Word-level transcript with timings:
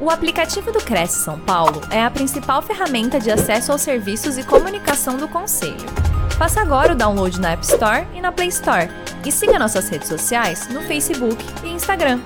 O 0.00 0.10
aplicativo 0.10 0.70
do 0.70 0.78
Cresce 0.78 1.24
São 1.24 1.40
Paulo 1.40 1.80
é 1.90 2.00
a 2.00 2.08
principal 2.08 2.62
ferramenta 2.62 3.18
de 3.18 3.32
acesso 3.32 3.72
aos 3.72 3.80
serviços 3.80 4.38
e 4.38 4.46
comunicação 4.46 5.18
do 5.18 5.26
Conselho. 5.26 5.74
Faça 6.38 6.60
agora 6.60 6.92
o 6.92 6.96
download 6.96 7.40
na 7.40 7.50
App 7.50 7.64
Store 7.64 8.06
e 8.16 8.20
na 8.20 8.30
Play 8.30 8.46
Store. 8.46 8.86
E 9.26 9.32
siga 9.32 9.58
nossas 9.58 9.88
redes 9.88 10.06
sociais 10.06 10.72
no 10.72 10.82
Facebook 10.82 11.42
e 11.64 11.70
Instagram. 11.70 12.20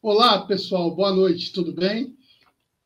Olá, 0.00 0.46
pessoal, 0.46 0.96
boa 0.96 1.12
noite, 1.12 1.52
tudo 1.52 1.74
bem? 1.74 2.16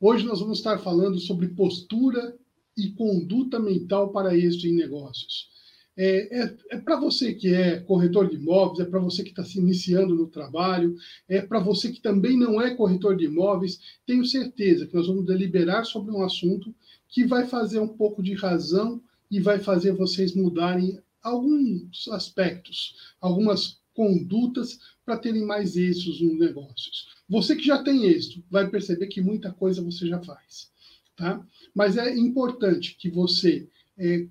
Hoje 0.01 0.25
nós 0.25 0.41
vamos 0.41 0.57
estar 0.57 0.79
falando 0.79 1.17
sobre 1.17 1.47
postura 1.47 2.35
e 2.77 2.89
conduta 2.89 3.57
mental 3.57 4.09
para 4.11 4.35
êxito 4.35 4.67
em 4.67 4.75
negócios. 4.75 5.50
É, 5.97 6.39
é, 6.41 6.57
é 6.71 6.77
para 6.77 6.99
você 6.99 7.33
que 7.33 7.53
é 7.53 7.79
corretor 7.79 8.29
de 8.29 8.35
imóveis, 8.37 8.79
é 8.79 8.89
para 8.89 8.99
você 8.99 9.23
que 9.23 9.31
está 9.31 9.43
se 9.43 9.59
iniciando 9.59 10.15
no 10.15 10.27
trabalho, 10.27 10.95
é 11.27 11.41
para 11.41 11.59
você 11.59 11.91
que 11.91 12.01
também 12.01 12.37
não 12.37 12.61
é 12.61 12.73
corretor 12.73 13.15
de 13.15 13.25
imóveis. 13.25 13.79
Tenho 14.05 14.25
certeza 14.25 14.87
que 14.87 14.95
nós 14.95 15.07
vamos 15.07 15.25
deliberar 15.25 15.85
sobre 15.85 16.11
um 16.11 16.23
assunto 16.23 16.73
que 17.09 17.25
vai 17.25 17.45
fazer 17.45 17.79
um 17.79 17.89
pouco 17.89 18.23
de 18.23 18.33
razão 18.33 19.01
e 19.29 19.39
vai 19.39 19.59
fazer 19.59 19.91
vocês 19.91 20.33
mudarem 20.33 20.99
alguns 21.21 22.07
aspectos, 22.07 22.95
algumas 23.19 23.79
condutas 23.93 24.79
para 25.05 25.17
terem 25.17 25.45
mais 25.45 25.75
êxitos 25.75 26.21
nos 26.21 26.39
negócios. 26.39 27.09
Você 27.29 27.55
que 27.55 27.65
já 27.65 27.83
tem 27.83 28.05
êxito 28.05 28.43
vai 28.49 28.69
perceber 28.69 29.07
que 29.07 29.21
muita 29.21 29.51
coisa 29.51 29.81
você 29.81 30.07
já 30.07 30.21
faz, 30.21 30.71
tá? 31.15 31.45
Mas 31.73 31.97
é 31.97 32.15
importante 32.15 32.95
que 32.97 33.09
você 33.09 33.67
é, 33.97 34.25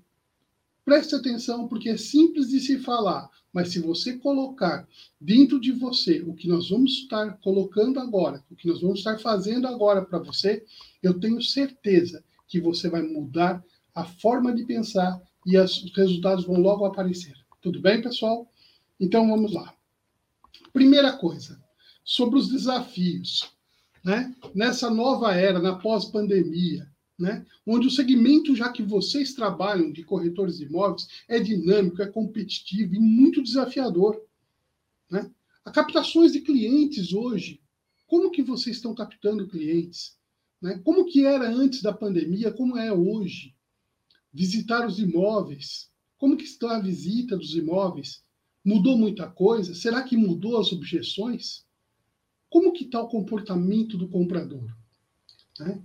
Preste 0.83 1.15
atenção, 1.15 1.67
porque 1.67 1.89
é 1.89 1.97
simples 1.97 2.49
de 2.49 2.59
se 2.59 2.79
falar, 2.79 3.29
mas 3.53 3.69
se 3.69 3.79
você 3.79 4.17
colocar 4.17 4.87
dentro 5.19 5.59
de 5.59 5.71
você 5.71 6.21
o 6.21 6.33
que 6.33 6.47
nós 6.47 6.69
vamos 6.69 6.91
estar 6.93 7.37
colocando 7.37 7.99
agora, 7.99 8.43
o 8.49 8.55
que 8.55 8.67
nós 8.67 8.81
vamos 8.81 8.99
estar 8.99 9.19
fazendo 9.19 9.67
agora 9.67 10.01
para 10.01 10.19
você, 10.19 10.65
eu 11.03 11.19
tenho 11.19 11.41
certeza 11.41 12.23
que 12.47 12.59
você 12.59 12.89
vai 12.89 13.01
mudar 13.01 13.63
a 13.93 14.03
forma 14.03 14.53
de 14.53 14.65
pensar 14.65 15.21
e 15.45 15.57
os 15.57 15.91
resultados 15.95 16.45
vão 16.45 16.59
logo 16.59 16.85
aparecer. 16.85 17.35
Tudo 17.61 17.79
bem, 17.79 18.01
pessoal? 18.01 18.51
Então 18.99 19.29
vamos 19.29 19.53
lá. 19.53 19.73
Primeira 20.73 21.13
coisa, 21.13 21.61
sobre 22.03 22.39
os 22.39 22.49
desafios. 22.49 23.51
Né? 24.03 24.33
Nessa 24.55 24.89
nova 24.89 25.33
era, 25.33 25.59
na 25.59 25.75
pós-pandemia, 25.75 26.90
né? 27.17 27.45
onde 27.65 27.87
o 27.87 27.91
segmento, 27.91 28.55
já 28.55 28.71
que 28.71 28.81
vocês 28.81 29.33
trabalham 29.33 29.91
de 29.91 30.03
corretores 30.03 30.57
de 30.57 30.65
imóveis, 30.65 31.07
é 31.27 31.39
dinâmico, 31.39 32.01
é 32.01 32.07
competitivo 32.07 32.95
e 32.95 32.99
muito 32.99 33.43
desafiador. 33.43 34.21
Né? 35.09 35.29
A 35.63 35.71
captações 35.71 36.33
de 36.33 36.41
clientes 36.41 37.13
hoje, 37.13 37.61
como 38.07 38.31
que 38.31 38.41
vocês 38.41 38.77
estão 38.77 38.95
captando 38.95 39.47
clientes? 39.47 40.17
Né? 40.61 40.79
Como 40.83 41.05
que 41.05 41.25
era 41.25 41.49
antes 41.49 41.81
da 41.81 41.93
pandemia, 41.93 42.51
como 42.51 42.77
é 42.77 42.91
hoje? 42.91 43.55
Visitar 44.33 44.85
os 44.87 44.99
imóveis, 44.99 45.91
como 46.17 46.37
que 46.37 46.43
está 46.43 46.77
a 46.77 46.79
visita 46.79 47.35
dos 47.37 47.55
imóveis? 47.55 48.23
Mudou 48.63 48.97
muita 48.97 49.27
coisa? 49.27 49.73
Será 49.73 50.03
que 50.03 50.15
mudou 50.15 50.59
as 50.59 50.71
objeções? 50.71 51.65
Como 52.49 52.73
que 52.73 52.83
está 52.83 53.01
o 53.01 53.07
comportamento 53.07 53.97
do 53.97 54.07
comprador? 54.07 54.71
Né? 55.59 55.81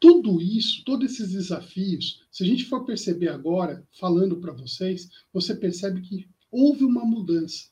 Tudo 0.00 0.40
isso, 0.40 0.82
todos 0.82 1.12
esses 1.12 1.32
desafios, 1.32 2.26
se 2.30 2.42
a 2.42 2.46
gente 2.46 2.64
for 2.64 2.86
perceber 2.86 3.28
agora, 3.28 3.86
falando 4.00 4.40
para 4.40 4.54
vocês, 4.54 5.10
você 5.30 5.54
percebe 5.54 6.00
que 6.00 6.26
houve 6.50 6.84
uma 6.84 7.04
mudança, 7.04 7.68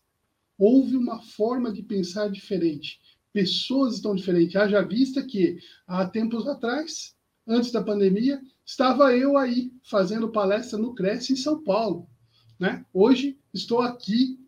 houve 0.59 0.95
uma 0.95 1.23
forma 1.23 1.73
de 1.73 1.83
pensar 1.83 2.31
diferente. 2.31 3.01
Pessoas 3.33 3.95
estão 3.95 4.15
diferentes. 4.15 4.57
Haja 4.57 4.83
vista 4.83 5.23
que 5.23 5.59
há 5.87 6.07
tempos 6.07 6.47
atrás, 6.47 7.17
antes 7.47 7.73
da 7.73 7.83
pandemia, 7.83 8.43
estava 8.65 9.17
eu 9.17 9.39
aí 9.39 9.73
fazendo 9.83 10.31
palestra 10.31 10.79
no 10.79 10.95
Cresce 10.95 11.33
em 11.33 11.37
São 11.37 11.65
Paulo. 11.65 12.07
Né? 12.61 12.85
Hoje 12.93 13.39
estou 13.55 13.81
aqui 13.81 14.39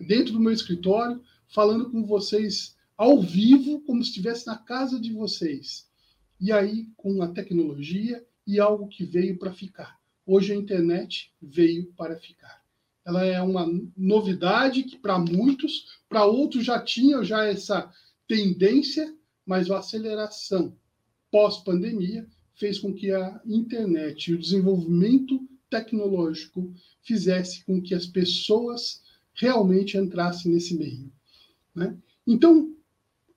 dentro 0.00 0.32
do 0.32 0.40
meu 0.40 0.52
escritório 0.52 1.22
falando 1.46 1.90
com 1.90 2.04
vocês 2.04 2.76
ao 2.96 3.22
vivo, 3.22 3.80
como 3.82 4.02
se 4.02 4.10
estivesse 4.10 4.46
na 4.46 4.58
casa 4.58 4.98
de 4.98 5.12
vocês 5.12 5.89
e 6.40 6.50
aí 6.50 6.88
com 6.96 7.22
a 7.22 7.28
tecnologia 7.28 8.24
e 8.46 8.58
algo 8.58 8.88
que 8.88 9.04
veio 9.04 9.38
para 9.38 9.52
ficar. 9.52 10.00
Hoje 10.26 10.52
a 10.52 10.56
internet 10.56 11.32
veio 11.40 11.92
para 11.96 12.16
ficar. 12.16 12.62
Ela 13.04 13.24
é 13.24 13.40
uma 13.42 13.66
novidade 13.96 14.84
que 14.84 14.96
para 14.96 15.18
muitos, 15.18 16.00
para 16.08 16.24
outros 16.24 16.64
já 16.64 16.80
tinha 16.80 17.22
já 17.22 17.44
essa 17.44 17.92
tendência, 18.26 19.14
mas 19.44 19.70
a 19.70 19.78
aceleração 19.78 20.76
pós-pandemia 21.30 22.26
fez 22.54 22.78
com 22.78 22.92
que 22.92 23.10
a 23.10 23.40
internet 23.46 24.30
e 24.30 24.34
o 24.34 24.38
desenvolvimento 24.38 25.40
tecnológico 25.68 26.72
fizesse 27.02 27.64
com 27.64 27.80
que 27.80 27.94
as 27.94 28.06
pessoas 28.06 29.02
realmente 29.34 29.96
entrassem 29.96 30.52
nesse 30.52 30.76
meio. 30.76 31.10
Né? 31.74 31.96
Então, 32.26 32.74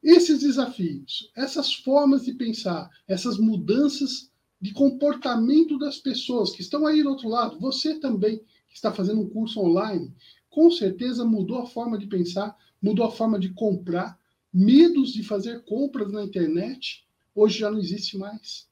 esses 0.04 0.42
desafios, 0.42 1.32
essas 1.36 1.74
formas 1.74 2.26
de 2.26 2.34
pensar, 2.34 2.90
essas 3.08 3.38
mudanças 3.38 4.30
de 4.60 4.74
comportamento 4.74 5.78
das 5.78 5.98
pessoas 5.98 6.52
que 6.52 6.62
estão 6.62 6.86
aí 6.86 7.02
do 7.02 7.10
outro 7.10 7.30
lado, 7.30 7.60
você 7.60 8.00
também 8.00 8.40
que 8.68 8.76
está 8.76 8.92
fazendo 8.92 9.22
um 9.22 9.30
curso 9.30 9.60
online, 9.60 10.14
com 10.50 10.70
certeza 10.70 11.24
mudou 11.24 11.60
a 11.60 11.66
forma 11.66 11.98
de 11.98 12.08
pensar, 12.08 12.58
mudou 12.82 13.06
a 13.06 13.12
forma 13.12 13.40
de 13.40 13.50
comprar, 13.50 14.20
medos 14.54 15.14
de 15.14 15.24
fazer 15.24 15.64
compras 15.64 16.12
na 16.12 16.24
internet, 16.24 17.06
hoje 17.34 17.60
já 17.60 17.72
não 17.72 17.80
existe 17.80 18.18
mais. 18.18 18.68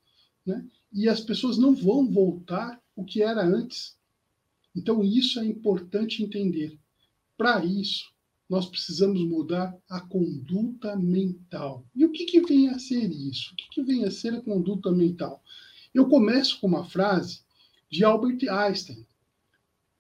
Né? 0.46 0.66
E 0.92 1.08
as 1.08 1.22
pessoas 1.22 1.58
não 1.58 1.74
vão 1.74 2.10
voltar 2.10 2.82
o 2.96 3.06
que 3.06 3.22
era 3.22 3.44
antes. 3.44 3.96
Então, 4.76 5.04
isso 5.04 5.40
é 5.40 5.46
importante 5.46 6.24
entender. 6.24 6.78
Para 7.38 7.64
isso, 7.66 8.11
nós 8.52 8.66
precisamos 8.66 9.24
mudar 9.24 9.74
a 9.90 10.02
conduta 10.02 10.94
mental. 10.98 11.86
E 11.96 12.04
o 12.04 12.12
que, 12.12 12.26
que 12.26 12.42
vem 12.42 12.68
a 12.68 12.78
ser 12.78 13.10
isso? 13.10 13.54
O 13.54 13.56
que, 13.56 13.70
que 13.70 13.82
vem 13.82 14.04
a 14.04 14.12
ser 14.12 14.34
a 14.34 14.42
conduta 14.42 14.92
mental? 14.92 15.42
Eu 15.94 16.10
começo 16.10 16.60
com 16.60 16.68
uma 16.68 16.84
frase 16.84 17.44
de 17.90 18.04
Albert 18.04 18.40
Einstein: 18.50 19.08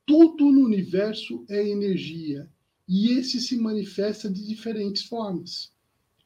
Tudo 0.06 0.51
no 0.51 0.66
universo 0.66 1.45
é 1.47 1.66
energia 1.66 2.50
e 2.85 3.12
esse 3.13 3.39
se 3.39 3.56
manifesta 3.56 4.29
de 4.29 4.45
diferentes 4.45 5.03
formas. 5.03 5.72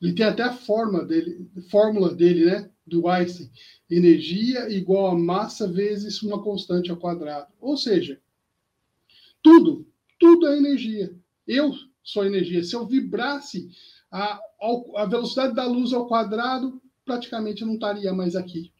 Ele 0.02 0.14
tem 0.14 0.26
até 0.26 0.42
a 0.42 0.58
forma 0.58 1.06
dele, 1.06 1.48
fórmula 1.70 2.12
dele, 2.12 2.46
né, 2.46 2.72
do 2.88 3.08
Einstein: 3.08 3.52
energia 3.88 4.68
igual 4.72 5.12
a 5.12 5.16
massa 5.16 5.72
vezes 5.72 6.24
uma 6.24 6.42
constante 6.42 6.90
ao 6.90 6.98
quadrado. 6.98 7.54
Ou 7.62 7.78
seja, 7.78 8.20
tudo, 9.44 9.88
tudo 10.18 10.48
é 10.48 10.58
energia. 10.58 11.16
Eu 11.46 11.72
sua 12.06 12.28
energia. 12.28 12.64
Se 12.64 12.76
eu 12.76 12.86
vibrasse 12.86 13.70
a, 14.12 14.40
a 14.96 15.06
velocidade 15.06 15.56
da 15.56 15.66
luz 15.66 15.92
ao 15.92 16.08
quadrado, 16.08 16.80
praticamente 17.04 17.66
não 17.66 17.74
estaria 17.74 18.14
mais 18.14 18.36
aqui. 18.36 18.72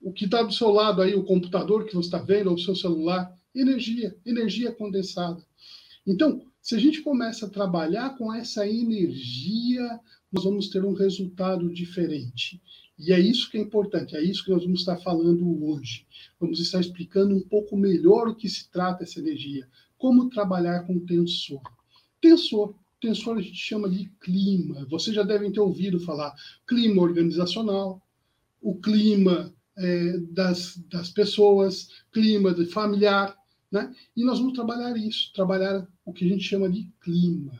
O 0.00 0.12
que 0.12 0.24
está 0.24 0.42
do 0.42 0.52
seu 0.52 0.70
lado 0.70 1.02
aí, 1.02 1.14
o 1.14 1.24
computador 1.24 1.84
que 1.84 1.94
você 1.94 2.06
está 2.06 2.18
vendo, 2.18 2.48
ou 2.48 2.56
o 2.56 2.58
seu 2.58 2.74
celular, 2.74 3.36
energia, 3.54 4.16
energia 4.24 4.72
condensada. 4.72 5.44
Então, 6.06 6.42
se 6.62 6.74
a 6.74 6.78
gente 6.78 7.02
começa 7.02 7.46
a 7.46 7.50
trabalhar 7.50 8.16
com 8.16 8.32
essa 8.32 8.66
energia, 8.66 10.00
nós 10.32 10.44
vamos 10.44 10.68
ter 10.68 10.84
um 10.84 10.94
resultado 10.94 11.72
diferente. 11.72 12.60
E 12.98 13.12
é 13.12 13.20
isso 13.20 13.50
que 13.50 13.58
é 13.58 13.60
importante, 13.60 14.16
é 14.16 14.22
isso 14.22 14.44
que 14.44 14.50
nós 14.50 14.64
vamos 14.64 14.80
estar 14.80 14.96
falando 14.96 15.64
hoje. 15.64 16.06
Vamos 16.40 16.58
estar 16.60 16.80
explicando 16.80 17.34
um 17.34 17.40
pouco 17.40 17.76
melhor 17.76 18.28
o 18.28 18.34
que 18.34 18.48
se 18.48 18.70
trata 18.70 19.04
essa 19.04 19.20
energia, 19.20 19.68
como 19.98 20.30
trabalhar 20.30 20.84
com 20.86 20.98
tensor. 21.00 21.60
Tensor. 22.20 22.74
Tensor 23.00 23.38
a 23.38 23.42
gente 23.42 23.56
chama 23.56 23.88
de 23.88 24.08
clima. 24.20 24.86
Vocês 24.88 25.14
já 25.14 25.22
devem 25.22 25.52
ter 25.52 25.60
ouvido 25.60 26.00
falar 26.00 26.34
clima 26.66 27.02
organizacional, 27.02 28.00
o 28.60 28.74
clima 28.76 29.52
é, 29.76 30.18
das, 30.18 30.76
das 30.88 31.10
pessoas, 31.10 31.90
clima 32.12 32.52
de 32.52 32.66
familiar, 32.66 33.36
né? 33.70 33.94
E 34.16 34.24
nós 34.24 34.38
vamos 34.38 34.54
trabalhar 34.54 34.96
isso, 34.96 35.32
trabalhar 35.32 35.86
o 36.04 36.12
que 36.12 36.24
a 36.24 36.28
gente 36.28 36.42
chama 36.42 36.68
de 36.68 36.90
clima. 37.00 37.52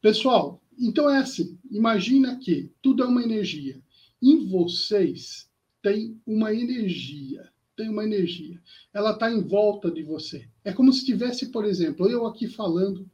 Pessoal, 0.00 0.60
então 0.78 1.10
é 1.10 1.18
assim, 1.18 1.58
imagina 1.70 2.36
que 2.38 2.72
tudo 2.80 3.02
é 3.02 3.06
uma 3.06 3.22
energia. 3.22 3.80
Em 4.20 4.48
vocês 4.48 5.48
tem 5.82 6.20
uma 6.26 6.52
energia 6.52 7.48
tem 7.78 7.88
uma 7.88 8.04
energia. 8.04 8.60
Ela 8.92 9.12
está 9.12 9.30
em 9.30 9.40
volta 9.40 9.88
de 9.88 10.02
você. 10.02 10.48
É 10.68 10.72
como 10.74 10.92
se 10.92 11.02
tivesse, 11.02 11.46
por 11.46 11.64
exemplo, 11.64 12.10
eu 12.10 12.26
aqui 12.26 12.46
falando 12.46 13.10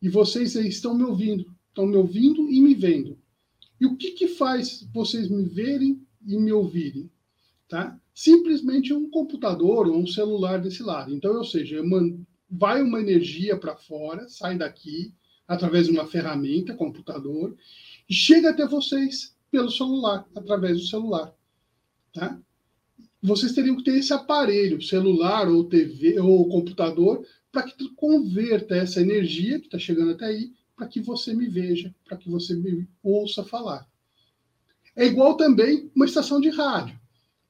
e 0.00 0.08
vocês 0.08 0.54
estão 0.54 0.94
me 0.94 1.04
ouvindo, 1.04 1.54
estão 1.68 1.86
me 1.86 1.94
ouvindo 1.94 2.48
e 2.48 2.58
me 2.58 2.74
vendo. 2.74 3.18
E 3.78 3.84
o 3.84 3.98
que, 3.98 4.12
que 4.12 4.26
faz 4.26 4.88
vocês 4.90 5.28
me 5.28 5.44
verem 5.44 6.00
e 6.26 6.38
me 6.38 6.50
ouvirem? 6.50 7.10
Tá? 7.68 8.00
Simplesmente 8.14 8.94
um 8.94 9.10
computador 9.10 9.88
ou 9.88 9.98
um 9.98 10.06
celular 10.06 10.58
desse 10.58 10.82
lado. 10.82 11.14
Então, 11.14 11.36
ou 11.36 11.44
seja, 11.44 11.82
vai 12.50 12.80
uma 12.80 12.98
energia 12.98 13.58
para 13.58 13.76
fora, 13.76 14.26
sai 14.26 14.56
daqui, 14.56 15.12
através 15.46 15.84
de 15.84 15.92
uma 15.92 16.06
ferramenta, 16.06 16.72
computador, 16.72 17.54
e 18.08 18.14
chega 18.14 18.48
até 18.48 18.66
vocês 18.66 19.36
pelo 19.50 19.70
celular, 19.70 20.26
através 20.34 20.80
do 20.80 20.86
celular. 20.86 21.30
Tá? 22.14 22.40
Vocês 23.22 23.52
teriam 23.52 23.76
que 23.76 23.84
ter 23.84 23.98
esse 23.98 24.12
aparelho, 24.12 24.80
celular 24.80 25.48
ou 25.48 25.64
TV 25.64 26.18
ou 26.18 26.48
computador, 26.48 27.26
para 27.52 27.64
que 27.64 27.88
converta 27.94 28.74
essa 28.74 29.00
energia 29.00 29.58
que 29.58 29.66
está 29.66 29.78
chegando 29.78 30.12
até 30.12 30.26
aí, 30.26 30.52
para 30.74 30.86
que 30.86 31.00
você 31.00 31.34
me 31.34 31.46
veja, 31.48 31.94
para 32.04 32.16
que 32.16 32.30
você 32.30 32.54
me 32.54 32.88
ouça 33.02 33.44
falar. 33.44 33.86
É 34.96 35.04
igual 35.04 35.36
também 35.36 35.90
uma 35.94 36.06
estação 36.06 36.40
de 36.40 36.48
rádio. 36.48 36.98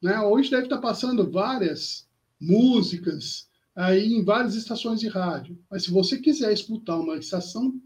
Né? 0.02 0.18
Hoje 0.20 0.50
deve 0.50 0.64
estar 0.64 0.76
tá 0.76 0.82
passando 0.82 1.30
várias 1.30 2.08
músicas 2.40 3.48
aí 3.76 4.12
em 4.12 4.24
várias 4.24 4.54
estações 4.54 5.00
de 5.00 5.08
rádio. 5.08 5.58
Mas 5.70 5.84
se 5.84 5.90
você 5.90 6.18
quiser 6.18 6.52
escutar 6.52 6.98
uma 6.98 7.16
estação 7.16 7.80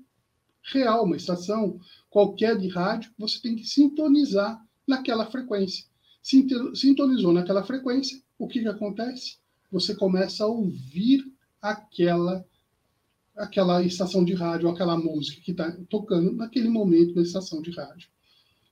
real, 0.72 1.04
uma 1.04 1.16
estação 1.16 1.78
qualquer 2.08 2.56
de 2.56 2.68
rádio, 2.68 3.12
você 3.18 3.40
tem 3.40 3.54
que 3.56 3.64
sintonizar 3.64 4.64
naquela 4.86 5.26
frequência. 5.26 5.84
Sintonizou 6.24 7.34
naquela 7.34 7.62
frequência, 7.62 8.18
o 8.38 8.48
que, 8.48 8.60
que 8.60 8.68
acontece? 8.68 9.36
Você 9.70 9.94
começa 9.94 10.44
a 10.44 10.46
ouvir 10.46 11.22
aquela 11.60 12.44
aquela 13.36 13.82
estação 13.82 14.24
de 14.24 14.32
rádio, 14.32 14.68
aquela 14.68 14.96
música 14.96 15.40
que 15.42 15.50
está 15.50 15.70
tocando 15.90 16.32
naquele 16.32 16.68
momento 16.68 17.16
na 17.16 17.22
estação 17.22 17.60
de 17.60 17.72
rádio. 17.72 18.08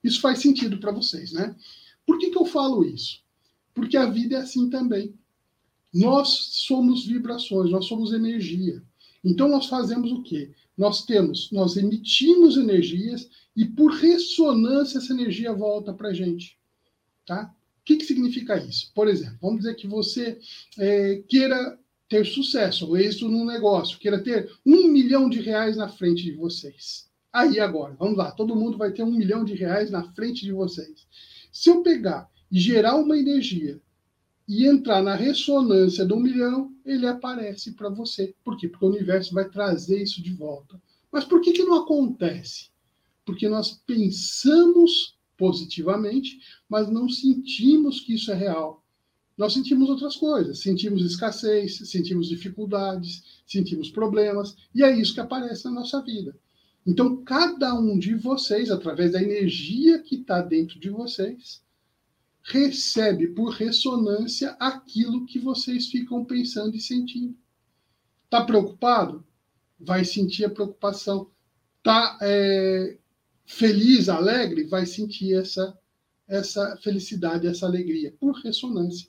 Isso 0.05 0.21
faz 0.21 0.39
sentido 0.39 0.79
para 0.79 0.93
vocês, 0.93 1.33
né? 1.33 1.55
Por 2.07 2.17
que, 2.19 2.31
que 2.31 2.39
eu 2.39 2.45
falo 2.45 2.85
isso? 2.85 3.21
Porque 3.75 3.97
a 3.97 4.07
vida 4.07 4.37
é 4.37 4.39
assim 4.39 4.71
também. 4.71 5.15
Nós 5.93 6.29
somos 6.53 7.05
vibrações, 7.05 7.73
nós 7.73 7.87
somos 7.87 8.13
energia. 8.13 8.83
Então 9.25 9.49
nós 9.49 9.67
fazemos 9.67 10.13
o 10.13 10.23
quê? 10.23 10.53
Nós 10.79 11.05
temos, 11.05 11.51
nós 11.51 11.77
emitimos 11.77 12.57
energias 12.57 13.29
e 13.55 13.65
por 13.65 13.93
ressonância 13.93 14.99
essa 14.99 15.13
energia 15.13 15.53
volta 15.53 15.93
para 15.93 16.11
a 16.11 16.15
gente, 16.15 16.57
tá? 17.27 17.55
O 17.81 17.85
que, 17.85 17.97
que 17.97 18.05
significa 18.05 18.57
isso? 18.57 18.93
Por 18.95 19.09
exemplo, 19.09 19.39
vamos 19.41 19.61
dizer 19.61 19.75
que 19.75 19.87
você 19.87 20.39
é, 20.79 21.23
queira 21.29 21.79
ter 22.09 22.27
sucesso, 22.27 22.87
ou 22.87 22.97
êxito 22.97 23.29
no 23.29 23.45
negócio, 23.45 23.99
queira 23.99 24.23
ter 24.23 24.51
um 24.65 24.89
milhão 24.89 25.29
de 25.29 25.41
reais 25.41 25.77
na 25.77 25.89
frente 25.89 26.23
de 26.23 26.33
vocês. 26.33 27.11
Aí 27.33 27.59
agora, 27.59 27.97
vamos 27.99 28.19
lá, 28.19 28.31
todo 28.31 28.55
mundo 28.55 28.77
vai 28.77 28.93
ter 28.93 29.03
um 29.03 29.11
milhão 29.11 29.45
de 29.45 29.55
reais 29.55 29.91
na 29.91 30.05
frente 30.13 30.45
de 30.45 30.53
vocês. 30.53 31.07
Se 31.51 31.71
eu 31.71 31.83
pegar 31.83 32.31
e 32.51 32.61
gerar 32.61 32.97
uma 32.97 33.17
energia 33.17 33.81
e 34.47 34.67
entrar 34.67 35.03
na 35.03 35.15
ressonância 35.15 36.05
do 36.05 36.21
milhão, 36.21 36.71
ele 36.85 37.07
aparece 37.07 37.73
para 37.73 37.89
você. 37.89 38.35
Por 38.45 38.59
quê? 38.59 38.69
Porque 38.69 38.85
o 38.85 38.91
universo 38.91 39.33
vai 39.33 39.49
trazer 39.49 40.03
isso 40.03 40.23
de 40.23 40.35
volta. 40.35 40.81
Mas 41.11 41.25
por 41.25 41.41
que, 41.41 41.53
que 41.53 41.65
não 41.65 41.83
acontece? 41.83 42.69
Porque 43.25 43.49
nós 43.49 43.83
pensamos 43.87 45.17
positivamente, 45.43 46.39
mas 46.69 46.89
não 46.89 47.09
sentimos 47.09 47.99
que 47.99 48.15
isso 48.15 48.31
é 48.31 48.35
real. 48.35 48.87
Nós 49.37 49.53
sentimos 49.53 49.91
outras 49.91 50.15
coisas, 50.15 50.61
sentimos 50.61 51.05
escassez, 51.05 51.79
sentimos 51.79 52.29
dificuldades, 52.29 53.43
sentimos 53.45 53.91
problemas, 53.91 54.55
e 54.73 54.85
é 54.85 54.97
isso 54.97 55.13
que 55.13 55.19
aparece 55.19 55.65
na 55.65 55.73
nossa 55.73 56.01
vida. 56.01 56.39
Então, 56.87 57.25
cada 57.25 57.75
um 57.75 57.99
de 57.99 58.15
vocês, 58.15 58.71
através 58.71 59.11
da 59.11 59.21
energia 59.21 59.99
que 59.99 60.15
está 60.15 60.41
dentro 60.41 60.79
de 60.79 60.91
vocês, 60.91 61.61
recebe 62.45 63.27
por 63.27 63.51
ressonância 63.51 64.51
aquilo 64.61 65.27
que 65.27 65.41
vocês 65.41 65.89
ficam 65.89 66.25
pensando 66.25 66.77
e 66.77 66.81
sentindo. 66.81 67.37
Está 68.27 68.45
preocupado? 68.45 69.27
Vai 69.77 70.05
sentir 70.05 70.45
a 70.45 70.51
preocupação. 70.51 71.29
Está 71.79 72.17
é, 72.23 72.97
feliz, 73.45 74.09
alegre? 74.09 74.65
Vai 74.65 74.87
sentir 74.87 75.35
essa, 75.35 75.77
essa 76.27 76.77
felicidade, 76.83 77.47
essa 77.47 77.67
alegria, 77.67 78.15
por 78.19 78.35
ressonância. 78.37 79.09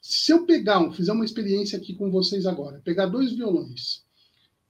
Se 0.00 0.32
eu 0.32 0.46
pegar, 0.46 0.78
um, 0.78 0.92
fizer 0.92 1.12
uma 1.12 1.24
experiência 1.24 1.78
aqui 1.78 1.94
com 1.94 2.10
vocês 2.10 2.46
agora, 2.46 2.80
pegar 2.84 3.06
dois 3.06 3.32
violões 3.32 4.04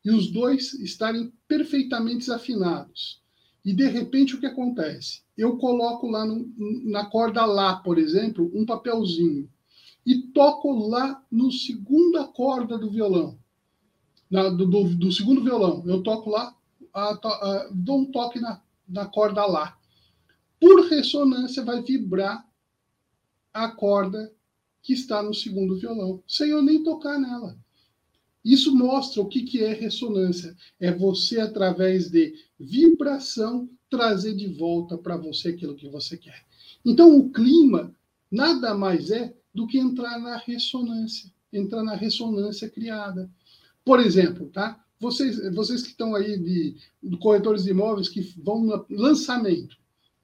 e 0.04 0.10
os 0.10 0.30
dois 0.30 0.72
estarem 0.74 1.32
perfeitamente 1.46 2.30
afinados, 2.30 3.20
e 3.64 3.74
de 3.74 3.86
repente 3.88 4.34
o 4.34 4.40
que 4.40 4.46
acontece? 4.46 5.22
Eu 5.36 5.56
coloco 5.58 6.06
lá 6.06 6.24
no, 6.24 6.48
na 6.84 7.04
corda 7.04 7.44
Lá, 7.44 7.76
por 7.76 7.98
exemplo, 7.98 8.50
um 8.54 8.64
papelzinho 8.64 9.50
e 10.06 10.22
toco 10.28 10.72
lá 10.86 11.20
no 11.28 11.50
segunda 11.50 12.24
corda 12.24 12.78
do 12.78 12.88
violão, 12.88 13.36
na, 14.30 14.48
do, 14.48 14.64
do, 14.64 14.84
do, 14.94 15.12
segundo 15.12 15.42
violão. 15.42 15.82
Eu 15.84 16.00
toco 16.00 16.30
lá, 16.30 16.56
a, 16.96 17.10
a, 17.10 17.68
dou 17.70 18.00
um 18.00 18.10
toque 18.10 18.40
na, 18.40 18.60
na 18.88 19.06
corda 19.06 19.44
Lá. 19.44 19.78
Por 20.58 20.88
ressonância, 20.88 21.62
vai 21.62 21.82
vibrar 21.82 22.48
a 23.52 23.68
corda 23.68 24.32
que 24.82 24.94
está 24.94 25.22
no 25.22 25.34
segundo 25.34 25.76
violão, 25.76 26.22
sem 26.26 26.50
eu 26.50 26.62
nem 26.62 26.82
tocar 26.82 27.18
nela. 27.18 27.58
Isso 28.44 28.74
mostra 28.74 29.20
o 29.20 29.26
que, 29.26 29.42
que 29.42 29.62
é 29.62 29.72
ressonância. 29.72 30.56
É 30.78 30.92
você, 30.92 31.40
através 31.40 32.10
de 32.10 32.34
vibração, 32.58 33.68
trazer 33.90 34.34
de 34.34 34.46
volta 34.46 34.96
para 34.96 35.16
você 35.16 35.48
aquilo 35.48 35.74
que 35.74 35.88
você 35.88 36.16
quer. 36.16 36.44
Então, 36.84 37.18
o 37.18 37.30
clima 37.30 37.92
nada 38.30 38.74
mais 38.74 39.10
é 39.10 39.34
do 39.52 39.66
que 39.66 39.78
entrar 39.78 40.18
na 40.18 40.36
ressonância, 40.36 41.32
entrar 41.52 41.82
na 41.82 41.94
ressonância 41.94 42.70
criada. 42.70 43.28
Por 43.84 44.00
exemplo, 44.00 44.48
tá? 44.48 44.82
Vocês, 44.98 45.54
vocês 45.54 45.82
que 45.82 45.88
estão 45.88 46.14
aí 46.14 46.38
de, 46.38 46.76
de 47.02 47.16
corretores 47.18 47.64
de 47.64 47.70
imóveis 47.70 48.08
que 48.08 48.20
vão 48.42 48.64
no 48.64 48.86
lançamento, 48.90 49.76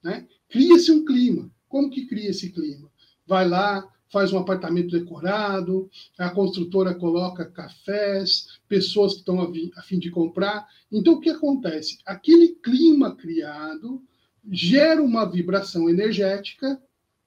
né? 0.03 0.27
Cria-se 0.49 0.91
um 0.91 1.05
clima. 1.05 1.49
Como 1.67 1.89
que 1.89 2.05
cria 2.05 2.29
esse 2.29 2.51
clima? 2.51 2.91
Vai 3.25 3.47
lá, 3.47 3.87
faz 4.13 4.31
um 4.31 4.37
apartamento 4.37 4.91
decorado, 4.91 5.89
a 6.19 6.29
construtora 6.29 6.93
coloca 6.93 7.49
cafés, 7.49 8.59
pessoas 8.69 9.13
que 9.13 9.19
estão 9.19 9.41
a, 9.41 9.81
fim 9.81 9.97
de 9.97 10.11
comprar. 10.11 10.67
Então, 10.91 11.13
o 11.13 11.19
que 11.19 11.31
acontece? 11.31 11.97
Aquele 12.05 12.49
clima 12.49 13.15
criado 13.15 14.03
gera 14.51 15.01
uma 15.01 15.25
vibração 15.25 15.89
energética, 15.89 16.79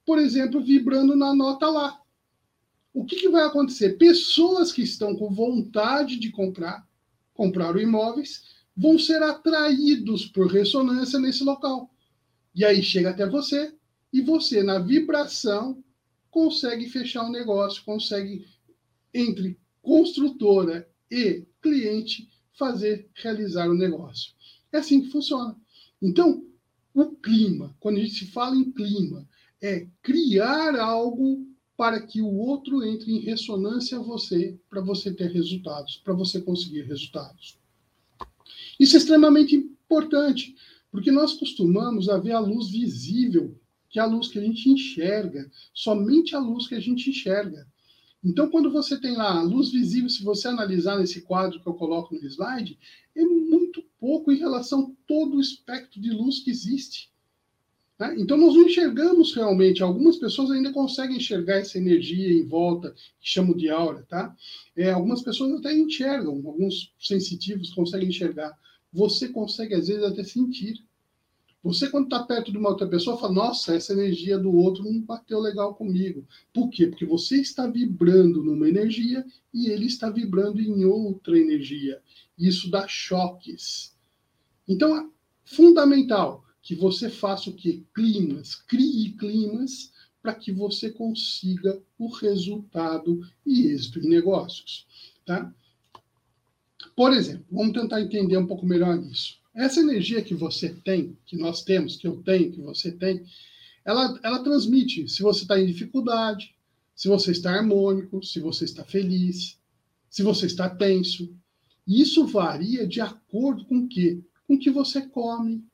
por 0.05 0.19
exemplo, 0.21 0.63
vibrando 0.63 1.17
na 1.17 1.35
nota 1.35 1.69
lá. 1.69 2.01
O 2.95 3.05
que, 3.05 3.17
que 3.17 3.29
vai 3.29 3.43
acontecer? 3.43 3.99
Pessoas 3.99 4.71
que 4.71 4.83
estão 4.83 5.17
com 5.17 5.29
vontade 5.29 6.17
de 6.21 6.31
comprar, 6.31 6.86
comprar 7.37 7.77
imóveis, 7.81 8.43
vão 8.77 8.99
ser 8.99 9.23
atraídos 9.23 10.27
por 10.27 10.47
ressonância 10.49 11.19
nesse 11.19 11.45
local. 11.45 11.91
E 12.55 12.65
aí 12.65 12.83
chega 12.83 13.11
até 13.11 13.29
você, 13.29 13.75
e 14.13 14.21
você, 14.21 14.63
na 14.63 14.79
vibração, 14.79 15.83
consegue 16.31 16.89
fechar 16.89 17.25
o 17.25 17.29
um 17.29 17.33
negócio, 17.33 17.85
consegue, 17.85 18.47
entre 19.13 19.59
construtora 19.83 20.89
e 21.11 21.45
cliente, 21.63 22.29
fazer 22.59 23.09
realizar 23.15 23.69
o 23.69 23.75
negócio. 23.75 24.33
É 24.73 24.79
assim 24.79 25.03
que 25.03 25.11
funciona. 25.11 25.57
Então, 26.01 26.45
o 26.95 27.15
clima, 27.17 27.77
quando 27.79 27.99
a 27.99 28.01
gente 28.01 28.15
se 28.15 28.27
fala 28.27 28.57
em 28.57 28.73
clima, 28.73 29.29
é 29.61 29.87
criar 30.03 30.79
algo 30.79 31.47
para 31.77 32.01
que 32.01 32.23
o 32.23 32.35
outro 32.35 32.83
entre 32.85 33.13
em 33.13 33.21
ressonância 33.21 33.99
a 33.99 34.03
você, 34.03 34.59
para 34.71 34.81
você 34.81 35.13
ter 35.13 35.31
resultados, 35.31 36.01
para 36.03 36.15
você 36.15 36.41
conseguir 36.41 36.83
resultados. 36.83 37.59
Isso 38.81 38.97
é 38.97 38.99
extremamente 38.99 39.55
importante, 39.55 40.55
porque 40.91 41.11
nós 41.11 41.35
costumamos 41.35 42.09
a 42.09 42.19
ver 42.19 42.33
a 42.33 42.41
luz 42.41 42.71
visível 42.71 43.59
que 43.97 44.01
é 44.01 44.03
a 44.03 44.07
luz 44.07 44.29
que 44.29 44.39
a 44.39 44.43
gente 44.43 44.69
enxerga, 44.69 45.51
somente 45.73 46.37
a 46.37 46.39
luz 46.39 46.69
que 46.69 46.75
a 46.75 46.81
gente 46.81 47.09
enxerga. 47.09 47.67
Então, 48.23 48.51
quando 48.51 48.71
você 48.71 49.01
tem 49.01 49.17
lá 49.17 49.39
a 49.39 49.43
luz 49.43 49.71
visível, 49.71 50.11
se 50.11 50.23
você 50.23 50.49
analisar 50.49 50.99
nesse 50.99 51.23
quadro 51.23 51.59
que 51.63 51.67
eu 51.67 51.73
coloco 51.73 52.15
no 52.15 52.27
slide, 52.27 52.79
é 53.15 53.25
muito 53.25 53.83
pouco 53.99 54.31
em 54.31 54.37
relação 54.37 54.83
a 54.83 55.07
todo 55.07 55.37
o 55.37 55.41
espectro 55.41 55.99
de 55.99 56.11
luz 56.11 56.41
que 56.41 56.51
existe. 56.51 57.11
Né? 57.99 58.15
Então, 58.19 58.37
nós 58.37 58.55
não 58.55 58.67
enxergamos 58.67 59.35
realmente. 59.35 59.83
Algumas 59.83 60.17
pessoas 60.17 60.51
ainda 60.51 60.73
conseguem 60.73 61.17
enxergar 61.17 61.57
essa 61.57 61.79
energia 61.79 62.33
em 62.33 62.47
volta, 62.47 62.91
que 63.21 63.29
chamo 63.29 63.57
de 63.57 63.69
aura. 63.71 64.05
Tá? 64.09 64.35
É, 64.77 64.91
algumas 64.91 65.23
pessoas 65.23 65.59
até 65.59 65.75
enxergam, 65.75 66.43
alguns 66.47 66.93
sensitivos 67.01 67.73
conseguem 67.75 68.09
enxergar. 68.09 68.57
Você 68.93 69.29
consegue, 69.29 69.75
às 69.75 69.89
vezes, 69.89 70.03
até 70.03 70.23
sentir. 70.23 70.85
Você, 71.63 71.91
quando 71.91 72.05
está 72.05 72.23
perto 72.23 72.53
de 72.53 72.59
uma 72.59 72.69
outra 72.69 72.87
pessoa, 72.87 73.19
fala: 73.19 73.33
Nossa, 73.33 73.75
essa 73.75 73.93
energia 73.93 74.39
do 74.39 74.55
outro 74.55 74.85
não 74.85 75.01
bateu 75.01 75.41
legal 75.41 75.75
comigo. 75.75 76.25
Por 76.55 76.71
quê? 76.71 76.87
Porque 76.87 77.05
você 77.05 77.41
está 77.41 77.67
vibrando 77.67 78.43
numa 78.43 78.69
energia 78.69 79.25
e 79.53 79.69
ele 79.69 79.87
está 79.87 80.09
vibrando 80.09 80.61
em 80.61 80.85
outra 80.85 81.37
energia. 81.37 82.01
Isso 82.39 82.71
dá 82.71 82.87
choques. 82.87 83.97
Então, 84.69 84.97
é 84.97 85.09
fundamental 85.45 86.46
que 86.67 86.75
você 86.75 87.09
faça 87.09 87.49
o 87.49 87.53
quê? 87.53 87.85
Climas, 87.95 88.57
crie 88.57 89.13
climas 89.13 89.93
para 90.21 90.35
que 90.35 90.51
você 90.51 90.91
consiga 90.91 91.81
o 91.97 92.09
resultado 92.09 93.21
e 93.47 93.69
êxito 93.69 94.01
em 94.01 94.09
negócios. 94.09 94.85
Tá? 95.25 95.55
Por 96.97 97.13
exemplo, 97.13 97.47
vamos 97.53 97.73
tentar 97.73 98.03
entender 98.03 98.37
um 98.37 98.49
pouco 98.49 98.67
melhor 98.67 99.01
isso. 99.01 99.39
Essa 99.55 99.79
energia 99.79 100.21
que 100.21 100.35
você 100.35 100.71
tem, 100.71 101.17
que 101.25 101.37
nós 101.37 101.63
temos, 101.63 101.95
que 101.95 102.09
eu 102.09 102.21
tenho, 102.25 102.51
que 102.51 102.61
você 102.61 102.91
tem, 102.91 103.25
ela, 103.85 104.19
ela 104.25 104.43
transmite 104.43 105.09
se 105.09 105.23
você 105.23 105.43
está 105.43 105.61
em 105.61 105.67
dificuldade, 105.67 106.53
se 106.97 107.07
você 107.07 107.31
está 107.31 107.55
harmônico, 107.55 108.25
se 108.25 108.41
você 108.41 108.65
está 108.65 108.85
feliz, 108.85 109.57
se 110.11 110.25
você 110.25 110.47
está 110.47 110.69
tenso. 110.69 111.33
Isso 111.87 112.27
varia 112.27 112.85
de 112.89 113.01
acordo 113.01 113.65
com 113.67 113.85
o 113.85 113.89
quê? 113.89 114.21
Com 114.49 114.55
o 114.55 114.59
que 114.59 114.69
você 114.69 115.07
come, 115.07 115.65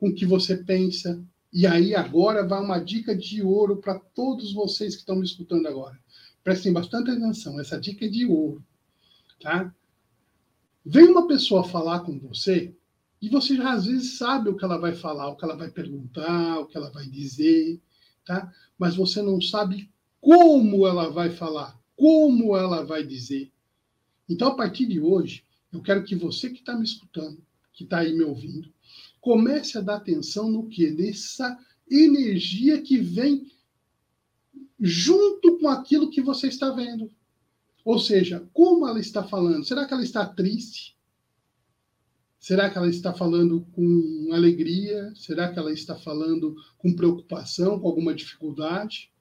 com 0.00 0.08
o 0.08 0.14
que 0.14 0.24
você 0.24 0.56
pensa. 0.56 1.22
E 1.52 1.66
aí 1.66 1.94
agora 1.94 2.46
vai 2.46 2.60
uma 2.60 2.78
dica 2.78 3.14
de 3.14 3.42
ouro 3.42 3.76
para 3.76 3.98
todos 3.98 4.52
vocês 4.54 4.94
que 4.94 5.00
estão 5.00 5.16
me 5.16 5.24
escutando 5.24 5.68
agora. 5.68 6.00
Prestem 6.42 6.72
bastante 6.72 7.10
atenção, 7.10 7.60
essa 7.60 7.78
dica 7.78 8.06
é 8.06 8.08
de 8.08 8.24
ouro, 8.24 8.64
tá? 9.40 9.72
Vem 10.84 11.04
uma 11.04 11.28
pessoa 11.28 11.62
falar 11.62 12.00
com 12.00 12.18
você 12.18 12.74
e 13.20 13.28
você 13.28 13.54
já 13.54 13.74
às 13.74 13.84
vezes 13.84 14.16
sabe 14.16 14.48
o 14.48 14.56
que 14.56 14.64
ela 14.64 14.78
vai 14.78 14.94
falar, 14.94 15.28
o 15.28 15.36
que 15.36 15.44
ela 15.44 15.56
vai 15.56 15.70
perguntar, 15.70 16.58
o 16.58 16.66
que 16.66 16.78
ela 16.78 16.90
vai 16.90 17.06
dizer, 17.06 17.78
tá? 18.24 18.50
Mas 18.78 18.96
você 18.96 19.20
não 19.20 19.38
sabe 19.38 19.90
como 20.18 20.86
ela 20.86 21.10
vai 21.10 21.28
falar, 21.28 21.78
como 21.94 22.56
ela 22.56 22.82
vai 22.82 23.04
dizer. 23.04 23.52
Então, 24.26 24.48
a 24.48 24.54
partir 24.54 24.86
de 24.86 24.98
hoje, 24.98 25.44
eu 25.70 25.82
quero 25.82 26.04
que 26.04 26.14
você 26.14 26.48
que 26.48 26.60
está 26.60 26.74
me 26.74 26.84
escutando, 26.84 27.44
que 27.72 27.84
está 27.84 27.98
aí 27.98 28.14
me 28.14 28.24
ouvindo, 28.24 28.72
comece 29.20 29.78
a 29.78 29.80
dar 29.80 29.96
atenção 29.96 30.50
no 30.50 30.68
que? 30.68 30.90
Nessa 30.90 31.58
energia 31.90 32.80
que 32.80 32.98
vem 32.98 33.50
junto 34.78 35.58
com 35.58 35.68
aquilo 35.68 36.10
que 36.10 36.22
você 36.22 36.48
está 36.48 36.70
vendo. 36.70 37.10
Ou 37.84 37.98
seja, 37.98 38.48
como 38.52 38.86
ela 38.86 39.00
está 39.00 39.22
falando? 39.22 39.64
Será 39.64 39.86
que 39.86 39.92
ela 39.92 40.02
está 40.02 40.24
triste? 40.24 40.96
Será 42.38 42.70
que 42.70 42.78
ela 42.78 42.88
está 42.88 43.12
falando 43.12 43.66
com 43.72 44.30
alegria? 44.32 45.12
Será 45.14 45.52
que 45.52 45.58
ela 45.58 45.72
está 45.72 45.94
falando 45.94 46.56
com 46.78 46.96
preocupação, 46.96 47.78
com 47.78 47.86
alguma 47.86 48.14
dificuldade? 48.14 49.12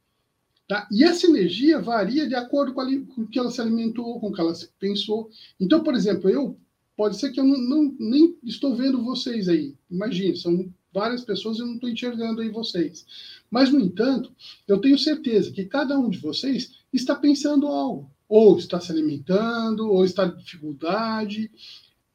Tá? 0.68 0.88
E 0.91 1.03
essa 1.03 1.25
energia 1.25 1.82
varia 1.82 2.27
de 2.27 2.36
acordo 2.36 2.74
com, 2.74 2.82
o 2.82 3.27
que 3.27 3.39
ela 3.39 3.51
se 3.51 3.60
alimentou, 3.60 4.20
com 4.20 4.27
o 4.27 4.32
que 4.32 4.39
ela 4.39 4.53
pensou. 4.79 5.29
Então, 5.60 5.84
por 5.84 5.96
exemplo, 5.96 6.29
eu 6.29 6.58
pode 7.00 7.18
ser 7.18 7.32
que 7.32 7.39
eu 7.39 7.46
não, 7.46 7.58
não 7.58 7.96
nem 7.98 8.38
estou 8.44 8.75
vendo 8.75 9.01
vocês 9.01 9.48
aí. 9.48 9.74
Imagine, 9.89 10.36
são 10.36 10.70
várias 10.94 11.24
pessoas 11.24 11.58
e 11.58 11.62
eu 11.62 11.65
não 11.65 11.75
estou 11.75 11.89
enxergando 11.89 12.41
aí 12.41 12.50
vocês. 12.50 13.06
Mas, 13.50 13.72
no 13.72 13.79
entanto, 13.79 14.36
eu 14.68 14.82
tenho 14.82 15.00
certeza 15.00 15.50
que 15.50 15.63
cada 15.63 15.98
um 15.98 16.10
de 16.10 16.18
vocês 16.18 16.74
está 16.91 17.15
pensando 17.15 17.68
algo 17.68 18.12
ou 18.27 18.60
está 18.60 18.82
se 18.82 18.91
alimentando, 18.91 19.89
ou 19.89 20.03
está 20.03 20.25
em 20.25 20.36
dificuldade. 20.36 21.50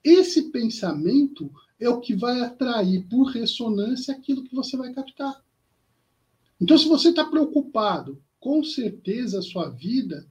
Esse 0.04 0.50
pensamento 0.50 1.50
é 1.80 1.88
o 1.88 1.98
que 1.98 2.14
vai 2.14 2.40
atrair 2.42 3.06
por 3.08 3.30
ressonância 3.30 4.12
aquilo 4.12 4.44
que 4.44 4.54
você 4.54 4.76
vai 4.76 4.92
captar. 4.92 5.42
Então, 6.60 6.76
se 6.76 6.86
você 6.86 7.08
está 7.08 7.24
preocupado, 7.24 8.22
com 8.38 8.62
certeza 8.62 9.38
a 9.38 9.42
sua 9.42 9.70
vida 9.70 10.26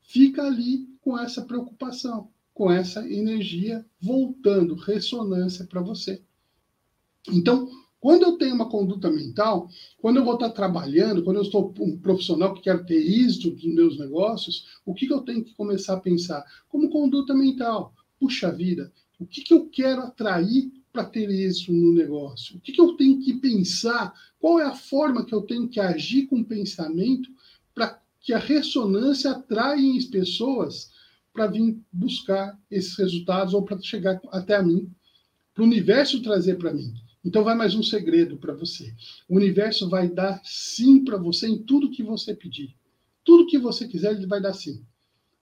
fica 0.00 0.44
ali 0.44 0.86
com 1.00 1.18
essa 1.18 1.42
preocupação, 1.42 2.30
com 2.56 2.72
essa 2.72 3.06
energia 3.06 3.84
voltando, 4.00 4.74
ressonância 4.76 5.66
para 5.66 5.82
você. 5.82 6.22
Então, 7.30 7.68
quando 8.00 8.22
eu 8.22 8.38
tenho 8.38 8.54
uma 8.54 8.70
conduta 8.70 9.10
mental, 9.10 9.68
quando 9.98 10.16
eu 10.16 10.24
vou 10.24 10.34
estar 10.34 10.48
trabalhando, 10.48 11.22
quando 11.22 11.36
eu 11.36 11.42
estou 11.42 11.74
um 11.78 11.98
profissional 11.98 12.54
que 12.54 12.62
quer 12.62 12.82
ter 12.86 12.96
êxito 12.96 13.50
nos 13.50 13.74
meus 13.74 13.98
negócios, 13.98 14.64
o 14.86 14.94
que, 14.94 15.06
que 15.06 15.12
eu 15.12 15.20
tenho 15.20 15.44
que 15.44 15.54
começar 15.54 15.94
a 15.94 16.00
pensar? 16.00 16.42
Como 16.66 16.88
conduta 16.88 17.34
mental. 17.34 17.92
Puxa 18.18 18.50
vida, 18.50 18.90
o 19.20 19.26
que, 19.26 19.42
que 19.42 19.52
eu 19.52 19.68
quero 19.68 20.00
atrair 20.00 20.72
para 20.90 21.04
ter 21.04 21.28
êxito 21.28 21.74
no 21.74 21.92
negócio? 21.92 22.56
O 22.56 22.60
que, 22.60 22.72
que 22.72 22.80
eu 22.80 22.96
tenho 22.96 23.20
que 23.20 23.34
pensar? 23.34 24.14
Qual 24.40 24.58
é 24.58 24.64
a 24.64 24.74
forma 24.74 25.26
que 25.26 25.34
eu 25.34 25.42
tenho 25.42 25.68
que 25.68 25.78
agir 25.78 26.26
com 26.26 26.40
o 26.40 26.44
pensamento 26.44 27.28
para 27.74 28.00
que 28.18 28.32
a 28.32 28.38
ressonância 28.38 29.32
atraia 29.32 29.98
as 29.98 30.06
pessoas 30.06 30.95
para 31.36 31.46
vir 31.46 31.78
buscar 31.92 32.58
esses 32.70 32.96
resultados 32.96 33.52
ou 33.52 33.62
para 33.62 33.78
chegar 33.82 34.18
até 34.32 34.56
a 34.56 34.62
mim, 34.62 34.90
para 35.54 35.62
o 35.62 35.66
universo 35.66 36.22
trazer 36.22 36.56
para 36.56 36.72
mim? 36.72 36.94
Então 37.22 37.44
vai 37.44 37.54
mais 37.54 37.74
um 37.74 37.82
segredo 37.82 38.38
para 38.38 38.54
você. 38.54 38.94
O 39.28 39.36
universo 39.36 39.88
vai 39.88 40.08
dar 40.08 40.40
sim 40.42 41.04
para 41.04 41.18
você 41.18 41.46
em 41.46 41.62
tudo 41.62 41.90
que 41.90 42.02
você 42.02 42.34
pedir. 42.34 42.74
Tudo 43.22 43.46
que 43.46 43.58
você 43.58 43.86
quiser, 43.86 44.14
ele 44.14 44.26
vai 44.26 44.40
dar 44.40 44.54
sim. 44.54 44.82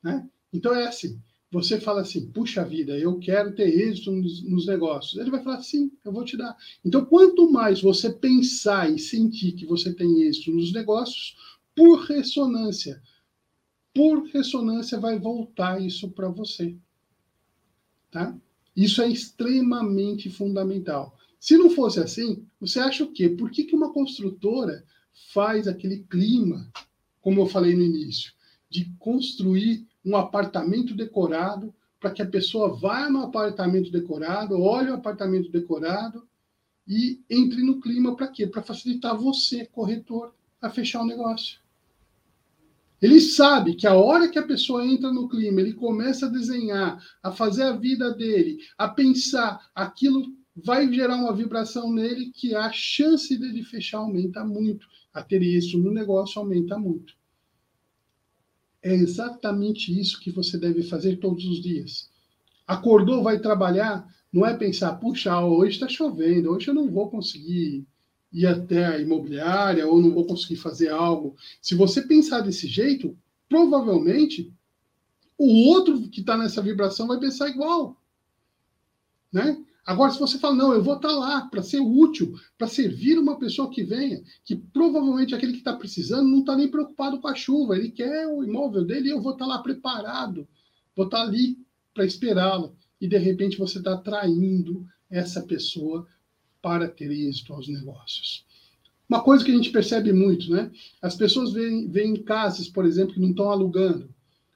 Né? 0.03 0.29
Então 0.53 0.75
é 0.75 0.89
assim. 0.89 1.21
Você 1.53 1.79
fala 1.79 2.01
assim, 2.01 2.27
puxa 2.33 2.65
vida, 2.65 2.99
eu 2.99 3.17
quero 3.21 3.55
ter 3.55 3.69
êxito 3.69 4.11
nos, 4.11 4.43
nos 4.43 4.67
negócios. 4.67 5.21
Ele 5.21 5.31
vai 5.31 5.41
falar, 5.41 5.63
sim, 5.63 5.93
eu 6.05 6.11
vou 6.11 6.25
te 6.25 6.37
dar. 6.37 6.57
Então, 6.85 7.05
quanto 7.05 7.49
mais 7.49 7.81
você 7.81 8.11
pensar 8.11 8.91
e 8.91 8.99
sentir 8.99 9.53
que 9.53 9.65
você 9.65 9.95
tem 9.95 10.23
êxito 10.23 10.51
nos 10.51 10.73
negócios, 10.73 11.37
por 11.77 12.01
ressonância, 12.07 13.01
por 13.95 14.27
ressonância 14.27 14.99
vai 14.99 15.19
voltar 15.19 15.81
isso 15.81 16.11
para 16.11 16.29
você. 16.29 16.77
Tá? 18.11 18.37
Isso 18.77 19.01
é 19.01 19.09
extremamente 19.09 20.29
fundamental. 20.29 21.17
Se 21.39 21.57
não 21.57 21.71
fosse 21.71 22.01
assim, 22.01 22.45
você 22.61 22.81
acha 22.81 23.05
o 23.05 23.13
quê? 23.13 23.29
Por 23.29 23.51
que, 23.51 23.65
que 23.65 23.77
uma 23.77 23.93
construtora 23.93 24.85
faz 25.33 25.69
aquele 25.69 25.99
clima, 26.05 26.71
como 27.21 27.41
eu 27.41 27.47
falei 27.47 27.75
no 27.75 27.83
início, 27.83 28.33
de 28.69 28.91
construir 28.99 29.87
um 30.05 30.17
apartamento 30.17 30.95
decorado 30.95 31.73
para 32.01 32.11
que 32.11 32.21
a 32.21 32.27
pessoa 32.27 32.75
vá 32.75 33.09
no 33.09 33.23
apartamento 33.23 33.91
decorado, 33.91 34.61
olhe 34.61 34.91
o 34.91 34.95
apartamento 34.95 35.51
decorado 35.51 36.27
e 36.87 37.23
entre 37.31 37.63
no 37.63 37.81
clima 37.81 38.15
para 38.15 38.29
quê? 38.29 38.47
Para 38.47 38.63
facilitar 38.63 39.17
você, 39.17 39.65
corretor, 39.67 40.35
a 40.61 40.69
fechar 40.69 41.03
o 41.03 41.07
negócio. 41.07 41.64
Ele 43.05 43.21
sabe 43.21 43.75
que 43.75 43.87
a 43.87 43.93
hora 43.93 44.31
que 44.31 44.39
a 44.39 44.47
pessoa 44.47 44.83
entra 44.83 45.13
no 45.13 45.29
clima, 45.29 45.61
ele 45.61 45.75
começa 45.75 46.25
a 46.25 46.31
desenhar, 46.31 46.99
a 47.23 47.31
fazer 47.31 47.65
a 47.65 47.77
vida 47.77 48.15
dele, 48.15 48.57
a 48.79 48.89
pensar 48.89 49.61
aquilo 49.75 50.25
vai 50.57 50.91
gerar 50.91 51.17
uma 51.17 51.37
vibração 51.37 51.93
nele 51.93 52.33
que 52.33 52.55
a 52.55 52.73
chance 52.73 53.37
dele 53.37 53.63
fechar 53.63 53.99
aumenta 53.99 54.43
muito. 54.43 54.87
A 55.13 55.23
ter 55.23 55.43
isso 55.43 55.77
no 55.77 55.93
negócio 55.93 56.41
aumenta 56.41 56.79
muito. 56.79 57.13
É 58.83 58.95
exatamente 58.95 59.93
isso 60.01 60.19
que 60.19 60.31
você 60.31 60.57
deve 60.57 60.83
fazer 60.83 61.17
todos 61.17 61.45
os 61.45 61.61
dias. 61.61 62.09
Acordou, 62.67 63.23
vai 63.23 63.39
trabalhar, 63.39 64.09
não 64.33 64.47
é 64.47 64.57
pensar, 64.57 64.95
puxa, 64.95 65.45
hoje 65.45 65.73
está 65.73 65.91
chovendo, 65.91 66.53
hoje 66.53 66.69
eu 66.69 66.75
não 66.75 66.91
vou 66.91 67.11
conseguir 67.11 67.87
ir 68.35 68.47
até 68.47 68.85
a 68.85 69.01
imobiliária 69.01 69.87
ou 69.87 70.03
não 70.03 70.11
vou 70.11 70.27
conseguir 70.27 70.57
fazer 70.57 70.89
algo. 70.89 71.37
Se 71.63 71.75
você 71.77 72.03
pensar 72.03 72.41
desse 72.41 72.67
jeito, 72.67 73.17
provavelmente 73.49 74.53
o 75.39 75.69
outro 75.69 76.09
que 76.09 76.21
está 76.21 76.37
nessa 76.37 76.61
vibração 76.61 77.07
vai 77.07 77.19
pensar 77.19 77.49
igual. 77.49 77.97
Né? 79.33 79.65
Agora, 79.87 80.11
se 80.13 80.19
você 80.19 80.39
fala, 80.39 80.57
não, 80.57 80.73
eu 80.73 80.83
vou 80.83 80.97
estar 80.97 81.09
tá 81.09 81.15
lá 81.15 81.43
para 81.43 81.63
ser 81.63 81.79
útil, 81.79 82.35
para 82.59 82.67
servir 82.67 83.19
uma 83.19 83.39
pessoa 83.39 83.71
que 83.71 83.85
venha, 83.85 84.23
que 84.45 84.57
provavelmente 84.57 85.35
aquele 85.35 85.53
que 85.53 85.59
está 85.59 85.77
precisando 85.77 86.29
não 86.29 86.41
está 86.41 86.57
nem 86.57 86.69
preocupado 86.69 87.21
com 87.21 87.29
a 87.29 87.35
chuva, 87.35 87.77
ele 87.77 87.91
quer 87.91 88.27
o 88.27 88.43
imóvel 88.43 88.85
dele 88.85 89.09
e 89.09 89.13
eu 89.13 89.23
vou 89.23 89.33
estar 89.33 89.45
tá 89.45 89.51
lá 89.51 89.63
preparado, 89.63 90.49
vou 90.97 91.07
estar 91.07 91.19
tá 91.19 91.23
ali 91.23 91.57
para 91.93 92.05
esperá-lo. 92.05 92.75
E 93.01 93.07
de 93.07 93.19
repente 93.19 93.59
você 93.59 93.79
está 93.79 93.95
atraindo 93.95 94.87
essa 95.11 95.43
pessoa 95.43 96.09
para 96.65 96.89
ter 96.89 97.13
êxito 97.13 97.53
aos 97.53 97.69
negócios. 97.69 98.47
Uma 99.07 99.23
coisa 99.23 99.45
que 99.45 99.53
a 99.53 99.55
gente 99.55 99.71
percebe 99.71 100.13
muito, 100.13 100.51
né? 100.51 100.71
As 101.03 101.15
pessoas 101.15 101.53
veem, 101.53 101.87
veem 101.89 102.17
casas, 102.17 102.69
por 102.69 102.87
exemplo, 102.87 103.13
que 103.13 103.21
não 103.21 103.31
estão 103.31 103.51
alugando 103.51 104.09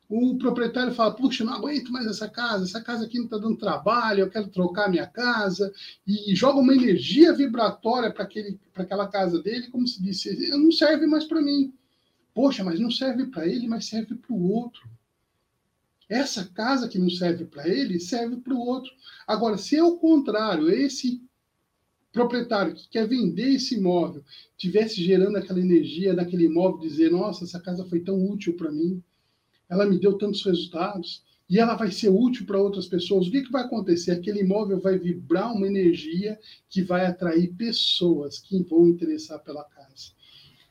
o 0.08 0.38
proprietário 0.38 0.94
fala: 0.94 1.14
Puxa, 1.14 1.44
não 1.44 1.52
aguento 1.52 1.92
mais 1.92 2.06
essa 2.06 2.28
casa, 2.28 2.64
essa 2.64 2.80
casa 2.80 3.04
aqui 3.04 3.18
não 3.18 3.26
está 3.26 3.36
dando 3.36 3.56
trabalho, 3.56 4.20
eu 4.20 4.30
quero 4.30 4.48
trocar 4.48 4.88
minha 4.88 5.06
casa, 5.06 5.72
e 6.06 6.34
joga 6.34 6.58
uma 6.60 6.74
energia 6.74 7.34
vibratória 7.34 8.10
para 8.10 8.26
aquela 8.76 9.06
casa 9.06 9.42
dele, 9.42 9.68
como 9.68 9.86
se 9.86 10.02
disse: 10.02 10.48
não 10.50 10.72
serve 10.72 11.06
mais 11.06 11.24
para 11.24 11.42
mim. 11.42 11.74
Poxa, 12.32 12.64
mas 12.64 12.80
não 12.80 12.90
serve 12.90 13.26
para 13.26 13.46
ele, 13.46 13.68
mas 13.68 13.86
serve 13.86 14.14
para 14.14 14.32
o 14.32 14.50
outro. 14.50 14.88
Essa 16.08 16.46
casa 16.46 16.88
que 16.88 16.98
não 16.98 17.10
serve 17.10 17.44
para 17.44 17.68
ele, 17.68 18.00
serve 18.00 18.36
para 18.36 18.54
o 18.54 18.60
outro. 18.60 18.90
Agora, 19.26 19.58
se 19.58 19.76
é 19.76 19.82
o 19.82 19.98
contrário, 19.98 20.70
esse 20.70 21.20
proprietário 22.12 22.74
que 22.74 22.88
quer 22.88 23.06
vender 23.06 23.54
esse 23.54 23.76
imóvel 23.76 24.24
tivesse 24.56 25.02
gerando 25.02 25.36
aquela 25.36 25.60
energia 25.60 26.14
daquele 26.14 26.44
imóvel, 26.44 26.80
dizer: 26.80 27.10
Nossa, 27.10 27.44
essa 27.44 27.60
casa 27.60 27.84
foi 27.84 28.00
tão 28.00 28.28
útil 28.28 28.56
para 28.56 28.72
mim 28.72 29.02
ela 29.68 29.86
me 29.86 29.98
deu 29.98 30.16
tantos 30.16 30.44
resultados 30.44 31.22
e 31.48 31.58
ela 31.58 31.74
vai 31.74 31.90
ser 31.90 32.08
útil 32.08 32.46
para 32.46 32.60
outras 32.60 32.86
pessoas. 32.86 33.26
O 33.26 33.30
que, 33.30 33.42
que 33.42 33.52
vai 33.52 33.64
acontecer? 33.64 34.12
Aquele 34.12 34.40
imóvel 34.40 34.80
vai 34.80 34.98
vibrar 34.98 35.52
uma 35.54 35.66
energia 35.66 36.38
que 36.68 36.82
vai 36.82 37.06
atrair 37.06 37.54
pessoas 37.54 38.38
que 38.38 38.62
vão 38.62 38.88
interessar 38.88 39.38
pela 39.40 39.64
casa. 39.64 40.12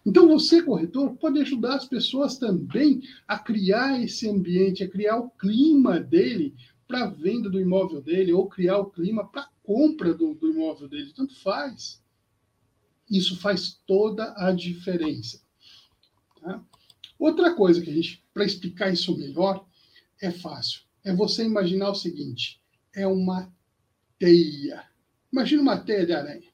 Então, 0.06 0.28
você, 0.28 0.62
corretor, 0.62 1.16
pode 1.18 1.40
ajudar 1.40 1.76
as 1.76 1.86
pessoas 1.86 2.38
também 2.38 3.02
a 3.28 3.38
criar 3.38 4.02
esse 4.02 4.30
ambiente, 4.30 4.84
a 4.84 4.90
criar 4.90 5.18
o 5.18 5.30
clima 5.30 6.00
dele 6.00 6.56
para 6.88 7.04
a 7.04 7.10
venda 7.10 7.50
do 7.50 7.60
imóvel 7.60 8.02
dele 8.02 8.32
ou 8.32 8.48
criar 8.48 8.78
o 8.78 8.90
clima 8.90 9.28
para 9.28 9.50
compra 9.68 10.14
do, 10.14 10.34
do 10.34 10.50
imóvel 10.50 10.88
dele. 10.88 11.12
Tanto 11.14 11.38
faz. 11.42 12.02
Isso 13.12 13.38
faz 13.38 13.78
toda 13.86 14.34
a 14.38 14.54
diferença. 14.54 15.42
Tá? 16.40 16.64
Outra 17.20 17.54
coisa 17.54 17.82
que 17.82 17.90
a 17.90 17.94
gente, 17.94 18.24
para 18.34 18.46
explicar 18.46 18.94
isso 18.94 19.18
melhor, 19.18 19.68
é 20.22 20.32
fácil. 20.32 20.84
É 21.04 21.14
você 21.14 21.44
imaginar 21.44 21.90
o 21.90 21.96
seguinte: 21.96 22.62
é 22.96 23.06
uma 23.06 23.54
teia. 24.18 24.86
Imagina 25.32 25.62
uma 25.62 25.78
teia 25.78 26.06
de 26.06 26.14
aranha. 26.14 26.50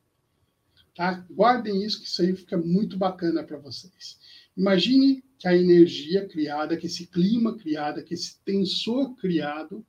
Tá? 0.96 1.26
Guardem 1.30 1.84
isso, 1.84 2.02
que 2.02 2.08
isso 2.08 2.22
aí 2.24 2.36
fica 2.36 2.58
muito 2.58 2.98
bacana 2.98 3.44
para 3.44 3.60
vocês. 3.60 4.20
Imagine 4.58 5.24
que 5.38 5.48
a 5.48 5.56
energia 5.56 6.28
criada, 6.28 6.78
que 6.78 6.88
esse 6.88 7.06
clima 7.06 7.58
criado, 7.58 8.04
que 8.04 8.16
esse 8.16 8.40
tensor 8.44 9.16
criado, 9.16 9.86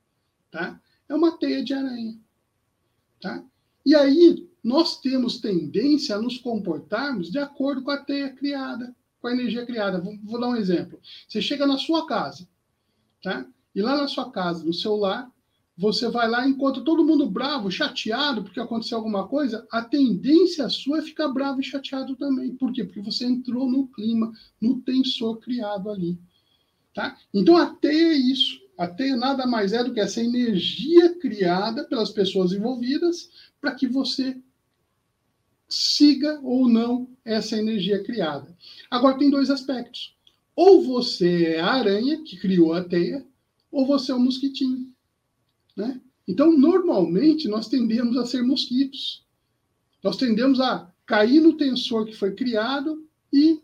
tá? 0.50 0.80
é 1.08 1.14
uma 1.14 1.38
teia 1.38 1.62
de 1.64 1.72
aranha. 1.72 2.18
Tá? 3.24 3.42
E 3.86 3.94
aí, 3.94 4.46
nós 4.62 5.00
temos 5.00 5.38
tendência 5.38 6.14
a 6.14 6.20
nos 6.20 6.36
comportarmos 6.36 7.30
de 7.30 7.38
acordo 7.38 7.82
com 7.82 7.90
a 7.90 7.96
teia 7.96 8.28
criada, 8.28 8.94
com 9.18 9.28
a 9.28 9.32
energia 9.32 9.64
criada. 9.64 9.98
Vou, 9.98 10.14
vou 10.22 10.38
dar 10.38 10.50
um 10.50 10.56
exemplo. 10.56 11.00
Você 11.26 11.40
chega 11.40 11.66
na 11.66 11.78
sua 11.78 12.06
casa, 12.06 12.46
tá? 13.22 13.46
E 13.74 13.80
lá 13.80 13.96
na 13.96 14.06
sua 14.08 14.30
casa, 14.30 14.62
no 14.62 14.74
seu 14.74 14.94
lar, 14.94 15.32
você 15.74 16.06
vai 16.10 16.28
lá, 16.28 16.46
encontra 16.46 16.84
todo 16.84 17.04
mundo 17.04 17.26
bravo, 17.26 17.70
chateado 17.70 18.44
porque 18.44 18.60
aconteceu 18.60 18.98
alguma 18.98 19.26
coisa, 19.26 19.66
a 19.72 19.80
tendência 19.80 20.68
sua 20.68 20.98
é 20.98 21.02
ficar 21.02 21.28
bravo 21.28 21.62
e 21.62 21.64
chateado 21.64 22.14
também. 22.16 22.54
Por 22.54 22.74
quê? 22.74 22.84
Porque 22.84 23.00
você 23.00 23.24
entrou 23.24 23.70
no 23.70 23.88
clima, 23.88 24.34
no 24.60 24.82
tensor 24.82 25.38
criado 25.38 25.90
ali. 25.90 26.18
Tá? 26.94 27.16
Então 27.32 27.56
a 27.56 27.74
teia 27.74 28.12
é 28.12 28.16
isso. 28.16 28.63
A 28.76 28.86
teia 28.86 29.16
nada 29.16 29.46
mais 29.46 29.72
é 29.72 29.82
do 29.84 29.92
que 29.92 30.00
essa 30.00 30.20
energia 30.20 31.18
criada 31.18 31.84
pelas 31.84 32.10
pessoas 32.10 32.52
envolvidas 32.52 33.30
para 33.60 33.74
que 33.74 33.86
você 33.86 34.36
siga 35.68 36.40
ou 36.42 36.68
não 36.68 37.08
essa 37.24 37.56
energia 37.56 38.02
criada. 38.02 38.56
Agora 38.90 39.18
tem 39.18 39.30
dois 39.30 39.50
aspectos. 39.50 40.14
Ou 40.56 40.82
você 40.82 41.54
é 41.54 41.60
a 41.60 41.72
aranha 41.72 42.22
que 42.22 42.36
criou 42.36 42.74
a 42.74 42.84
teia, 42.84 43.26
ou 43.70 43.86
você 43.86 44.12
é 44.12 44.14
o 44.14 44.20
mosquitinho. 44.20 44.92
Né? 45.76 46.00
Então, 46.28 46.56
normalmente, 46.56 47.48
nós 47.48 47.68
tendemos 47.68 48.16
a 48.16 48.24
ser 48.24 48.42
mosquitos. 48.42 49.24
Nós 50.02 50.16
tendemos 50.16 50.60
a 50.60 50.90
cair 51.06 51.40
no 51.40 51.56
tensor 51.56 52.06
que 52.06 52.14
foi 52.14 52.34
criado 52.34 53.04
e 53.32 53.60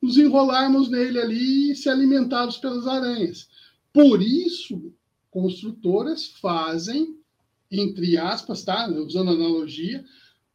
nos 0.00 0.16
enrolarmos 0.16 0.88
nele 0.88 1.18
ali 1.18 1.72
e 1.72 1.76
ser 1.76 1.90
alimentados 1.90 2.56
pelas 2.56 2.86
aranhas. 2.86 3.48
Por 3.92 4.22
isso, 4.22 4.94
construtoras 5.30 6.26
fazem, 6.26 7.16
entre 7.70 8.16
aspas, 8.16 8.62
tá? 8.62 8.88
usando 8.88 9.30
analogia, 9.30 10.04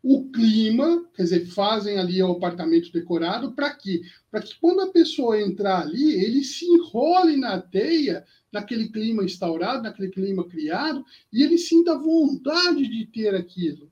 o 0.08 0.30
clima, 0.30 1.04
quer 1.16 1.24
dizer, 1.24 1.48
fazem 1.48 1.98
ali 1.98 2.22
o 2.22 2.34
apartamento 2.34 2.92
decorado, 2.92 3.54
para 3.54 3.74
quê? 3.74 4.04
Para 4.30 4.40
que 4.40 4.54
quando 4.60 4.82
a 4.82 4.92
pessoa 4.92 5.42
entrar 5.42 5.82
ali, 5.82 6.14
ele 6.24 6.44
se 6.44 6.64
enrole 6.66 7.36
na 7.38 7.60
teia, 7.60 8.24
naquele 8.52 8.90
clima 8.90 9.24
instaurado, 9.24 9.82
naquele 9.82 10.12
clima 10.12 10.48
criado, 10.48 11.04
e 11.34 11.42
ele 11.42 11.58
sinta 11.58 11.98
vontade 11.98 12.88
de 12.88 13.06
ter 13.08 13.34
aquilo. 13.34 13.92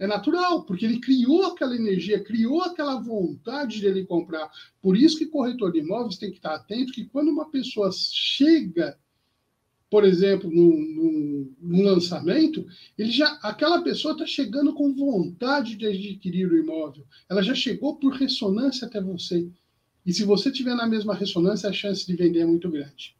É 0.00 0.06
natural, 0.06 0.64
porque 0.64 0.86
ele 0.86 0.98
criou 0.98 1.44
aquela 1.44 1.76
energia, 1.76 2.24
criou 2.24 2.62
aquela 2.62 2.98
vontade 2.98 3.78
de 3.78 3.86
ele 3.86 4.06
comprar. 4.06 4.50
Por 4.80 4.96
isso 4.96 5.18
que 5.18 5.26
corretor 5.26 5.70
de 5.70 5.80
imóveis 5.80 6.16
tem 6.16 6.30
que 6.30 6.38
estar 6.38 6.54
atento 6.54 6.92
que 6.92 7.04
quando 7.04 7.28
uma 7.28 7.50
pessoa 7.50 7.90
chega 7.92 8.98
por 9.90 10.04
exemplo, 10.04 10.48
no, 10.48 11.52
no, 11.60 11.82
lançamento, 11.82 12.64
ele 12.96 13.10
já, 13.10 13.26
aquela 13.42 13.82
pessoa 13.82 14.12
está 14.12 14.24
chegando 14.24 14.72
com 14.72 14.94
vontade 14.94 15.74
de 15.74 15.84
adquirir 15.84 16.48
o 16.48 16.56
imóvel. 16.56 17.04
Ela 17.28 17.42
já 17.42 17.56
chegou 17.56 17.96
por 17.96 18.12
ressonância 18.12 18.86
até 18.86 19.00
você. 19.00 19.50
E 20.06 20.12
se 20.12 20.24
você 20.24 20.52
tiver 20.52 20.76
na 20.76 20.86
mesma 20.86 21.12
ressonância, 21.12 21.68
a 21.68 21.72
chance 21.72 22.06
de 22.06 22.14
vender 22.14 22.40
é 22.40 22.46
muito 22.46 22.70
grande. 22.70 23.16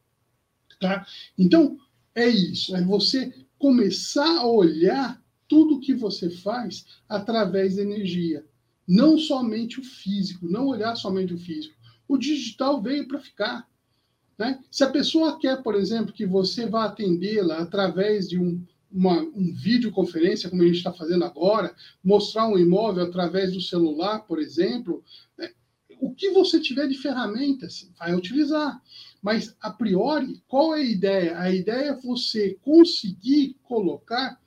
Tá? 0.78 1.04
Então, 1.36 1.76
é 2.14 2.28
isso. 2.28 2.74
É 2.76 2.82
você 2.84 3.34
começar 3.58 4.38
a 4.38 4.46
olhar 4.46 5.19
tudo 5.50 5.80
que 5.80 5.92
você 5.92 6.30
faz 6.30 6.86
através 7.08 7.74
da 7.74 7.82
energia. 7.82 8.46
Não 8.86 9.18
somente 9.18 9.80
o 9.80 9.82
físico, 9.82 10.48
não 10.48 10.68
olhar 10.68 10.94
somente 10.94 11.34
o 11.34 11.38
físico. 11.38 11.74
O 12.06 12.16
digital 12.16 12.80
veio 12.80 13.08
para 13.08 13.18
ficar. 13.18 13.68
Né? 14.38 14.62
Se 14.70 14.84
a 14.84 14.90
pessoa 14.90 15.40
quer, 15.40 15.60
por 15.60 15.74
exemplo, 15.74 16.14
que 16.14 16.24
você 16.24 16.66
vá 16.66 16.84
atendê-la 16.84 17.58
através 17.58 18.28
de 18.28 18.38
um, 18.38 18.64
uma 18.90 19.20
um 19.22 19.52
videoconferência, 19.52 20.48
como 20.48 20.62
a 20.62 20.66
gente 20.66 20.76
está 20.76 20.92
fazendo 20.92 21.24
agora, 21.24 21.74
mostrar 22.02 22.46
um 22.46 22.56
imóvel 22.56 23.04
através 23.04 23.52
do 23.52 23.60
celular, 23.60 24.20
por 24.20 24.38
exemplo, 24.38 25.02
né? 25.36 25.50
o 26.00 26.14
que 26.14 26.30
você 26.30 26.60
tiver 26.60 26.86
de 26.86 26.96
ferramentas, 26.96 27.90
vai 27.98 28.14
utilizar. 28.14 28.80
Mas, 29.20 29.54
a 29.60 29.70
priori, 29.70 30.40
qual 30.46 30.76
é 30.76 30.80
a 30.80 30.84
ideia? 30.84 31.38
A 31.40 31.52
ideia 31.52 31.90
é 31.90 32.00
você 32.00 32.56
conseguir 32.62 33.56
colocar 33.64 34.39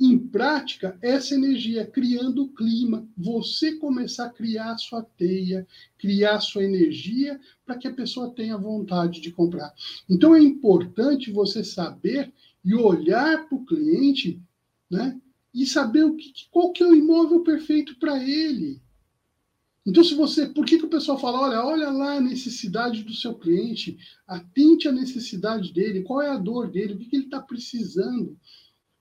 em 0.00 0.18
prática 0.18 0.98
essa 1.02 1.34
energia, 1.34 1.86
criando 1.86 2.44
o 2.44 2.48
clima, 2.48 3.06
você 3.16 3.76
começar 3.76 4.26
a 4.26 4.30
criar 4.30 4.72
a 4.72 4.78
sua 4.78 5.02
teia, 5.02 5.66
criar 5.98 6.36
a 6.36 6.40
sua 6.40 6.64
energia 6.64 7.38
para 7.66 7.76
que 7.76 7.86
a 7.86 7.92
pessoa 7.92 8.34
tenha 8.34 8.56
vontade 8.56 9.20
de 9.20 9.30
comprar. 9.30 9.74
Então 10.08 10.34
é 10.34 10.40
importante 10.40 11.30
você 11.30 11.62
saber 11.62 12.32
e 12.64 12.74
olhar 12.74 13.46
para 13.46 13.56
o 13.56 13.64
cliente, 13.66 14.40
né? 14.90 15.20
E 15.52 15.66
saber 15.66 16.04
o 16.04 16.16
que, 16.16 16.32
qual 16.50 16.72
que 16.72 16.82
é 16.82 16.86
o 16.86 16.94
imóvel 16.94 17.40
perfeito 17.42 17.98
para 17.98 18.22
ele. 18.22 18.80
Então, 19.84 20.04
se 20.04 20.14
você. 20.14 20.46
Por 20.46 20.64
que, 20.64 20.78
que 20.78 20.84
o 20.84 20.90
pessoal 20.90 21.18
fala, 21.18 21.40
olha, 21.40 21.64
olha 21.64 21.90
lá 21.90 22.16
a 22.16 22.20
necessidade 22.20 23.02
do 23.02 23.14
seu 23.14 23.34
cliente, 23.34 23.98
atente 24.26 24.86
à 24.86 24.92
necessidade 24.92 25.72
dele, 25.72 26.02
qual 26.02 26.22
é 26.22 26.28
a 26.28 26.36
dor 26.36 26.70
dele, 26.70 26.94
o 26.94 26.98
que, 26.98 27.06
que 27.06 27.16
ele 27.16 27.24
está 27.24 27.40
precisando. 27.40 28.38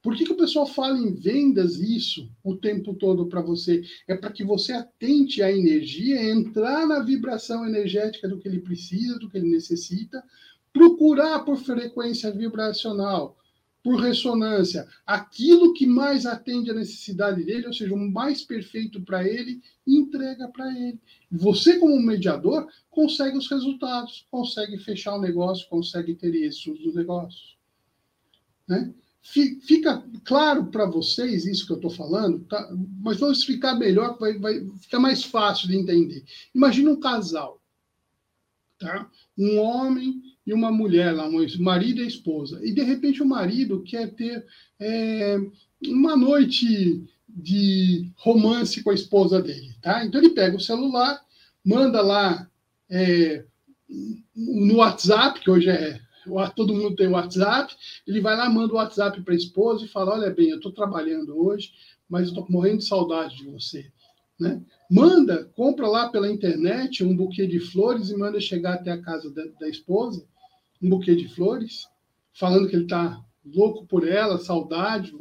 Por 0.01 0.15
que, 0.15 0.23
que 0.23 0.31
o 0.31 0.37
pessoal 0.37 0.65
fala 0.65 0.97
em 0.97 1.13
vendas 1.13 1.75
isso 1.75 2.31
o 2.43 2.55
tempo 2.55 2.93
todo 2.93 3.27
para 3.27 3.41
você? 3.41 3.83
É 4.07 4.15
para 4.15 4.31
que 4.31 4.43
você 4.43 4.71
atente 4.71 5.43
à 5.43 5.51
energia, 5.51 6.31
entrar 6.31 6.87
na 6.87 7.01
vibração 7.01 7.65
energética 7.65 8.27
do 8.27 8.39
que 8.39 8.47
ele 8.47 8.61
precisa, 8.61 9.19
do 9.19 9.29
que 9.29 9.37
ele 9.37 9.49
necessita, 9.49 10.23
procurar 10.71 11.39
por 11.39 11.57
frequência 11.57 12.31
vibracional, 12.31 13.37
por 13.83 13.99
ressonância, 14.01 14.87
aquilo 15.05 15.73
que 15.73 15.85
mais 15.85 16.25
atende 16.25 16.69
à 16.69 16.73
necessidade 16.73 17.43
dele, 17.43 17.67
ou 17.67 17.73
seja, 17.73 17.93
o 17.93 18.11
mais 18.11 18.43
perfeito 18.43 19.01
para 19.01 19.27
ele, 19.27 19.61
entrega 19.87 20.47
para 20.47 20.69
ele. 20.77 20.99
Você, 21.31 21.79
como 21.79 21.99
mediador, 22.01 22.67
consegue 22.89 23.37
os 23.37 23.49
resultados, 23.49 24.27
consegue 24.29 24.77
fechar 24.77 25.15
o 25.15 25.21
negócio, 25.21 25.67
consegue 25.69 26.13
ter 26.13 26.35
isso 26.35 26.73
dos 26.73 26.95
negócios. 26.95 27.57
Né? 28.67 28.93
Fica 29.31 30.03
claro 30.23 30.65
para 30.67 30.87
vocês 30.87 31.45
isso 31.45 31.67
que 31.67 31.71
eu 31.71 31.75
estou 31.75 31.91
falando, 31.91 32.39
tá? 32.45 32.67
mas 32.99 33.19
vamos 33.19 33.37
explicar 33.37 33.75
melhor, 33.75 34.17
vai, 34.17 34.39
vai 34.39 34.67
ficar 34.79 34.99
mais 34.99 35.23
fácil 35.23 35.67
de 35.67 35.77
entender. 35.77 36.23
Imagina 36.53 36.89
um 36.89 36.99
casal, 36.99 37.61
tá? 38.79 39.07
um 39.37 39.59
homem 39.59 40.19
e 40.47 40.51
uma 40.51 40.71
mulher, 40.71 41.11
lá, 41.11 41.27
um 41.27 41.45
marido 41.59 42.01
e 42.01 42.07
esposa, 42.07 42.59
e 42.65 42.73
de 42.73 42.81
repente 42.81 43.21
o 43.21 43.25
marido 43.25 43.83
quer 43.83 44.11
ter 44.15 44.43
é, 44.79 45.37
uma 45.85 46.17
noite 46.17 47.03
de 47.27 48.11
romance 48.15 48.81
com 48.81 48.89
a 48.89 48.95
esposa 48.95 49.39
dele. 49.39 49.75
Tá? 49.79 50.03
Então 50.03 50.19
ele 50.19 50.31
pega 50.31 50.57
o 50.57 50.61
celular, 50.61 51.23
manda 51.63 52.01
lá 52.01 52.49
é, 52.89 53.45
no 54.35 54.77
WhatsApp, 54.77 55.39
que 55.39 55.51
hoje 55.51 55.69
é 55.69 56.01
todo 56.55 56.73
mundo 56.73 56.95
tem 56.95 57.07
WhatsApp, 57.07 57.75
ele 58.07 58.21
vai 58.21 58.35
lá, 58.35 58.49
manda 58.49 58.73
o 58.73 58.77
WhatsApp 58.77 59.21
para 59.21 59.33
a 59.33 59.37
esposa 59.37 59.85
e 59.85 59.87
fala: 59.87 60.13
Olha 60.13 60.29
bem, 60.29 60.49
eu 60.49 60.57
estou 60.57 60.71
trabalhando 60.71 61.37
hoje, 61.37 61.71
mas 62.07 62.27
estou 62.27 62.45
morrendo 62.49 62.79
de 62.79 62.85
saudade 62.85 63.37
de 63.37 63.45
você. 63.45 63.91
Né? 64.39 64.61
Manda, 64.89 65.45
compra 65.55 65.87
lá 65.87 66.09
pela 66.09 66.31
internet 66.31 67.03
um 67.03 67.15
buquê 67.15 67.45
de 67.45 67.59
flores 67.59 68.09
e 68.09 68.17
manda 68.17 68.39
chegar 68.39 68.75
até 68.75 68.91
a 68.91 69.01
casa 69.01 69.29
da, 69.31 69.43
da 69.59 69.67
esposa, 69.67 70.25
um 70.81 70.89
buquê 70.89 71.15
de 71.15 71.27
flores, 71.27 71.87
falando 72.33 72.67
que 72.69 72.75
ele 72.75 72.83
está 72.83 73.21
louco 73.45 73.85
por 73.85 74.07
ela, 74.07 74.37
saudade, 74.37 75.13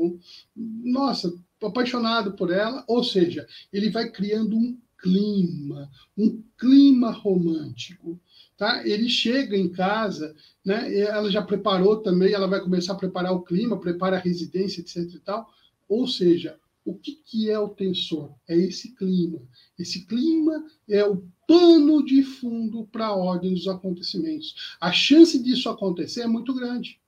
nossa, 0.56 1.32
apaixonado 1.62 2.32
por 2.32 2.52
ela. 2.52 2.84
Ou 2.86 3.02
seja, 3.02 3.46
ele 3.72 3.90
vai 3.90 4.08
criando 4.08 4.56
um 4.56 4.78
clima, 4.98 5.90
um 6.16 6.42
clima 6.58 7.10
romântico. 7.10 8.20
Tá? 8.56 8.86
Ele 8.86 9.08
chega 9.08 9.56
em 9.56 9.68
casa, 9.68 10.34
né? 10.64 10.92
ela 10.98 11.30
já 11.30 11.40
preparou 11.40 11.98
também, 11.98 12.32
ela 12.32 12.48
vai 12.48 12.60
começar 12.60 12.92
a 12.92 12.96
preparar 12.96 13.32
o 13.32 13.42
clima, 13.42 13.78
prepara 13.78 14.16
a 14.16 14.20
residência, 14.20 14.80
etc. 14.80 14.96
E 15.14 15.20
tal. 15.20 15.48
Ou 15.88 16.06
seja, 16.06 16.58
o 16.84 16.94
que, 16.94 17.12
que 17.24 17.50
é 17.50 17.58
o 17.58 17.68
tensor? 17.68 18.34
É 18.48 18.56
esse 18.56 18.94
clima. 18.94 19.40
Esse 19.78 20.06
clima 20.06 20.64
é 20.88 21.04
o 21.04 21.22
pano 21.46 22.04
de 22.04 22.22
fundo 22.22 22.86
para 22.90 23.06
a 23.06 23.14
ordem 23.14 23.54
dos 23.54 23.68
acontecimentos. 23.68 24.76
A 24.80 24.90
chance 24.90 25.42
disso 25.42 25.68
acontecer 25.68 26.22
é 26.22 26.26
muito 26.26 26.52
grande. 26.54 27.00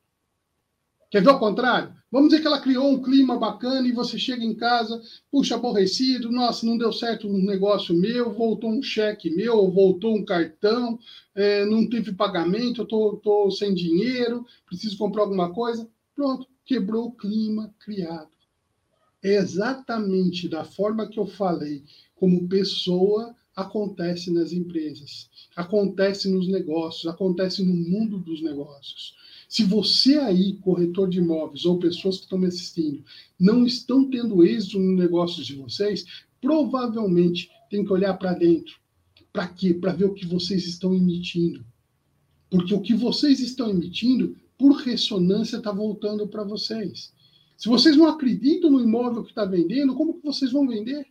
Quer 1.10 1.24
ver 1.24 1.30
o 1.30 1.38
contrário? 1.40 1.92
Vamos 2.08 2.30
dizer 2.30 2.40
que 2.40 2.46
ela 2.46 2.60
criou 2.60 2.88
um 2.88 3.02
clima 3.02 3.36
bacana 3.36 3.86
e 3.86 3.92
você 3.92 4.16
chega 4.16 4.44
em 4.44 4.54
casa, 4.54 5.02
puxa, 5.28 5.56
aborrecido, 5.56 6.30
nossa, 6.30 6.64
não 6.64 6.78
deu 6.78 6.92
certo 6.92 7.26
um 7.28 7.44
negócio 7.44 7.92
meu, 7.94 8.32
voltou 8.32 8.70
um 8.70 8.80
cheque 8.80 9.28
meu, 9.28 9.68
voltou 9.72 10.16
um 10.16 10.24
cartão, 10.24 11.00
é, 11.34 11.64
não 11.64 11.88
teve 11.88 12.12
pagamento, 12.12 12.82
eu 12.82 12.86
tô, 12.86 13.16
tô 13.16 13.50
sem 13.50 13.74
dinheiro, 13.74 14.46
preciso 14.64 14.96
comprar 14.96 15.22
alguma 15.22 15.52
coisa. 15.52 15.88
Pronto, 16.14 16.46
quebrou 16.64 17.06
o 17.06 17.12
clima 17.12 17.74
criado. 17.80 18.30
É 19.20 19.34
exatamente 19.34 20.48
da 20.48 20.62
forma 20.62 21.08
que 21.08 21.18
eu 21.18 21.26
falei, 21.26 21.82
como 22.14 22.48
pessoa 22.48 23.34
acontece 23.54 24.32
nas 24.32 24.52
empresas, 24.52 25.28
acontece 25.56 26.30
nos 26.30 26.48
negócios, 26.48 27.12
acontece 27.12 27.64
no 27.64 27.74
mundo 27.74 28.18
dos 28.18 28.40
negócios. 28.42 29.18
Se 29.50 29.64
você 29.64 30.16
aí, 30.16 30.58
corretor 30.58 31.10
de 31.10 31.18
imóveis 31.18 31.64
ou 31.64 31.76
pessoas 31.76 32.18
que 32.18 32.22
estão 32.22 32.38
me 32.38 32.46
assistindo, 32.46 33.04
não 33.36 33.66
estão 33.66 34.08
tendo 34.08 34.44
êxito 34.44 34.78
no 34.78 34.94
negócio 34.94 35.42
de 35.42 35.56
vocês, 35.56 36.06
provavelmente 36.40 37.50
tem 37.68 37.84
que 37.84 37.92
olhar 37.92 38.14
para 38.14 38.32
dentro. 38.32 38.78
Para 39.32 39.48
quê? 39.48 39.74
Para 39.74 39.92
ver 39.92 40.04
o 40.04 40.14
que 40.14 40.24
vocês 40.24 40.68
estão 40.68 40.94
emitindo. 40.94 41.66
Porque 42.48 42.72
o 42.72 42.80
que 42.80 42.94
vocês 42.94 43.40
estão 43.40 43.68
emitindo, 43.68 44.36
por 44.56 44.70
ressonância, 44.82 45.56
está 45.56 45.72
voltando 45.72 46.28
para 46.28 46.44
vocês. 46.44 47.12
Se 47.56 47.68
vocês 47.68 47.96
não 47.96 48.06
acreditam 48.06 48.70
no 48.70 48.80
imóvel 48.80 49.24
que 49.24 49.30
está 49.30 49.44
vendendo, 49.44 49.96
como 49.96 50.14
que 50.14 50.24
vocês 50.24 50.52
vão 50.52 50.68
vender? 50.68 51.08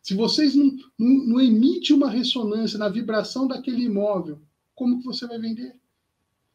Se 0.00 0.14
vocês 0.14 0.54
não, 0.54 0.66
não, 0.96 1.26
não 1.26 1.40
emitem 1.40 1.96
uma 1.96 2.08
ressonância 2.08 2.78
na 2.78 2.88
vibração 2.88 3.48
daquele 3.48 3.82
imóvel, 3.82 4.40
como 4.72 5.00
que 5.00 5.04
você 5.04 5.26
vai 5.26 5.40
vender? 5.40 5.79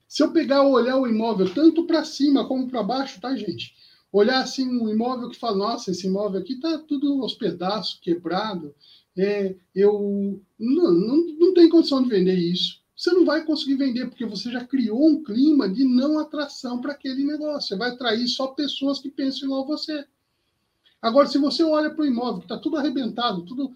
Se 0.08 0.24
eu 0.24 0.32
pegar 0.32 0.64
olhar 0.64 0.98
o 0.98 1.08
imóvel 1.08 1.52
tanto 1.54 1.86
para 1.86 2.06
cima 2.06 2.48
como 2.48 2.68
para 2.68 2.84
baixo, 2.84 3.20
tá, 3.20 3.36
gente? 3.36 3.74
Olhar 4.12 4.42
assim 4.42 4.68
um 4.68 4.90
imóvel 4.90 5.30
que 5.30 5.40
fala, 5.40 5.58
nossa, 5.58 5.92
esse 5.92 6.08
imóvel 6.08 6.40
aqui 6.40 6.60
tá 6.60 6.78
tudo 6.78 7.22
aos 7.22 7.34
pedaços, 7.34 8.00
quebrado, 8.00 8.74
é, 9.18 9.56
eu 9.74 10.42
não, 10.60 10.92
não, 10.92 11.26
não 11.40 11.54
tem 11.54 11.70
condição 11.70 12.02
de 12.04 12.10
vender 12.10 12.36
isso. 12.36 12.82
Você 12.96 13.12
não 13.12 13.26
vai 13.26 13.44
conseguir 13.44 13.76
vender, 13.76 14.08
porque 14.08 14.26
você 14.26 14.50
já 14.50 14.64
criou 14.64 15.06
um 15.06 15.22
clima 15.22 15.68
de 15.68 15.84
não 15.84 16.18
atração 16.18 16.80
para 16.80 16.94
aquele 16.94 17.26
negócio. 17.26 17.70
Você 17.70 17.76
vai 17.76 17.90
atrair 17.90 18.28
só 18.28 18.48
pessoas 18.48 19.00
que 19.00 19.10
pensam 19.10 19.46
igual 19.46 19.68
você. 19.68 20.06
Agora, 21.02 21.28
se 21.28 21.38
você 21.38 21.62
olha 21.62 21.90
para 21.90 22.04
o 22.04 22.08
imóvel, 22.08 22.40
que 22.40 22.46
está 22.46 22.58
tudo 22.58 22.78
arrebentado, 22.78 23.46
tudo 23.46 23.74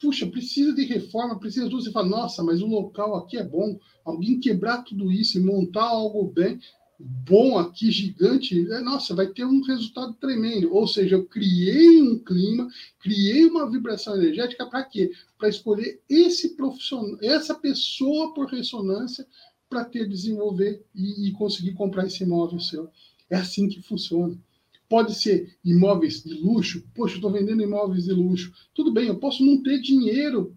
puxa, 0.00 0.26
precisa 0.26 0.74
de 0.74 0.84
reforma, 0.84 1.38
precisa 1.38 1.64
de 1.64 1.70
tudo. 1.70 1.82
Você 1.82 1.92
fala, 1.92 2.08
nossa, 2.08 2.42
mas 2.42 2.62
o 2.62 2.66
local 2.66 3.16
aqui 3.16 3.36
é 3.36 3.44
bom. 3.44 3.78
Alguém 4.04 4.40
quebrar 4.40 4.82
tudo 4.82 5.12
isso 5.12 5.38
e 5.38 5.42
montar 5.42 5.84
algo 5.84 6.24
bem 6.24 6.58
bom 7.00 7.58
aqui, 7.58 7.90
gigante, 7.90 8.70
é, 8.70 8.80
nossa, 8.80 9.14
vai 9.14 9.26
ter 9.26 9.44
um 9.44 9.62
resultado 9.62 10.12
tremendo. 10.14 10.72
Ou 10.74 10.86
seja, 10.86 11.16
eu 11.16 11.24
criei 11.24 12.00
um 12.02 12.18
clima, 12.18 12.68
criei 12.98 13.46
uma 13.46 13.70
vibração 13.70 14.14
energética 14.16 14.66
para 14.66 14.84
quê? 14.84 15.10
Para 15.38 15.48
escolher 15.48 16.00
esse 16.08 16.50
profissional, 16.56 17.16
essa 17.22 17.54
pessoa 17.54 18.34
por 18.34 18.48
ressonância 18.48 19.26
para 19.68 19.84
ter, 19.84 20.06
desenvolver 20.06 20.84
e, 20.94 21.28
e 21.28 21.32
conseguir 21.32 21.72
comprar 21.72 22.06
esse 22.06 22.22
imóvel 22.22 22.60
seu. 22.60 22.90
É 23.30 23.36
assim 23.36 23.68
que 23.68 23.80
funciona. 23.80 24.36
Pode 24.90 25.14
ser 25.14 25.56
imóveis 25.64 26.24
de 26.24 26.34
luxo. 26.34 26.84
Poxa, 26.92 27.14
estou 27.14 27.30
vendendo 27.30 27.62
imóveis 27.62 28.04
de 28.04 28.12
luxo. 28.12 28.52
Tudo 28.74 28.92
bem, 28.92 29.06
eu 29.06 29.20
posso 29.20 29.42
não 29.46 29.62
ter 29.62 29.80
dinheiro 29.80 30.54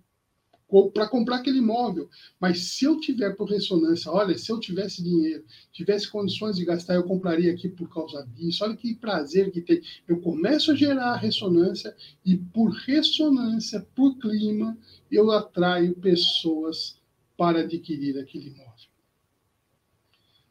para 0.92 1.08
comprar 1.08 1.36
aquele 1.36 1.60
imóvel, 1.60 2.10
mas 2.40 2.72
se 2.72 2.86
eu 2.86 3.00
tiver 3.00 3.36
por 3.36 3.48
ressonância, 3.48 4.12
olha, 4.12 4.36
se 4.36 4.52
eu 4.52 4.60
tivesse 4.60 5.04
dinheiro, 5.04 5.46
tivesse 5.72 6.10
condições 6.10 6.56
de 6.56 6.66
gastar, 6.66 6.96
eu 6.96 7.04
compraria 7.04 7.54
aqui 7.54 7.70
por 7.70 7.88
causa 7.94 8.28
disso. 8.34 8.64
Olha 8.64 8.76
que 8.76 8.96
prazer 8.96 9.52
que 9.52 9.62
tem. 9.62 9.84
Eu 10.08 10.20
começo 10.20 10.72
a 10.72 10.76
gerar 10.76 11.18
ressonância 11.18 11.96
e 12.26 12.36
por 12.36 12.72
ressonância, 12.72 13.86
por 13.94 14.18
clima, 14.18 14.76
eu 15.12 15.30
atraio 15.30 15.94
pessoas 15.94 16.98
para 17.38 17.60
adquirir 17.60 18.18
aquele 18.18 18.48
imóvel. 18.48 18.88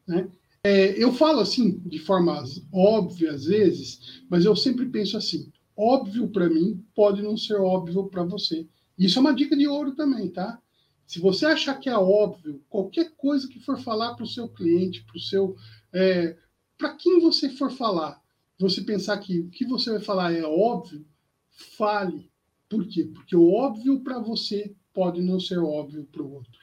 Né? 0.07 0.29
É, 0.65 1.01
eu 1.01 1.11
falo 1.11 1.41
assim 1.41 1.77
de 1.79 1.99
forma 1.99 2.41
óbvia 2.71 3.33
às 3.33 3.43
vezes, 3.43 4.23
mas 4.29 4.45
eu 4.45 4.55
sempre 4.55 4.85
penso 4.85 5.17
assim: 5.17 5.51
óbvio 5.75 6.29
para 6.29 6.49
mim 6.49 6.81
pode 6.95 7.21
não 7.21 7.35
ser 7.35 7.55
óbvio 7.55 8.05
para 8.07 8.23
você. 8.23 8.65
Isso 8.97 9.19
é 9.19 9.21
uma 9.21 9.35
dica 9.35 9.57
de 9.57 9.67
ouro 9.67 9.93
também, 9.93 10.29
tá? 10.29 10.57
Se 11.05 11.19
você 11.19 11.45
achar 11.47 11.75
que 11.75 11.89
é 11.89 11.97
óbvio, 11.97 12.63
qualquer 12.69 13.11
coisa 13.17 13.47
que 13.47 13.59
for 13.59 13.77
falar 13.77 14.15
para 14.15 14.23
o 14.23 14.27
seu 14.27 14.47
cliente, 14.47 15.03
para 15.03 15.17
o 15.17 15.19
seu. 15.19 15.55
É, 15.91 16.37
para 16.77 16.95
quem 16.95 17.19
você 17.19 17.49
for 17.49 17.69
falar, 17.69 18.21
você 18.57 18.81
pensar 18.81 19.17
que 19.17 19.41
o 19.41 19.49
que 19.49 19.65
você 19.65 19.91
vai 19.91 19.99
falar 19.99 20.33
é 20.33 20.43
óbvio, 20.43 21.05
fale. 21.77 22.31
Por 22.69 22.87
quê? 22.87 23.03
Porque 23.13 23.35
o 23.35 23.51
óbvio 23.51 23.99
para 23.99 24.17
você 24.19 24.73
pode 24.93 25.21
não 25.21 25.41
ser 25.41 25.59
óbvio 25.59 26.05
para 26.05 26.23
o 26.23 26.33
outro. 26.33 26.62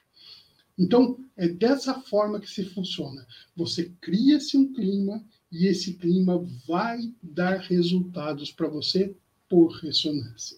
Então, 0.81 1.19
é 1.37 1.47
dessa 1.47 2.01
forma 2.01 2.41
que 2.41 2.51
se 2.51 2.65
funciona. 2.65 3.27
Você 3.55 3.93
cria-se 4.01 4.57
um 4.57 4.73
clima 4.73 5.23
e 5.53 5.67
esse 5.67 5.93
clima 5.93 6.43
vai 6.67 7.13
dar 7.23 7.59
resultados 7.59 8.51
para 8.51 8.67
você 8.67 9.15
por 9.47 9.73
ressonância. 9.73 10.57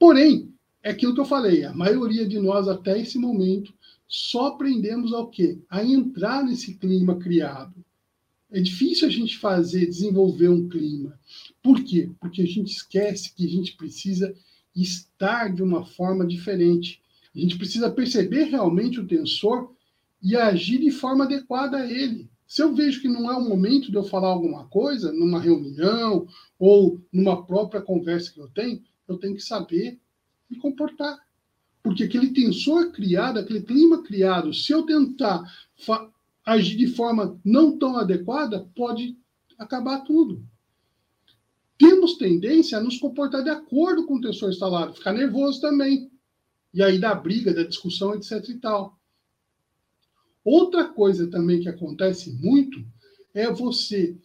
Porém, 0.00 0.52
é 0.82 0.90
aquilo 0.90 1.14
que 1.14 1.20
eu 1.20 1.24
falei, 1.24 1.64
a 1.64 1.72
maioria 1.72 2.26
de 2.26 2.40
nós 2.40 2.66
até 2.66 3.00
esse 3.00 3.18
momento 3.18 3.72
só 4.08 4.48
aprendemos 4.48 5.12
ao 5.12 5.28
quê? 5.28 5.60
A 5.70 5.84
entrar 5.84 6.44
nesse 6.44 6.74
clima 6.74 7.16
criado. 7.20 7.74
É 8.50 8.60
difícil 8.60 9.06
a 9.06 9.10
gente 9.10 9.38
fazer, 9.38 9.86
desenvolver 9.86 10.48
um 10.48 10.68
clima. 10.68 11.18
Por 11.62 11.82
quê? 11.84 12.10
Porque 12.20 12.42
a 12.42 12.46
gente 12.46 12.72
esquece 12.72 13.32
que 13.32 13.46
a 13.46 13.48
gente 13.48 13.76
precisa 13.76 14.34
estar 14.74 15.54
de 15.54 15.62
uma 15.62 15.84
forma 15.84 16.26
diferente. 16.26 17.01
A 17.34 17.38
gente 17.38 17.56
precisa 17.56 17.90
perceber 17.90 18.44
realmente 18.44 19.00
o 19.00 19.06
tensor 19.06 19.74
e 20.22 20.36
agir 20.36 20.78
de 20.78 20.90
forma 20.90 21.24
adequada 21.24 21.78
a 21.78 21.90
ele. 21.90 22.30
Se 22.46 22.62
eu 22.62 22.74
vejo 22.74 23.00
que 23.00 23.08
não 23.08 23.30
é 23.30 23.36
o 23.36 23.48
momento 23.48 23.90
de 23.90 23.96
eu 23.96 24.04
falar 24.04 24.28
alguma 24.28 24.66
coisa, 24.68 25.10
numa 25.10 25.40
reunião 25.40 26.26
ou 26.58 27.00
numa 27.10 27.46
própria 27.46 27.80
conversa 27.80 28.30
que 28.30 28.38
eu 28.38 28.48
tenho, 28.48 28.82
eu 29.08 29.16
tenho 29.16 29.34
que 29.34 29.42
saber 29.42 29.98
me 30.50 30.58
comportar. 30.58 31.18
Porque 31.82 32.04
aquele 32.04 32.28
tensor 32.28 32.92
criado, 32.92 33.38
aquele 33.38 33.62
clima 33.62 34.02
criado, 34.02 34.52
se 34.52 34.70
eu 34.70 34.82
tentar 34.82 35.42
agir 36.44 36.76
de 36.76 36.88
forma 36.88 37.40
não 37.42 37.78
tão 37.78 37.96
adequada, 37.96 38.68
pode 38.76 39.16
acabar 39.58 40.00
tudo. 40.00 40.44
Temos 41.78 42.18
tendência 42.18 42.76
a 42.76 42.82
nos 42.82 42.98
comportar 42.98 43.42
de 43.42 43.50
acordo 43.50 44.06
com 44.06 44.16
o 44.16 44.20
tensor 44.20 44.50
instalado, 44.50 44.94
ficar 44.94 45.14
nervoso 45.14 45.60
também 45.60 46.11
e 46.72 46.82
aí 46.82 46.98
da 46.98 47.14
briga, 47.14 47.52
da 47.52 47.62
discussão, 47.62 48.14
etc 48.14 48.48
e 48.48 48.58
tal. 48.58 48.98
Outra 50.44 50.88
coisa 50.88 51.30
também 51.30 51.60
que 51.60 51.68
acontece 51.68 52.32
muito 52.32 52.84
é 53.34 53.50
você 53.50 54.16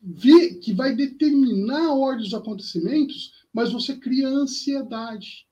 ver 0.00 0.56
que 0.56 0.72
vai 0.72 0.94
determinar 0.94 1.86
a 1.86 1.94
ordem 1.94 2.24
dos 2.24 2.34
acontecimentos, 2.34 3.32
mas 3.52 3.72
você 3.72 3.96
cria 3.96 4.28
ansiedade. 4.28 5.46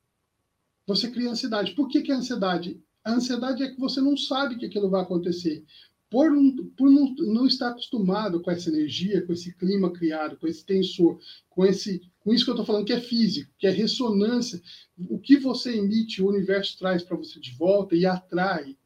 Você 0.87 1.11
cria 1.11 1.31
ansiedade. 1.31 1.75
Por 1.75 1.89
que, 1.89 2.03
que 2.03 2.13
é 2.13 2.15
ansiedade? 2.15 2.83
A 3.05 3.13
ansiedade 3.13 3.63
é 3.63 3.71
que 3.71 3.81
você 3.81 4.01
não 4.01 4.17
sabe 4.17 4.57
que 4.57 4.67
aquilo 4.67 4.91
vai 4.91 5.03
acontecer. 5.03 5.65
Por, 6.13 6.31
por 6.77 6.91
não, 6.91 7.15
não 7.15 7.47
estar 7.47 7.71
acostumado 7.71 8.43
com 8.43 8.51
essa 8.51 8.69
energia, 8.69 9.27
com 9.27 9.33
esse 9.33 9.57
clima 9.57 9.91
criado, 9.91 10.37
com 10.37 10.47
esse 10.47 10.63
tensor, 10.63 11.19
com 11.49 11.65
esse 11.65 12.03
com 12.21 12.35
isso 12.35 12.45
que 12.45 12.51
eu 12.51 12.55
estou 12.55 12.67
falando 12.67 12.85
que 12.85 12.93
é 12.93 13.01
físico, 13.01 13.51
que 13.59 13.67
é 13.67 13.71
ressonância. 13.71 14.63
O 15.09 15.19
que 15.19 15.39
você 15.39 15.77
emite, 15.77 16.23
o 16.23 16.29
universo 16.29 16.79
traz 16.79 17.03
para 17.03 17.17
você 17.17 17.41
de 17.41 17.51
volta 17.53 17.97
e 17.97 18.07
atrai, 18.07 18.77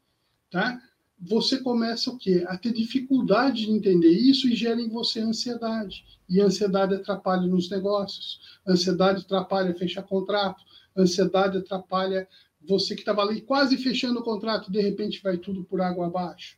tá? 0.49 0.81
Você 1.19 1.59
começa 1.59 2.09
o 2.09 2.17
quê? 2.17 2.45
A 2.47 2.57
ter 2.57 2.71
dificuldade 2.71 3.65
de 3.65 3.71
entender 3.71 4.09
isso 4.09 4.47
e 4.47 4.55
gera 4.55 4.81
em 4.81 4.89
você 4.89 5.19
ansiedade. 5.19 6.03
E 6.27 6.39
ansiedade 6.41 6.95
atrapalha 6.95 7.45
nos 7.45 7.69
negócios. 7.69 8.39
Ansiedade 8.65 9.21
atrapalha 9.21 9.75
fechar 9.75 10.03
contrato. 10.03 10.63
Ansiedade 10.95 11.57
atrapalha 11.57 12.27
você 12.67 12.95
que 12.95 13.01
estava 13.01 13.21
ali 13.21 13.41
quase 13.41 13.77
fechando 13.77 14.19
o 14.19 14.23
contrato, 14.23 14.71
de 14.71 14.81
repente 14.81 15.21
vai 15.21 15.37
tudo 15.37 15.63
por 15.63 15.79
água 15.79 16.07
abaixo. 16.07 16.56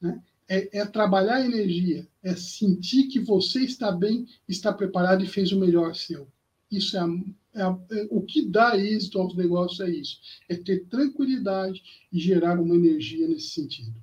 Né? 0.00 0.22
é, 0.50 0.80
é, 0.80 0.84
trabalhar 0.84 1.36
a 1.36 1.44
energia, 1.44 2.08
é 2.24 2.34
sentir 2.34 3.06
que 3.06 3.20
você 3.20 3.60
está 3.60 3.92
bem, 3.92 4.26
está 4.48 4.72
preparado 4.72 5.22
e 5.22 5.28
fez 5.28 5.52
o 5.52 5.60
melhor 5.60 5.94
seu. 5.94 6.26
Isso 6.68 6.96
é, 6.96 7.00
a, 7.00 7.06
é, 7.54 7.62
a, 7.62 7.78
é 7.92 8.08
o 8.10 8.20
que 8.20 8.44
dá 8.44 8.76
êxito 8.76 9.20
aos 9.20 9.36
negócios 9.36 9.78
é 9.78 9.88
isso, 9.88 10.18
é 10.48 10.56
ter 10.56 10.86
tranquilidade 10.86 11.80
e 12.12 12.18
gerar 12.18 12.58
uma 12.58 12.74
energia 12.74 13.28
nesse 13.28 13.50
sentido. 13.50 13.94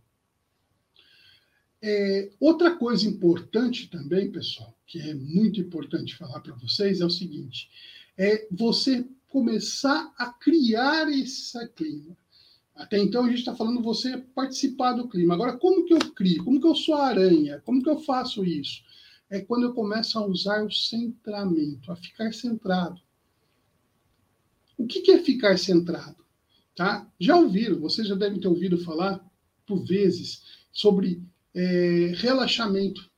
É, 1.82 2.32
outra 2.40 2.78
coisa 2.78 3.06
importante 3.06 3.90
também, 3.90 4.32
pessoal, 4.32 4.74
que 4.88 5.02
é 5.02 5.14
muito 5.14 5.60
importante 5.60 6.16
falar 6.16 6.40
para 6.40 6.56
vocês, 6.56 7.02
é 7.02 7.06
o 7.06 7.10
seguinte: 7.10 7.70
é 8.18 8.48
você 8.50 9.06
começar 9.28 10.14
a 10.18 10.32
criar 10.32 11.10
esse 11.10 11.68
clima. 11.76 12.18
Até 12.78 13.00
então 13.00 13.26
a 13.26 13.28
gente 13.28 13.40
está 13.40 13.56
falando 13.56 13.82
você 13.82 14.18
participar 14.18 14.94
do 14.94 15.08
clima. 15.10 15.34
Agora, 15.34 15.58
como 15.58 15.84
que 15.86 15.94
eu 15.94 16.00
crio? 16.14 16.44
Como 16.44 16.62
que 16.62 16.68
eu 16.68 16.76
sou 16.76 16.96
aranha? 16.96 17.60
Como 17.66 17.82
que 17.82 17.90
eu 17.90 18.00
faço 18.00 18.46
isso? 18.46 18.84
É 19.30 19.42
quando 19.42 19.64
eu 19.64 19.74
começo 19.74 20.18
a 20.18 20.26
usar 20.26 20.64
o 20.64 20.72
centramento, 20.72 21.92
a 21.92 21.96
ficar 21.96 22.32
centrado. 22.34 23.02
O 24.78 24.86
que, 24.86 25.02
que 25.02 25.12
é 25.12 25.18
ficar 25.18 25.58
centrado? 25.58 26.24
Tá? 26.76 27.12
Já 27.20 27.36
ouviram, 27.36 27.80
vocês 27.80 28.08
já 28.08 28.14
devem 28.14 28.40
ter 28.40 28.48
ouvido 28.48 28.78
falar 28.78 29.26
por 29.66 29.84
vezes 29.84 30.44
sobre 30.72 31.22
é, 31.56 32.14
relaxamento, 32.16 33.10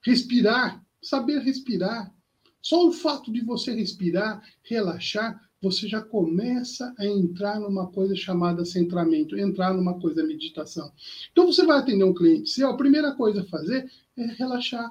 respirar, 0.00 0.82
saber 1.02 1.40
respirar. 1.40 2.14
Só 2.62 2.86
o 2.86 2.92
fato 2.92 3.32
de 3.32 3.40
você 3.40 3.74
respirar, 3.74 4.42
relaxar, 4.62 5.47
você 5.60 5.88
já 5.88 6.00
começa 6.00 6.94
a 6.98 7.06
entrar 7.06 7.58
numa 7.60 7.86
coisa 7.88 8.14
chamada 8.14 8.64
centramento, 8.64 9.38
entrar 9.38 9.74
numa 9.74 9.98
coisa 9.98 10.24
meditação. 10.24 10.92
Então 11.32 11.46
você 11.46 11.64
vai 11.64 11.78
atender 11.78 12.04
um 12.04 12.14
cliente 12.14 12.50
seu, 12.50 12.68
a 12.68 12.76
primeira 12.76 13.12
coisa 13.14 13.42
a 13.42 13.46
fazer 13.46 13.90
é 14.16 14.26
relaxar. 14.26 14.90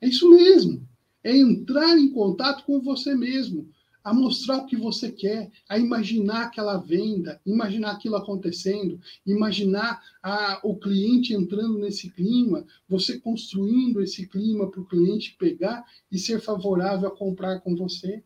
É 0.00 0.08
isso 0.08 0.30
mesmo. 0.30 0.86
É 1.24 1.36
entrar 1.36 1.98
em 1.98 2.08
contato 2.10 2.64
com 2.64 2.80
você 2.80 3.14
mesmo 3.14 3.68
a 4.06 4.14
mostrar 4.14 4.58
o 4.58 4.66
que 4.66 4.76
você 4.76 5.10
quer, 5.10 5.50
a 5.68 5.76
imaginar 5.76 6.44
aquela 6.44 6.76
venda, 6.76 7.40
imaginar 7.44 7.90
aquilo 7.90 8.14
acontecendo, 8.14 9.00
imaginar 9.26 10.00
a, 10.22 10.60
o 10.62 10.76
cliente 10.76 11.34
entrando 11.34 11.80
nesse 11.80 12.10
clima, 12.10 12.64
você 12.88 13.18
construindo 13.18 14.00
esse 14.00 14.28
clima 14.28 14.70
para 14.70 14.80
o 14.80 14.86
cliente 14.86 15.34
pegar 15.36 15.84
e 16.08 16.20
ser 16.20 16.40
favorável 16.40 17.08
a 17.08 17.16
comprar 17.16 17.58
com 17.58 17.74
você. 17.74 18.22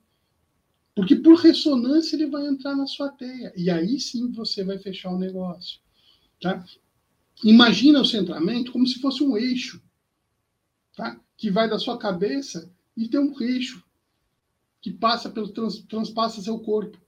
Porque 1.00 1.16
por 1.16 1.36
ressonância 1.36 2.14
ele 2.14 2.26
vai 2.26 2.46
entrar 2.46 2.76
na 2.76 2.86
sua 2.86 3.08
teia. 3.08 3.50
E 3.56 3.70
aí 3.70 3.98
sim 3.98 4.30
você 4.32 4.62
vai 4.62 4.76
fechar 4.76 5.10
o 5.10 5.18
negócio. 5.18 5.80
Tá? 6.38 6.62
Imagina 7.42 8.02
o 8.02 8.04
centramento 8.04 8.70
como 8.70 8.86
se 8.86 9.00
fosse 9.00 9.22
um 9.22 9.34
eixo. 9.34 9.82
Tá? 10.94 11.18
Que 11.38 11.50
vai 11.50 11.70
da 11.70 11.78
sua 11.78 11.96
cabeça 11.96 12.70
e 12.94 13.08
tem 13.08 13.18
um 13.18 13.34
eixo 13.40 13.82
que 14.82 14.90
passa 14.90 15.30
pelo 15.30 15.48
trans, 15.48 15.78
transpassa 15.88 16.42
seu 16.42 16.58
corpo. 16.58 16.98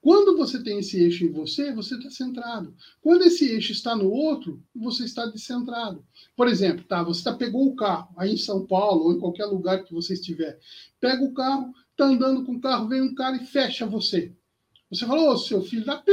Quando 0.00 0.34
você 0.34 0.62
tem 0.62 0.78
esse 0.78 0.98
eixo 0.98 1.24
em 1.26 1.30
você, 1.30 1.70
você 1.70 1.94
está 1.96 2.08
centrado. 2.10 2.74
Quando 3.02 3.24
esse 3.24 3.44
eixo 3.44 3.72
está 3.72 3.94
no 3.94 4.10
outro, 4.10 4.62
você 4.74 5.04
está 5.04 5.26
descentrado. 5.26 6.02
Por 6.34 6.48
exemplo, 6.48 6.82
tá, 6.84 7.02
você 7.02 7.22
tá, 7.22 7.34
pegou 7.34 7.68
o 7.68 7.76
carro 7.76 8.08
aí 8.16 8.32
em 8.32 8.38
São 8.38 8.66
Paulo 8.66 9.04
ou 9.04 9.12
em 9.12 9.20
qualquer 9.20 9.44
lugar 9.44 9.84
que 9.84 9.92
você 9.92 10.14
estiver. 10.14 10.58
Pega 10.98 11.22
o 11.22 11.34
carro, 11.34 11.74
está 12.02 12.06
andando 12.06 12.44
com 12.44 12.54
o 12.54 12.60
carro, 12.60 12.88
vem 12.88 13.00
um 13.00 13.14
cara 13.14 13.36
e 13.36 13.46
fecha 13.46 13.86
você. 13.86 14.32
Você 14.90 15.06
falou, 15.06 15.30
ô, 15.30 15.38
seu 15.38 15.62
filho 15.62 15.84
da 15.84 15.96
p, 15.96 16.12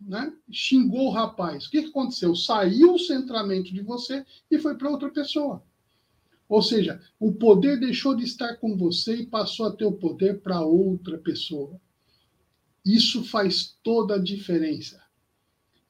né? 0.00 0.32
Xingou 0.50 1.06
o 1.08 1.10
rapaz. 1.10 1.66
O 1.66 1.70
que, 1.70 1.82
que 1.82 1.88
aconteceu? 1.88 2.34
Saiu 2.34 2.94
o 2.94 2.98
centramento 2.98 3.72
de 3.72 3.80
você 3.80 4.24
e 4.50 4.58
foi 4.58 4.76
para 4.76 4.90
outra 4.90 5.08
pessoa. 5.08 5.62
Ou 6.48 6.62
seja, 6.62 7.00
o 7.18 7.32
poder 7.32 7.78
deixou 7.78 8.14
de 8.14 8.24
estar 8.24 8.56
com 8.56 8.76
você 8.76 9.16
e 9.16 9.26
passou 9.26 9.66
a 9.66 9.72
ter 9.72 9.84
o 9.84 9.92
poder 9.92 10.40
para 10.40 10.60
outra 10.60 11.16
pessoa. 11.18 11.80
Isso 12.84 13.22
faz 13.24 13.76
toda 13.82 14.16
a 14.16 14.22
diferença. 14.22 15.00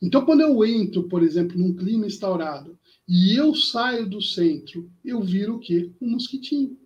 Então, 0.03 0.25
quando 0.25 0.41
eu 0.41 0.65
entro, 0.65 1.09
por 1.09 1.23
exemplo, 1.23 1.59
num 1.59 1.75
clima 1.75 2.07
instaurado 2.07 2.79
e 3.07 3.35
eu 3.35 3.55
saio 3.55 4.09
do 4.09 4.21
centro, 4.21 4.91
eu 5.05 5.23
viro 5.23 5.57
o 5.57 5.61
quê? 5.61 5.93
Um 6.01 6.11
mosquitinho. 6.11 6.80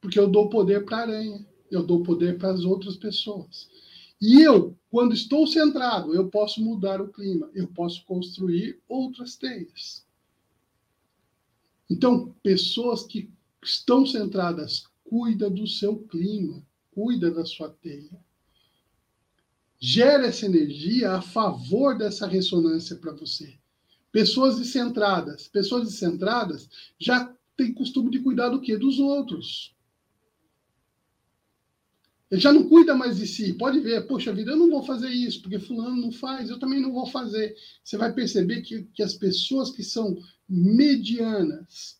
Porque 0.00 0.18
eu 0.18 0.28
dou 0.28 0.48
poder 0.48 0.84
para 0.84 0.98
a 0.98 1.00
aranha, 1.00 1.46
eu 1.70 1.82
dou 1.82 2.02
poder 2.02 2.38
para 2.38 2.50
as 2.50 2.64
outras 2.64 2.96
pessoas. 2.96 3.68
E 4.20 4.42
eu, 4.42 4.76
quando 4.90 5.14
estou 5.14 5.46
centrado, 5.46 6.14
eu 6.14 6.28
posso 6.28 6.60
mudar 6.62 7.00
o 7.00 7.08
clima, 7.08 7.50
eu 7.54 7.68
posso 7.68 8.04
construir 8.04 8.80
outras 8.88 9.36
teias. 9.36 10.04
Então, 11.88 12.34
pessoas 12.42 13.04
que 13.04 13.30
estão 13.62 14.04
centradas, 14.04 14.84
cuida 15.04 15.48
do 15.48 15.66
seu 15.66 15.98
clima, 16.00 16.62
cuida 16.92 17.30
da 17.30 17.44
sua 17.44 17.70
teia. 17.70 18.18
Gera 19.80 20.26
essa 20.26 20.44
energia 20.44 21.12
a 21.12 21.22
favor 21.22 21.96
dessa 21.96 22.26
ressonância 22.26 22.96
para 22.96 23.12
você. 23.12 23.56
Pessoas 24.10 24.58
descentradas, 24.58 25.46
pessoas 25.48 25.84
descentradas 25.84 26.68
já 26.98 27.32
têm 27.56 27.72
costume 27.72 28.10
de 28.10 28.18
cuidar 28.18 28.48
do 28.48 28.60
quê? 28.60 28.76
Dos 28.76 28.98
outros. 28.98 29.74
Ele 32.30 32.40
já 32.40 32.52
não 32.52 32.68
cuida 32.68 32.94
mais 32.94 33.16
de 33.16 33.26
si. 33.26 33.54
Pode 33.54 33.80
ver, 33.80 34.06
poxa 34.06 34.32
vida, 34.32 34.50
eu 34.50 34.56
não 34.56 34.68
vou 34.68 34.82
fazer 34.82 35.08
isso, 35.08 35.40
porque 35.40 35.58
fulano 35.58 35.96
não 35.96 36.12
faz, 36.12 36.50
eu 36.50 36.58
também 36.58 36.80
não 36.80 36.92
vou 36.92 37.06
fazer. 37.06 37.56
Você 37.82 37.96
vai 37.96 38.12
perceber 38.12 38.60
que, 38.60 38.82
que 38.92 39.02
as 39.02 39.14
pessoas 39.14 39.70
que 39.70 39.82
são 39.82 40.18
medianas, 40.48 41.98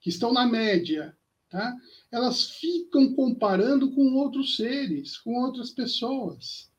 que 0.00 0.08
estão 0.08 0.32
na 0.32 0.46
média, 0.46 1.16
tá? 1.48 1.76
elas 2.10 2.50
ficam 2.50 3.14
comparando 3.14 3.92
com 3.92 4.14
outros 4.14 4.56
seres, 4.56 5.16
com 5.18 5.34
outras 5.34 5.70
pessoas. 5.70 6.70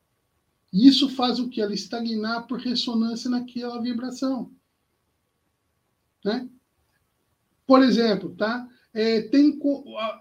E 0.73 0.87
isso 0.87 1.09
faz 1.09 1.39
o 1.39 1.49
que? 1.49 1.61
Ela 1.61 1.73
estagnar 1.73 2.47
por 2.47 2.59
ressonância 2.59 3.29
naquela 3.29 3.81
vibração. 3.81 4.51
Né? 6.23 6.49
Por 7.65 7.81
exemplo, 7.83 8.35
tá? 8.35 8.67
É, 8.93 9.21
tem, 9.21 9.57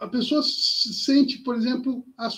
a, 0.01 0.07
pessoa 0.09 0.43
sente, 0.43 1.39
por 1.39 1.57
exemplo, 1.57 2.05
a, 2.17 2.29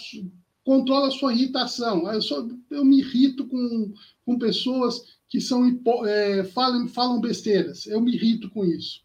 controla 0.65 1.09
a 1.09 1.11
sua 1.11 1.33
irritação. 1.35 2.11
Eu, 2.11 2.23
só, 2.23 2.47
eu 2.71 2.85
me 2.85 3.01
irrito 3.01 3.47
com, 3.47 3.93
com 4.25 4.39
pessoas 4.39 5.03
que 5.29 5.41
são 5.41 5.81
é, 6.07 6.45
falam, 6.45 6.89
falam 6.89 7.21
besteiras. 7.21 7.87
Eu 7.87 8.01
me 8.01 8.15
irrito 8.15 8.51
com 8.51 8.65
isso. 8.65 9.01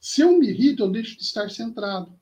Se 0.00 0.22
eu 0.22 0.38
me 0.38 0.48
irrito, 0.48 0.82
eu 0.82 0.90
deixo 0.90 1.16
de 1.16 1.22
estar 1.22 1.50
centrado. 1.50 2.18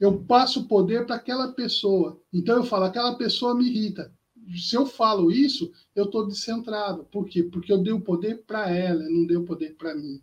Eu 0.00 0.24
passo 0.24 0.60
o 0.60 0.68
poder 0.68 1.06
para 1.06 1.16
aquela 1.16 1.52
pessoa. 1.52 2.20
Então 2.32 2.56
eu 2.56 2.64
falo, 2.64 2.84
aquela 2.84 3.14
pessoa 3.14 3.54
me 3.54 3.66
irrita. 3.68 4.12
Se 4.56 4.76
eu 4.76 4.84
falo 4.84 5.30
isso, 5.30 5.72
eu 5.94 6.04
estou 6.04 6.26
descentrado. 6.26 7.04
Por 7.04 7.26
quê? 7.26 7.44
Porque 7.44 7.72
eu 7.72 7.82
dei 7.82 7.92
o 7.92 8.00
poder 8.00 8.44
para 8.44 8.68
ela, 8.68 9.08
não 9.08 9.26
dei 9.26 9.36
o 9.36 9.44
poder 9.44 9.74
para 9.76 9.94
mim. 9.94 10.20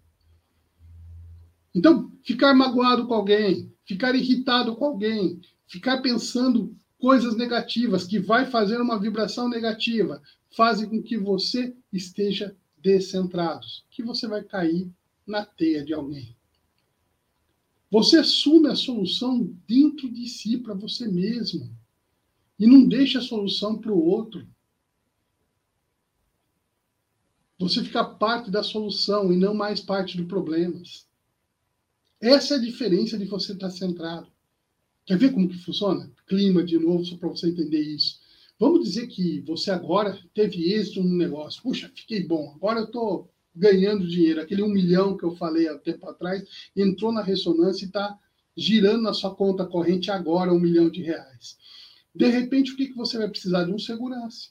Então, 1.73 2.11
ficar 2.23 2.53
magoado 2.53 3.07
com 3.07 3.13
alguém, 3.13 3.73
ficar 3.85 4.13
irritado 4.15 4.75
com 4.75 4.85
alguém, 4.85 5.39
ficar 5.67 6.01
pensando 6.01 6.75
coisas 6.99 7.35
negativas 7.35 8.05
que 8.05 8.19
vai 8.19 8.45
fazer 8.45 8.79
uma 8.79 8.99
vibração 8.99 9.49
negativa, 9.49 10.21
fazem 10.55 10.89
com 10.89 11.01
que 11.01 11.17
você 11.17 11.75
esteja 11.91 12.55
descentrado, 12.77 13.65
que 13.89 14.03
você 14.03 14.27
vai 14.27 14.43
cair 14.43 14.91
na 15.25 15.45
teia 15.45 15.83
de 15.83 15.93
alguém. 15.93 16.35
Você 17.89 18.17
assume 18.17 18.69
a 18.69 18.75
solução 18.75 19.53
dentro 19.67 20.09
de 20.09 20.27
si 20.27 20.57
para 20.57 20.73
você 20.73 21.07
mesmo 21.07 21.69
e 22.57 22.65
não 22.65 22.87
deixa 22.87 23.19
a 23.19 23.23
solução 23.23 23.77
para 23.77 23.91
o 23.91 24.03
outro. 24.03 24.47
Você 27.59 27.83
fica 27.83 28.03
parte 28.03 28.49
da 28.49 28.63
solução 28.63 29.31
e 29.31 29.37
não 29.37 29.53
mais 29.53 29.81
parte 29.81 30.17
do 30.17 30.25
problemas. 30.25 31.07
Essa 32.21 32.53
é 32.53 32.57
a 32.57 32.61
diferença 32.61 33.17
de 33.17 33.25
você 33.25 33.53
estar 33.53 33.71
centrado. 33.71 34.27
Quer 35.05 35.17
ver 35.17 35.31
como 35.31 35.49
que 35.49 35.57
funciona? 35.57 36.11
Clima, 36.27 36.63
de 36.63 36.77
novo, 36.77 37.03
só 37.03 37.17
para 37.17 37.29
você 37.29 37.49
entender 37.49 37.81
isso. 37.81 38.19
Vamos 38.59 38.83
dizer 38.83 39.07
que 39.07 39.41
você 39.41 39.71
agora 39.71 40.15
teve 40.31 40.71
êxito 40.71 41.03
no 41.03 41.17
negócio. 41.17 41.63
Puxa, 41.63 41.91
fiquei 41.95 42.23
bom. 42.23 42.53
Agora 42.55 42.81
eu 42.81 42.85
estou 42.85 43.27
ganhando 43.55 44.07
dinheiro. 44.07 44.39
Aquele 44.39 44.61
um 44.61 44.69
milhão 44.69 45.17
que 45.17 45.23
eu 45.23 45.35
falei 45.35 45.67
há 45.67 45.75
tempo 45.79 46.07
atrás 46.07 46.43
entrou 46.75 47.11
na 47.11 47.23
ressonância 47.23 47.85
e 47.85 47.87
está 47.87 48.19
girando 48.55 49.01
na 49.01 49.13
sua 49.13 49.33
conta 49.33 49.65
corrente 49.65 50.11
agora 50.11 50.53
um 50.53 50.59
milhão 50.59 50.91
de 50.91 51.01
reais. 51.01 51.57
De 52.13 52.27
repente, 52.27 52.73
o 52.73 52.77
que, 52.77 52.87
que 52.87 52.95
você 52.95 53.17
vai 53.17 53.29
precisar? 53.29 53.63
De 53.63 53.71
um 53.71 53.79
segurança. 53.79 54.49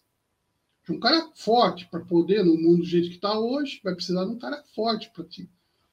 De 0.84 0.90
um 0.90 0.98
cara 0.98 1.30
forte 1.36 1.86
para 1.88 2.00
poder, 2.00 2.44
no 2.44 2.56
mundo 2.56 2.78
do 2.78 2.84
jeito 2.84 3.10
que 3.10 3.14
está 3.14 3.38
hoje, 3.38 3.80
vai 3.84 3.94
precisar 3.94 4.24
de 4.24 4.32
um 4.32 4.38
cara 4.38 4.60
forte 4.74 5.08
para 5.14 5.24
ti. 5.24 5.48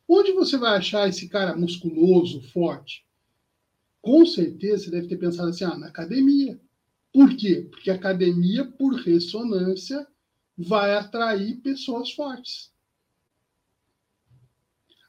Onde 0.07 0.31
você 0.31 0.57
vai 0.57 0.77
achar 0.77 1.09
esse 1.09 1.27
cara 1.27 1.55
musculoso, 1.55 2.41
forte? 2.41 3.05
Com 4.01 4.25
certeza 4.25 4.85
você 4.85 4.91
deve 4.91 5.07
ter 5.07 5.17
pensado 5.17 5.49
assim: 5.49 5.65
ah, 5.65 5.77
na 5.77 5.87
academia. 5.87 6.59
Por 7.11 7.35
quê? 7.35 7.67
Porque 7.69 7.89
a 7.89 7.95
academia, 7.95 8.63
por 8.63 8.93
ressonância, 8.95 10.07
vai 10.57 10.95
atrair 10.95 11.57
pessoas 11.57 12.11
fortes. 12.11 12.71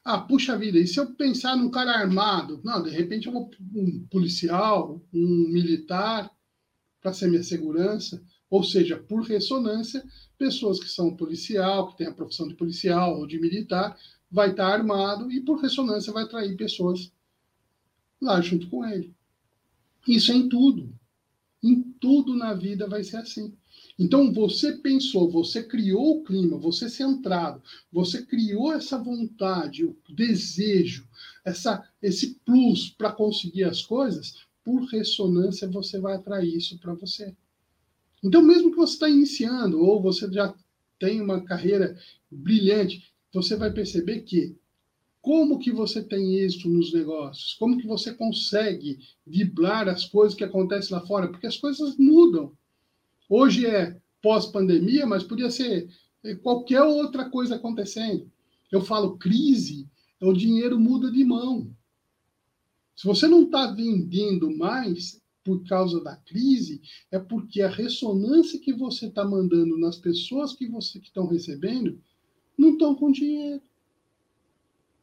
Ah, 0.03 0.19
puxa 0.19 0.57
vida, 0.57 0.79
e 0.79 0.87
se 0.87 0.99
eu 0.99 1.13
pensar 1.13 1.55
num 1.55 1.69
cara 1.69 1.91
armado? 1.91 2.61
Não, 2.63 2.81
de 2.81 2.89
repente 2.89 3.27
eu 3.27 3.33
vou 3.33 3.51
um 3.75 4.07
policial, 4.07 5.01
um 5.13 5.47
militar, 5.49 6.31
para 7.01 7.13
ser 7.13 7.29
minha 7.29 7.43
segurança. 7.43 8.21
Ou 8.49 8.63
seja, 8.63 8.97
por 8.97 9.21
ressonância, 9.21 10.03
pessoas 10.37 10.79
que 10.79 10.89
são 10.89 11.15
policial, 11.15 11.89
que 11.89 11.97
têm 11.97 12.07
a 12.07 12.13
profissão 12.13 12.47
de 12.47 12.55
policial 12.55 13.19
ou 13.19 13.27
de 13.27 13.39
militar, 13.39 13.95
vai 14.31 14.51
estar 14.51 14.67
armado 14.67 15.31
e, 15.31 15.41
por 15.41 15.59
ressonância, 15.61 16.13
vai 16.13 16.23
atrair 16.23 16.55
pessoas 16.55 17.11
lá 18.21 18.39
junto 18.41 18.69
com 18.69 18.85
ele. 18.85 19.13
Isso 20.07 20.31
é 20.31 20.35
em 20.35 20.49
tudo. 20.49 20.93
Em 21.61 21.81
tudo 21.99 22.35
na 22.35 22.53
vida 22.53 22.87
vai 22.87 23.03
ser 23.03 23.17
assim. 23.17 23.53
Então 23.97 24.31
você 24.31 24.73
pensou, 24.73 25.29
você 25.29 25.61
criou 25.61 26.17
o 26.19 26.23
clima, 26.23 26.57
você 26.57 26.89
centrado, 26.89 27.61
você 27.91 28.25
criou 28.25 28.71
essa 28.71 28.97
vontade, 28.97 29.83
o 29.83 29.95
desejo, 30.09 31.07
essa, 31.43 31.85
esse 32.01 32.35
plus 32.45 32.89
para 32.89 33.11
conseguir 33.11 33.65
as 33.65 33.81
coisas, 33.81 34.35
por 34.63 34.83
ressonância 34.85 35.67
você 35.67 35.99
vai 35.99 36.15
atrair 36.15 36.55
isso 36.55 36.77
para 36.79 36.93
você. 36.93 37.35
Então, 38.23 38.41
mesmo 38.41 38.71
que 38.71 38.77
você 38.77 38.93
está 38.93 39.09
iniciando 39.09 39.79
ou 39.79 40.01
você 40.01 40.31
já 40.31 40.53
tem 40.99 41.21
uma 41.21 41.41
carreira 41.41 41.97
brilhante, 42.29 43.08
você 43.33 43.55
vai 43.55 43.71
perceber 43.71 44.21
que 44.21 44.55
como 45.21 45.59
que 45.59 45.71
você 45.71 46.01
tem 46.01 46.39
isso 46.39 46.69
nos 46.69 46.93
negócios? 46.93 47.53
Como 47.55 47.77
que 47.77 47.85
você 47.85 48.13
consegue 48.13 48.99
driblar 49.27 49.87
as 49.87 50.05
coisas 50.05 50.37
que 50.37 50.43
acontecem 50.43 50.95
lá 50.95 51.05
fora? 51.05 51.27
Porque 51.27 51.45
as 51.45 51.57
coisas 51.57 51.97
mudam. 51.97 52.53
Hoje 53.29 53.65
é 53.65 53.99
pós-pandemia, 54.21 55.05
mas 55.05 55.23
podia 55.23 55.51
ser 55.51 55.89
qualquer 56.41 56.81
outra 56.81 57.29
coisa 57.29 57.55
acontecendo. 57.55 58.31
Eu 58.71 58.81
falo 58.81 59.17
crise, 59.17 59.87
o 60.21 60.33
dinheiro 60.33 60.79
muda 60.79 61.11
de 61.11 61.23
mão. 61.23 61.69
Se 62.95 63.05
você 63.05 63.27
não 63.27 63.43
está 63.43 63.67
vendendo 63.71 64.55
mais 64.57 65.21
por 65.43 65.63
causa 65.65 66.01
da 66.03 66.15
crise, 66.15 66.81
é 67.11 67.19
porque 67.19 67.61
a 67.61 67.69
ressonância 67.69 68.59
que 68.59 68.73
você 68.73 69.07
está 69.07 69.25
mandando 69.25 69.77
nas 69.77 69.97
pessoas 69.97 70.53
que 70.53 70.67
você 70.67 70.99
que 70.99 71.07
estão 71.07 71.27
recebendo 71.27 72.01
não 72.59 72.73
estão 72.73 72.93
com 72.93 73.09
dinheiro. 73.09 73.61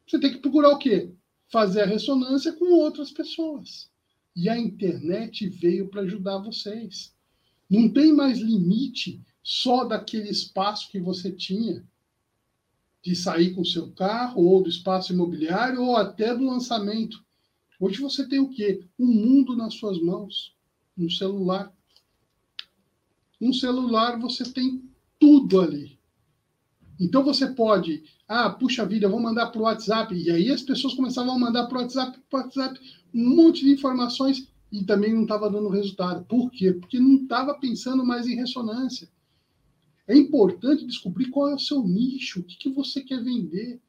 Você 0.05 0.19
tem 0.19 0.31
que 0.31 0.37
procurar 0.37 0.69
o 0.69 0.77
quê? 0.77 1.11
Fazer 1.49 1.81
a 1.81 1.85
ressonância 1.87 2.53
com 2.53 2.65
outras 2.65 3.11
pessoas. 3.11 3.89
E 4.35 4.47
a 4.47 4.55
internet 4.55 5.49
veio 5.49 5.89
para 5.89 6.03
ajudar 6.03 6.37
vocês. 6.37 7.15
Não 7.67 7.91
tem 7.91 8.13
mais 8.13 8.37
limite 8.37 9.19
só 9.41 9.83
daquele 9.83 10.29
espaço 10.29 10.91
que 10.91 10.99
você 10.99 11.31
tinha 11.31 11.83
de 13.03 13.15
sair 13.15 13.55
com 13.55 13.61
o 13.61 13.65
seu 13.65 13.91
carro, 13.91 14.43
ou 14.43 14.61
do 14.61 14.69
espaço 14.69 15.13
imobiliário, 15.13 15.81
ou 15.81 15.95
até 15.95 16.35
do 16.35 16.45
lançamento. 16.45 17.25
Hoje 17.79 17.99
você 17.99 18.27
tem 18.27 18.39
o 18.39 18.49
quê? 18.49 18.85
Um 18.99 19.07
mundo 19.07 19.55
nas 19.55 19.73
suas 19.75 19.99
mãos, 19.99 20.55
um 20.97 21.09
celular. 21.09 21.73
Um 23.41 23.53
celular 23.53 24.19
você 24.19 24.43
tem 24.51 24.83
tudo 25.19 25.61
ali. 25.61 25.96
Então 26.99 27.23
você 27.23 27.47
pode, 27.47 28.03
ah, 28.27 28.49
puxa 28.49 28.85
vida, 28.85 29.07
vou 29.07 29.19
mandar 29.19 29.47
para 29.47 29.59
o 29.59 29.65
WhatsApp. 29.65 30.15
E 30.15 30.31
aí 30.31 30.51
as 30.51 30.61
pessoas 30.61 30.93
começavam 30.93 31.33
a 31.35 31.39
mandar 31.39 31.67
para 31.67 31.77
o 31.77 31.81
WhatsApp, 31.81 32.19
WhatsApp 32.31 32.79
um 33.13 33.35
monte 33.35 33.63
de 33.63 33.71
informações 33.71 34.47
e 34.71 34.83
também 34.83 35.13
não 35.13 35.23
estava 35.23 35.49
dando 35.49 35.69
resultado. 35.69 36.25
Por 36.25 36.51
quê? 36.51 36.73
Porque 36.73 36.99
não 36.99 37.15
estava 37.15 37.53
pensando 37.55 38.05
mais 38.05 38.27
em 38.27 38.35
ressonância. 38.35 39.09
É 40.07 40.15
importante 40.15 40.85
descobrir 40.85 41.29
qual 41.29 41.49
é 41.49 41.55
o 41.55 41.59
seu 41.59 41.83
nicho, 41.83 42.39
o 42.39 42.43
que, 42.43 42.57
que 42.57 42.69
você 42.69 43.01
quer 43.01 43.23
vender. 43.23 43.81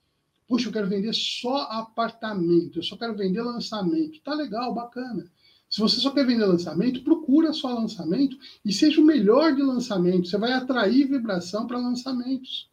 Poxa, 0.49 0.69
eu 0.69 0.73
quero 0.73 0.89
vender 0.89 1.15
só 1.15 1.63
apartamento, 1.71 2.79
eu 2.79 2.83
só 2.83 2.97
quero 2.97 3.17
vender 3.17 3.43
lançamento. 3.43 4.21
Tá 4.23 4.35
legal, 4.35 4.75
bacana. 4.75 5.31
Se 5.69 5.81
você 5.81 6.01
só 6.01 6.11
quer 6.11 6.27
vender 6.27 6.47
lançamento, 6.47 7.05
procura 7.05 7.53
só 7.53 7.73
lançamento 7.73 8.37
e 8.65 8.73
seja 8.73 9.01
o 9.01 9.05
melhor 9.05 9.55
de 9.55 9.63
lançamento. 9.63 10.27
Você 10.27 10.39
vai 10.39 10.53
atrair 10.53 11.07
vibração 11.07 11.67
para 11.67 11.79
lançamentos. 11.79 12.69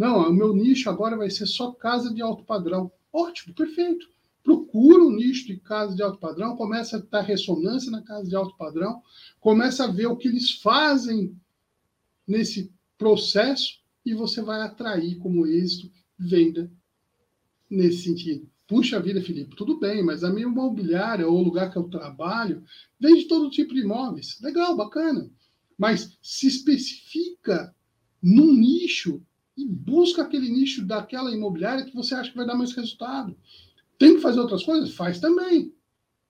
Não, 0.00 0.30
o 0.30 0.32
meu 0.32 0.56
nicho 0.56 0.88
agora 0.88 1.14
vai 1.14 1.28
ser 1.28 1.44
só 1.44 1.72
casa 1.72 2.10
de 2.14 2.22
alto 2.22 2.42
padrão. 2.42 2.90
Ótimo, 3.12 3.54
perfeito. 3.54 4.08
Procura 4.42 5.04
um 5.04 5.10
nicho 5.10 5.46
de 5.46 5.58
casa 5.58 5.94
de 5.94 6.02
alto 6.02 6.18
padrão, 6.18 6.56
começa 6.56 6.96
a 6.96 7.00
dar 7.00 7.20
ressonância 7.20 7.90
na 7.90 8.00
casa 8.00 8.26
de 8.26 8.34
alto 8.34 8.56
padrão, 8.56 9.02
começa 9.38 9.84
a 9.84 9.88
ver 9.88 10.06
o 10.06 10.16
que 10.16 10.26
eles 10.26 10.52
fazem 10.52 11.38
nesse 12.26 12.72
processo 12.96 13.78
e 14.02 14.14
você 14.14 14.40
vai 14.40 14.62
atrair 14.62 15.18
como 15.18 15.46
êxito 15.46 15.92
venda 16.18 16.72
nesse 17.68 18.04
sentido. 18.04 18.48
Puxa 18.66 18.98
vida, 19.00 19.20
Felipe, 19.20 19.54
tudo 19.54 19.78
bem, 19.78 20.02
mas 20.02 20.24
a 20.24 20.32
minha 20.32 20.46
imobiliária 20.46 21.28
ou 21.28 21.38
o 21.38 21.42
lugar 21.42 21.70
que 21.70 21.76
eu 21.76 21.90
trabalho 21.90 22.64
vende 22.98 23.28
todo 23.28 23.50
tipo 23.50 23.74
de 23.74 23.80
imóveis. 23.80 24.40
Legal, 24.40 24.74
bacana. 24.74 25.30
Mas 25.76 26.16
se 26.22 26.46
especifica 26.46 27.74
num 28.22 28.54
nicho 28.54 29.22
e 29.60 29.66
busca 29.66 30.22
aquele 30.22 30.50
nicho 30.50 30.84
daquela 30.84 31.32
imobiliária 31.32 31.84
que 31.84 31.94
você 31.94 32.14
acha 32.14 32.30
que 32.30 32.36
vai 32.36 32.46
dar 32.46 32.54
mais 32.54 32.72
resultado. 32.72 33.36
Tem 33.98 34.14
que 34.14 34.22
fazer 34.22 34.40
outras 34.40 34.64
coisas? 34.64 34.94
Faz 34.94 35.20
também. 35.20 35.74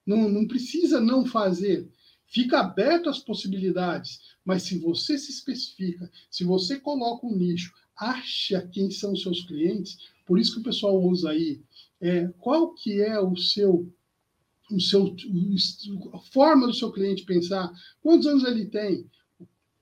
Não, 0.05 0.27
não 0.27 0.47
precisa 0.47 0.99
não 0.99 1.25
fazer. 1.25 1.89
Fica 2.25 2.59
aberto 2.59 3.09
às 3.09 3.19
possibilidades. 3.19 4.19
Mas 4.43 4.63
se 4.63 4.77
você 4.77 5.17
se 5.17 5.31
especifica, 5.31 6.11
se 6.29 6.43
você 6.43 6.79
coloca 6.79 7.25
um 7.25 7.35
nicho, 7.35 7.73
acha 7.95 8.67
quem 8.67 8.89
são 8.89 9.13
os 9.13 9.21
seus 9.21 9.43
clientes, 9.43 9.97
por 10.25 10.39
isso 10.39 10.53
que 10.53 10.59
o 10.59 10.63
pessoal 10.63 11.01
usa 11.01 11.29
aí, 11.29 11.61
é, 11.99 12.27
qual 12.39 12.73
que 12.73 13.01
é 13.01 13.19
o 13.19 13.35
seu 13.37 13.87
o 14.71 14.79
seu 14.79 15.13
a 16.13 16.19
forma 16.19 16.65
do 16.65 16.73
seu 16.73 16.91
cliente 16.91 17.25
pensar, 17.25 17.71
quantos 18.01 18.25
anos 18.25 18.45
ele 18.45 18.65
tem, 18.65 19.05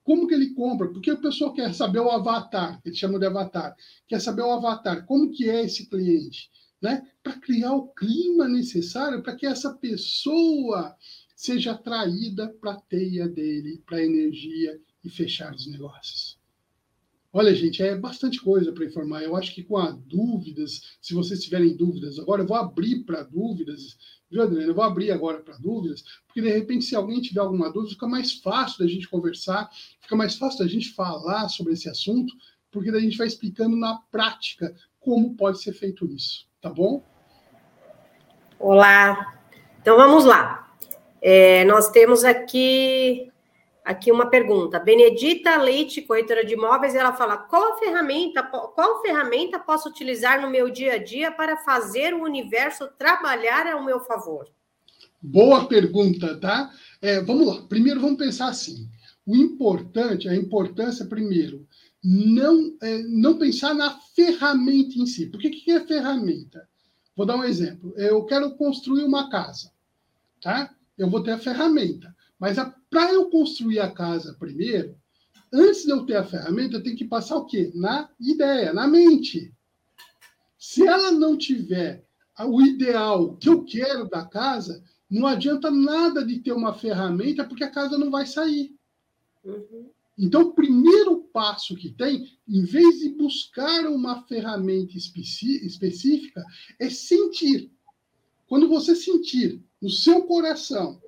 como 0.10 0.28
que 0.28 0.34
ele 0.34 0.56
compra? 0.56 0.88
Porque 0.88 1.12
o 1.12 1.22
pessoal 1.22 1.54
quer 1.54 1.72
saber 1.72 2.00
o 2.00 2.10
avatar, 2.10 2.82
eles 2.84 2.98
chamam 2.98 3.20
de 3.20 3.28
avatar. 3.28 3.76
Quer 4.08 4.20
saber 4.20 4.42
o 4.42 4.52
avatar, 4.52 5.06
como 5.06 5.30
que 5.30 5.48
é 5.48 5.64
esse 5.64 5.88
cliente, 5.88 6.50
né? 6.82 7.08
Para 7.22 7.40
criar 7.40 7.74
o 7.74 7.90
clima 7.90 8.48
necessário 8.48 9.22
para 9.22 9.36
que 9.36 9.46
essa 9.46 9.72
pessoa 9.76 10.96
seja 11.36 11.74
atraída 11.74 12.50
para 12.60 12.72
a 12.72 12.82
teia 12.82 13.30
dele, 13.30 13.84
para 13.86 13.98
a 13.98 14.04
energia 14.04 14.82
e 15.04 15.12
fechar 15.12 15.54
os 15.54 15.68
negócios. 15.68 16.39
Olha, 17.32 17.54
gente, 17.54 17.84
é 17.84 17.96
bastante 17.96 18.42
coisa 18.42 18.72
para 18.72 18.86
informar. 18.86 19.24
Eu 19.24 19.36
acho 19.36 19.54
que 19.54 19.64
com 19.64 19.78
as 19.78 19.96
dúvidas, 19.98 20.98
se 21.02 21.14
vocês 21.14 21.44
tiverem 21.44 21.76
dúvidas, 21.76 22.18
agora 22.18 22.42
eu 22.42 22.48
vou 22.48 22.58
abrir 22.58 23.04
para 23.04 23.24
dúvidas 23.24 23.98
Viu, 24.30 24.44
Adriana? 24.44 24.68
Eu 24.68 24.76
vou 24.76 24.84
abrir 24.84 25.12
agora 25.12 25.40
para 25.40 25.58
dúvidas, 25.58 26.04
porque 26.28 26.42
de 26.42 26.50
repente, 26.50 26.86
se 26.86 26.96
alguém 26.96 27.20
tiver 27.20 27.40
alguma 27.40 27.72
dúvida, 27.72 27.94
fica 27.94 28.08
mais 28.08 28.34
fácil 28.34 28.80
da 28.80 28.88
gente 28.88 29.10
conversar, 29.10 29.68
fica 30.00 30.16
mais 30.16 30.36
fácil 30.36 30.60
da 30.60 30.68
gente 30.68 30.94
falar 30.94 31.50
sobre 31.50 31.74
esse 31.74 31.90
assunto, 31.90 32.32
porque 32.70 32.92
daí 32.92 33.02
a 33.02 33.04
gente 33.04 33.18
vai 33.18 33.26
explicando 33.26 33.76
na 33.76 33.98
prática 34.12 34.76
como 35.00 35.36
pode 35.36 35.62
ser 35.62 35.74
feito 35.74 36.06
isso, 36.06 36.48
tá 36.62 36.70
bom? 36.70 37.04
Olá, 38.60 39.40
então 39.82 39.98
vamos 39.98 40.26
lá. 40.26 40.76
É, 41.22 41.66
nós 41.66 41.90
temos 41.90 42.24
aqui 42.24 43.32
aqui 43.90 44.12
uma 44.12 44.30
pergunta. 44.30 44.78
Benedita 44.80 45.58
Leite, 45.58 46.04
corretora 46.04 46.46
de 46.46 46.54
imóveis, 46.54 46.94
ela 46.94 47.12
fala: 47.14 47.38
qual 47.38 47.80
ferramenta, 47.80 48.44
qual 48.44 49.02
ferramenta 49.02 49.58
posso 49.58 49.90
utilizar 49.90 50.40
no 50.40 50.50
meu 50.50 50.70
dia 50.70 50.94
a 50.94 51.04
dia 51.04 51.32
para 51.32 51.58
fazer 51.58 52.14
o 52.14 52.22
universo 52.22 52.88
trabalhar 53.00 53.66
ao 53.66 53.84
meu 53.84 54.00
favor? 54.02 54.48
Boa 55.20 55.66
pergunta, 55.66 56.40
tá? 56.40 56.72
É, 57.02 57.20
vamos 57.22 57.48
lá. 57.48 57.64
Primeiro, 57.68 58.00
vamos 58.00 58.20
pensar 58.20 58.50
assim. 58.50 58.88
O 59.26 59.36
importante, 59.36 60.30
a 60.30 60.36
importância, 60.36 61.06
primeiro, 61.06 61.68
não, 62.04 62.78
é, 62.82 63.00
não 63.00 63.40
pensar 63.40 63.74
na 63.74 64.00
ferramenta 64.16 65.00
em 65.00 65.08
si. 65.08 65.26
Por 65.26 65.40
que, 65.40 65.50
que 65.50 65.72
é 65.72 65.80
ferramenta? 65.80 66.68
Vou 67.16 67.26
dar 67.26 67.36
um 67.36 67.44
exemplo. 67.44 67.92
Eu 67.98 68.24
quero 68.26 68.56
construir 68.56 69.04
uma 69.04 69.30
casa, 69.30 69.72
tá? 70.42 70.74
Eu 70.98 71.10
vou 71.10 71.24
ter 71.24 71.32
a 71.32 71.40
ferramenta. 71.40 72.16
Mas 72.40 72.58
para 72.90 73.14
eu 73.14 73.30
construir 73.30 73.80
a 73.80 73.92
casa 73.92 74.36
primeiro, 74.40 74.96
antes 75.54 75.84
de 75.84 75.92
eu 75.92 76.06
ter 76.06 76.16
a 76.16 76.24
ferramenta, 76.24 76.78
eu 76.78 76.84
tenho 76.84 76.98
que 76.98 77.06
passar 77.06 77.38
o 77.38 77.46
quê? 77.46 77.72
Na 77.76 78.10
ideia, 78.20 78.74
na 78.74 78.88
mente. 78.88 79.54
Se 80.58 80.86
ela 80.86 81.12
não 81.12 81.38
tiver 81.38 82.06
o 82.40 82.62
ideal 82.62 83.36
que 83.36 83.50
eu 83.50 83.64
quero 83.64 84.10
da 84.10 84.26
casa, 84.26 84.84
não 85.10 85.26
adianta 85.26 85.72
nada 85.72 86.26
de 86.26 86.40
ter 86.40 86.52
uma 86.52 86.74
ferramenta, 86.74 87.44
porque 87.44 87.64
a 87.64 87.72
casa 87.72 87.98
não 87.98 88.12
vai 88.12 88.26
sair. 88.26 88.76
Uhum. 89.44 89.90
Então, 90.18 90.42
o 90.42 90.54
primeiro 90.54 91.22
passo 91.32 91.76
que 91.76 91.90
tem, 91.92 92.38
em 92.48 92.64
vez 92.64 93.00
de 93.00 93.10
buscar 93.10 93.88
uma 93.88 94.22
ferramenta 94.24 94.98
específica, 94.98 96.46
é 96.78 96.90
sentir. 96.90 97.72
Quando 98.46 98.68
você 98.68 98.96
sentir 98.96 99.64
no 99.82 99.90
seu 99.90 100.24
coração 100.24 101.02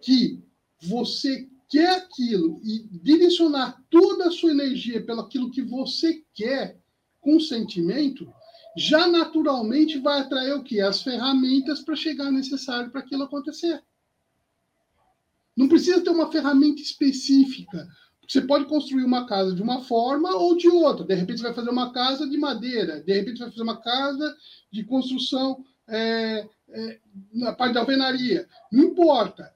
que 0.00 0.40
você 0.82 1.48
quer 1.68 1.96
aquilo 1.96 2.60
e 2.64 2.86
direcionar 3.02 3.82
toda 3.88 4.28
a 4.28 4.30
sua 4.30 4.50
energia 4.50 5.02
pelo 5.02 5.22
aquilo 5.22 5.50
que 5.50 5.62
você 5.62 6.22
quer 6.34 6.78
com 7.20 7.38
sentimento, 7.40 8.30
já 8.76 9.06
naturalmente 9.06 9.98
vai 9.98 10.20
atrair 10.20 10.52
o 10.54 10.62
que? 10.62 10.80
As 10.80 11.02
ferramentas 11.02 11.80
para 11.80 11.94
chegar 11.94 12.30
necessário 12.30 12.90
para 12.90 13.00
aquilo 13.00 13.22
acontecer. 13.22 13.82
Não 15.56 15.68
precisa 15.68 16.02
ter 16.02 16.10
uma 16.10 16.30
ferramenta 16.32 16.80
específica. 16.80 17.86
Você 18.26 18.40
pode 18.40 18.64
construir 18.64 19.04
uma 19.04 19.26
casa 19.26 19.54
de 19.54 19.62
uma 19.62 19.82
forma 19.82 20.34
ou 20.34 20.56
de 20.56 20.68
outra. 20.68 21.04
De 21.04 21.14
repente, 21.14 21.38
você 21.38 21.44
vai 21.44 21.54
fazer 21.54 21.70
uma 21.70 21.92
casa 21.92 22.28
de 22.28 22.38
madeira. 22.38 23.00
De 23.02 23.12
repente, 23.12 23.38
você 23.38 23.44
vai 23.44 23.52
fazer 23.52 23.62
uma 23.62 23.80
casa 23.80 24.36
de 24.70 24.84
construção 24.84 25.64
é, 25.86 26.48
é, 26.70 27.00
na 27.32 27.52
parte 27.52 27.74
da 27.74 27.80
alvenaria. 27.80 28.48
Não 28.70 28.84
importa 28.84 29.52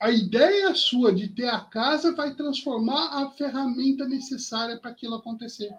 a 0.00 0.10
ideia 0.10 0.74
sua 0.74 1.14
de 1.14 1.28
ter 1.28 1.48
a 1.48 1.60
casa 1.60 2.14
vai 2.14 2.34
transformar 2.34 3.22
a 3.22 3.30
ferramenta 3.30 4.06
necessária 4.06 4.78
para 4.78 4.90
aquilo 4.90 5.14
acontecer. 5.14 5.70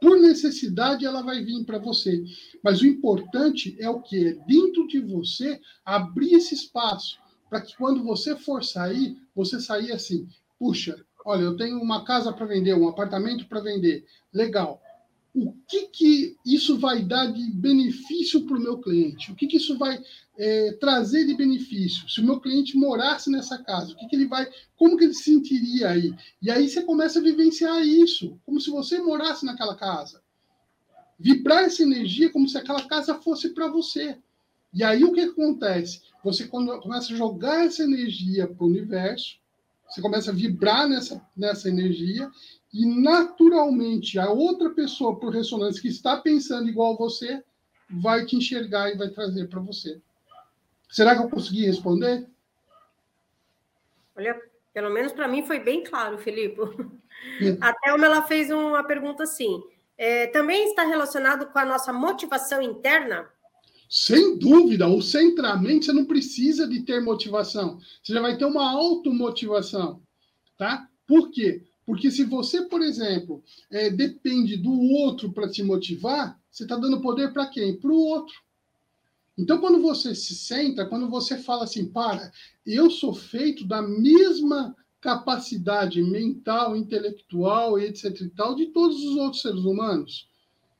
Por 0.00 0.18
necessidade, 0.18 1.06
ela 1.06 1.22
vai 1.22 1.44
vir 1.44 1.64
para 1.64 1.78
você. 1.78 2.24
Mas 2.62 2.80
o 2.80 2.86
importante 2.86 3.76
é 3.78 3.88
o 3.88 4.00
que? 4.00 4.34
Dentro 4.46 4.86
de 4.88 5.00
você, 5.00 5.60
abrir 5.84 6.34
esse 6.34 6.54
espaço 6.54 7.18
para 7.48 7.60
que 7.60 7.76
quando 7.76 8.02
você 8.02 8.36
for 8.36 8.64
sair, 8.64 9.16
você 9.34 9.60
sair 9.60 9.92
assim: 9.92 10.28
puxa, 10.58 11.04
olha, 11.24 11.42
eu 11.42 11.56
tenho 11.56 11.80
uma 11.80 12.04
casa 12.04 12.32
para 12.32 12.46
vender, 12.46 12.74
um 12.74 12.88
apartamento 12.88 13.46
para 13.46 13.60
vender. 13.60 14.04
Legal 14.32 14.81
o 15.34 15.52
que, 15.66 15.86
que 15.86 16.36
isso 16.44 16.78
vai 16.78 17.02
dar 17.02 17.32
de 17.32 17.50
benefício 17.52 18.44
para 18.44 18.56
o 18.56 18.60
meu 18.60 18.78
cliente? 18.78 19.32
O 19.32 19.34
que, 19.34 19.46
que 19.46 19.56
isso 19.56 19.78
vai 19.78 20.02
é, 20.36 20.72
trazer 20.72 21.24
de 21.26 21.34
benefício? 21.34 22.08
Se 22.08 22.20
o 22.20 22.24
meu 22.24 22.38
cliente 22.38 22.76
morasse 22.76 23.30
nessa 23.30 23.56
casa, 23.58 23.92
o 23.92 23.96
que, 23.96 24.06
que 24.08 24.16
ele 24.16 24.26
vai, 24.26 24.46
como 24.76 24.96
que 24.96 25.04
ele 25.04 25.14
se 25.14 25.24
sentiria 25.24 25.90
aí? 25.90 26.14
E 26.40 26.50
aí 26.50 26.68
você 26.68 26.82
começa 26.82 27.18
a 27.18 27.22
vivenciar 27.22 27.80
isso, 27.82 28.38
como 28.44 28.60
se 28.60 28.70
você 28.70 29.00
morasse 29.00 29.46
naquela 29.46 29.74
casa. 29.74 30.22
Vibrar 31.18 31.64
essa 31.64 31.82
energia 31.82 32.30
como 32.30 32.46
se 32.46 32.58
aquela 32.58 32.86
casa 32.86 33.14
fosse 33.14 33.50
para 33.50 33.68
você. 33.68 34.18
E 34.74 34.84
aí 34.84 35.02
o 35.02 35.12
que 35.12 35.20
acontece? 35.20 36.02
Você 36.22 36.46
começa 36.46 37.12
a 37.12 37.16
jogar 37.16 37.64
essa 37.64 37.82
energia 37.82 38.46
para 38.46 38.64
o 38.64 38.68
universo, 38.68 39.36
você 39.88 40.00
começa 40.00 40.30
a 40.30 40.34
vibrar 40.34 40.88
nessa, 40.88 41.22
nessa 41.36 41.68
energia 41.68 42.30
e 42.72 42.86
naturalmente 42.86 44.18
a 44.18 44.30
outra 44.30 44.70
pessoa 44.70 45.18
por 45.18 45.32
ressonância 45.32 45.80
que 45.80 45.88
está 45.88 46.16
pensando 46.16 46.68
igual 46.68 46.94
a 46.94 46.96
você 46.96 47.42
vai 47.90 48.24
te 48.24 48.36
enxergar 48.36 48.90
e 48.90 48.96
vai 48.96 49.10
trazer 49.10 49.48
para 49.48 49.60
você. 49.60 50.00
Será 50.88 51.14
que 51.14 51.22
eu 51.22 51.28
consegui 51.28 51.66
responder? 51.66 52.26
Olha, 54.16 54.40
pelo 54.72 54.90
menos 54.90 55.12
para 55.12 55.28
mim 55.28 55.42
foi 55.42 55.58
bem 55.58 55.84
claro, 55.84 56.18
Felipe. 56.18 56.60
A 57.60 57.72
Thelma 57.80 58.06
ela 58.06 58.22
fez 58.22 58.50
uma 58.50 58.82
pergunta 58.84 59.22
assim: 59.24 59.62
é, 59.98 60.26
também 60.28 60.68
está 60.68 60.84
relacionado 60.84 61.46
com 61.46 61.58
a 61.58 61.64
nossa 61.64 61.92
motivação 61.92 62.62
interna? 62.62 63.28
Sem 63.88 64.38
dúvida, 64.38 64.88
o 64.88 65.02
centramento 65.02 65.84
você 65.84 65.92
não 65.92 66.06
precisa 66.06 66.66
de 66.66 66.80
ter 66.80 67.02
motivação, 67.02 67.78
você 68.02 68.14
já 68.14 68.22
vai 68.22 68.38
ter 68.38 68.46
uma 68.46 68.70
automotivação, 68.70 70.02
tá? 70.56 70.88
Por 71.06 71.30
quê? 71.30 71.66
Porque 71.84 72.10
se 72.10 72.24
você, 72.24 72.62
por 72.62 72.80
exemplo, 72.80 73.42
é, 73.70 73.90
depende 73.90 74.56
do 74.56 74.72
outro 74.72 75.32
para 75.32 75.48
te 75.48 75.62
motivar, 75.62 76.40
você 76.50 76.62
está 76.62 76.76
dando 76.76 77.00
poder 77.00 77.32
para 77.32 77.46
quem? 77.46 77.76
Para 77.76 77.90
o 77.90 77.96
outro. 77.96 78.34
Então, 79.36 79.58
quando 79.58 79.80
você 79.80 80.14
se 80.14 80.34
senta, 80.34 80.86
quando 80.86 81.08
você 81.08 81.38
fala 81.38 81.64
assim, 81.64 81.86
para, 81.86 82.30
eu 82.66 82.90
sou 82.90 83.14
feito 83.14 83.66
da 83.66 83.80
mesma 83.80 84.76
capacidade 85.00 86.00
mental, 86.02 86.76
intelectual, 86.76 87.78
etc. 87.78 88.20
e 88.20 88.28
tal, 88.30 88.54
de 88.54 88.66
todos 88.66 89.02
os 89.04 89.16
outros 89.16 89.42
seres 89.42 89.64
humanos. 89.64 90.28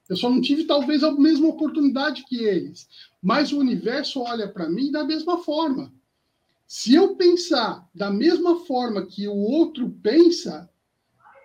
Eu 0.08 0.16
só 0.16 0.30
não 0.30 0.40
tive, 0.40 0.64
talvez, 0.64 1.02
a 1.02 1.10
mesma 1.10 1.48
oportunidade 1.48 2.24
que 2.26 2.36
eles. 2.36 2.88
Mas 3.20 3.52
o 3.52 3.58
universo 3.58 4.20
olha 4.20 4.46
para 4.46 4.68
mim 4.68 4.92
da 4.92 5.02
mesma 5.02 5.38
forma. 5.38 5.92
Se 6.66 6.94
eu 6.94 7.16
pensar 7.16 7.88
da 7.94 8.10
mesma 8.10 8.60
forma 8.60 9.06
que 9.06 9.26
o 9.26 9.36
outro 9.36 9.90
pensa, 10.02 10.70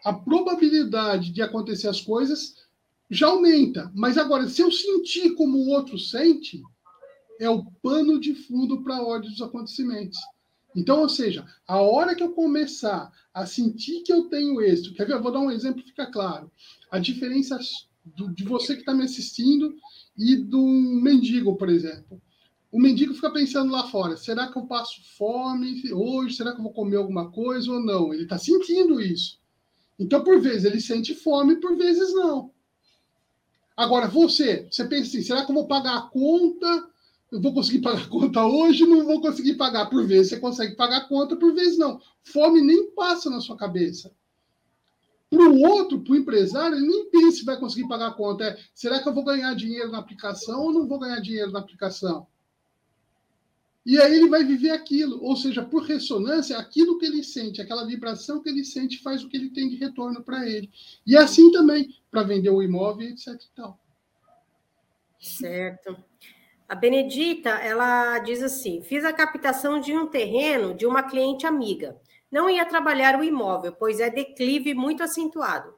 a 0.07 0.13
probabilidade 0.13 1.33
de 1.33 1.41
acontecer 1.41 1.89
as 1.89 1.99
coisas 1.99 2.55
já 3.09 3.27
aumenta. 3.27 3.91
Mas 3.93 4.17
agora, 4.17 4.47
se 4.47 4.61
eu 4.61 4.71
sentir 4.71 5.31
como 5.31 5.57
o 5.57 5.67
outro 5.67 5.99
sente, 5.99 6.63
é 7.41 7.49
o 7.49 7.65
pano 7.83 8.17
de 8.17 8.33
fundo 8.33 8.81
para 8.81 8.95
a 8.95 9.01
ordem 9.01 9.29
dos 9.29 9.41
acontecimentos. 9.41 10.17
Então, 10.73 11.01
ou 11.01 11.09
seja, 11.09 11.45
a 11.67 11.81
hora 11.81 12.15
que 12.15 12.23
eu 12.23 12.31
começar 12.31 13.11
a 13.33 13.45
sentir 13.45 14.01
que 14.03 14.13
eu 14.13 14.29
tenho 14.29 14.61
êxito, 14.61 14.93
quer 14.93 15.05
ver? 15.05 15.15
Eu 15.15 15.21
vou 15.21 15.29
dar 15.29 15.41
um 15.41 15.51
exemplo, 15.51 15.83
fica 15.83 16.05
claro. 16.05 16.49
A 16.89 16.99
diferença 16.99 17.59
do, 18.05 18.33
de 18.33 18.45
você 18.45 18.75
que 18.75 18.83
está 18.83 18.93
me 18.93 19.03
assistindo 19.03 19.75
e 20.17 20.37
do 20.37 20.65
mendigo, 20.65 21.57
por 21.57 21.67
exemplo. 21.67 22.21
O 22.71 22.79
mendigo 22.79 23.13
fica 23.13 23.29
pensando 23.29 23.73
lá 23.73 23.85
fora: 23.89 24.15
será 24.15 24.47
que 24.47 24.57
eu 24.57 24.67
passo 24.67 25.01
fome 25.17 25.91
hoje? 25.91 26.37
Será 26.37 26.53
que 26.53 26.59
eu 26.59 26.63
vou 26.63 26.71
comer 26.71 26.95
alguma 26.95 27.29
coisa 27.29 27.69
ou 27.69 27.83
não? 27.83 28.13
Ele 28.13 28.23
está 28.23 28.37
sentindo 28.37 29.01
isso. 29.01 29.45
Então, 29.99 30.23
por 30.23 30.39
vezes, 30.39 30.65
ele 30.65 30.79
sente 30.79 31.15
fome, 31.15 31.55
por 31.57 31.75
vezes 31.75 32.13
não. 32.13 32.51
Agora, 33.75 34.07
você, 34.07 34.67
você 34.71 34.85
pensa 34.85 35.09
assim: 35.09 35.21
será 35.21 35.45
que 35.45 35.51
eu 35.51 35.55
vou 35.55 35.67
pagar 35.67 35.97
a 35.97 36.01
conta? 36.01 36.89
Eu 37.31 37.41
vou 37.41 37.53
conseguir 37.53 37.81
pagar 37.81 38.03
a 38.03 38.07
conta 38.07 38.45
hoje? 38.45 38.85
Não 38.85 39.05
vou 39.05 39.21
conseguir 39.21 39.55
pagar. 39.55 39.87
Por 39.87 40.05
vezes 40.05 40.29
você 40.29 40.39
consegue 40.39 40.75
pagar 40.75 40.97
a 40.97 41.07
conta, 41.07 41.35
por 41.35 41.53
vezes 41.53 41.77
não. 41.77 42.01
Fome 42.23 42.61
nem 42.61 42.91
passa 42.91 43.29
na 43.29 43.39
sua 43.41 43.57
cabeça. 43.57 44.11
Para 45.29 45.43
o 45.43 45.59
outro, 45.59 45.99
para 46.01 46.13
o 46.13 46.15
empresário, 46.15 46.77
ele 46.77 46.87
nem 46.87 47.09
pensa 47.09 47.37
se 47.37 47.45
vai 47.45 47.59
conseguir 47.59 47.87
pagar 47.87 48.07
a 48.07 48.13
conta. 48.13 48.45
É, 48.45 48.57
será 48.73 49.01
que 49.01 49.09
eu 49.09 49.13
vou 49.13 49.25
ganhar 49.25 49.53
dinheiro 49.55 49.91
na 49.91 49.97
aplicação 49.97 50.61
ou 50.61 50.71
não 50.71 50.87
vou 50.87 50.99
ganhar 50.99 51.19
dinheiro 51.19 51.51
na 51.51 51.59
aplicação? 51.59 52.25
E 53.87 53.97
aí 54.01 54.17
ele 54.17 54.27
vai 54.27 54.43
viver 54.43 54.71
aquilo, 54.71 55.23
ou 55.23 55.37
seja, 55.37 55.63
por 55.63 55.83
ressonância, 55.83 56.57
aquilo 56.57 56.97
que 56.97 57.05
ele 57.05 57.23
sente, 57.23 57.61
aquela 57.61 57.87
vibração 57.87 58.43
que 58.43 58.49
ele 58.49 58.65
sente 58.65 59.01
faz 59.01 59.23
o 59.23 59.29
que 59.29 59.37
ele 59.37 59.49
tem 59.49 59.69
de 59.69 59.77
retorno 59.77 60.21
para 60.21 60.45
ele. 60.45 60.69
E 61.05 61.15
é 61.15 61.19
assim 61.19 61.49
também, 61.53 61.95
para 62.11 62.23
vender 62.23 62.49
o 62.49 62.61
imóvel, 62.61 63.07
etc. 63.07 63.27
E 63.27 63.55
tal. 63.55 63.79
Certo. 65.17 65.95
A 66.67 66.75
Benedita, 66.75 67.51
ela 67.51 68.19
diz 68.19 68.43
assim: 68.43 68.81
fiz 68.81 69.05
a 69.05 69.13
captação 69.13 69.79
de 69.79 69.93
um 69.93 70.05
terreno 70.05 70.73
de 70.73 70.85
uma 70.85 71.03
cliente 71.03 71.47
amiga. 71.47 71.97
Não 72.29 72.49
ia 72.49 72.65
trabalhar 72.65 73.17
o 73.17 73.23
imóvel, 73.23 73.71
pois 73.71 74.01
é 74.01 74.09
declive 74.09 74.73
muito 74.73 75.01
acentuado. 75.01 75.73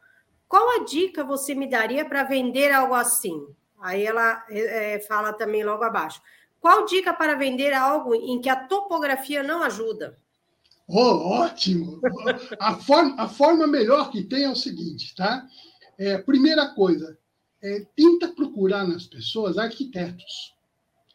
Qual 0.48 0.82
a 0.82 0.84
dica 0.84 1.24
você 1.24 1.54
me 1.54 1.70
daria 1.70 2.04
para 2.04 2.24
vender 2.24 2.72
algo 2.72 2.96
assim? 2.96 3.40
Aí 3.80 4.04
ela 4.04 4.44
é, 4.50 5.00
fala 5.02 5.32
também 5.32 5.64
logo 5.64 5.84
abaixo. 5.84 6.20
Qual 6.60 6.86
dica 6.86 7.14
para 7.14 7.36
vender 7.36 7.74
algo 7.74 8.14
em 8.14 8.42
que 8.42 8.50
a 8.50 8.56
topografia 8.68 9.42
não 9.42 9.64
ajuda? 9.64 10.18
Oh, 10.88 11.30
ótimo! 11.42 12.02
a, 12.60 12.76
forma, 12.76 13.16
a 13.18 13.28
forma 13.30 13.68
melhor 13.68 14.12
que 14.12 14.24
tem 14.24 14.44
é 14.44 14.50
o 14.50 14.56
seguinte, 14.56 15.14
tá? 15.16 15.48
É, 15.98 16.18
primeira 16.18 16.74
coisa, 16.74 17.18
é, 17.62 17.86
tenta 17.96 18.30
procurar 18.30 18.88
nas 18.88 19.06
pessoas 19.06 19.58
arquitetos. 19.58 20.54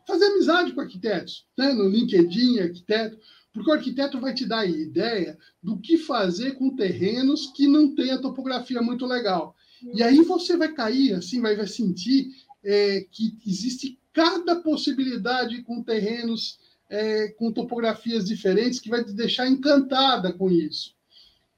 Fazer 0.06 0.26
amizade 0.26 0.72
com 0.72 0.80
arquitetos, 0.80 1.46
né? 1.56 1.72
no 1.72 1.88
LinkedIn, 1.88 2.60
arquiteto, 2.60 3.18
porque 3.52 3.70
o 3.70 3.74
arquiteto 3.74 4.20
vai 4.20 4.34
te 4.34 4.44
dar 4.44 4.60
a 4.60 4.66
ideia 4.66 5.38
do 5.62 5.78
que 5.78 5.96
fazer 5.96 6.52
com 6.52 6.76
terrenos 6.76 7.52
que 7.54 7.66
não 7.66 7.94
tem 7.94 8.10
a 8.10 8.20
topografia 8.20 8.82
muito 8.82 9.06
legal. 9.06 9.56
E 9.94 10.02
aí 10.02 10.22
você 10.22 10.56
vai 10.56 10.72
cair, 10.72 11.14
assim, 11.14 11.40
vai, 11.40 11.56
vai 11.56 11.66
sentir 11.66 12.30
é, 12.62 13.06
que 13.10 13.36
existe 13.46 13.98
cada 14.14 14.56
possibilidade 14.56 15.60
com 15.62 15.82
terrenos 15.82 16.58
é, 16.88 17.28
com 17.28 17.52
topografias 17.52 18.24
diferentes 18.24 18.78
que 18.78 18.88
vai 18.88 19.02
te 19.02 19.12
deixar 19.12 19.48
encantada 19.48 20.32
com 20.32 20.50
isso. 20.50 20.94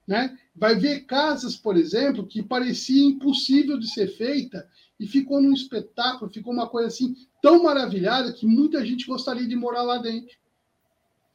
Né? 0.07 0.39
Vai 0.55 0.75
ver 0.75 1.05
casas, 1.05 1.57
por 1.57 1.77
exemplo, 1.77 2.27
que 2.27 2.43
parecia 2.43 3.05
impossível 3.05 3.79
de 3.79 3.89
ser 3.89 4.09
feita 4.09 4.67
e 4.99 5.07
ficou 5.07 5.43
num 5.43 5.53
espetáculo, 5.53 6.31
ficou 6.31 6.53
uma 6.53 6.69
coisa 6.69 6.89
assim 6.89 7.15
tão 7.43 7.65
maravilhada 7.65 8.33
que 8.33 8.47
muita 8.47 8.85
gente 8.85 9.07
gostaria 9.07 9.47
de 9.47 9.55
morar 9.55 9.83
lá 9.83 9.99
dentro, 9.99 10.35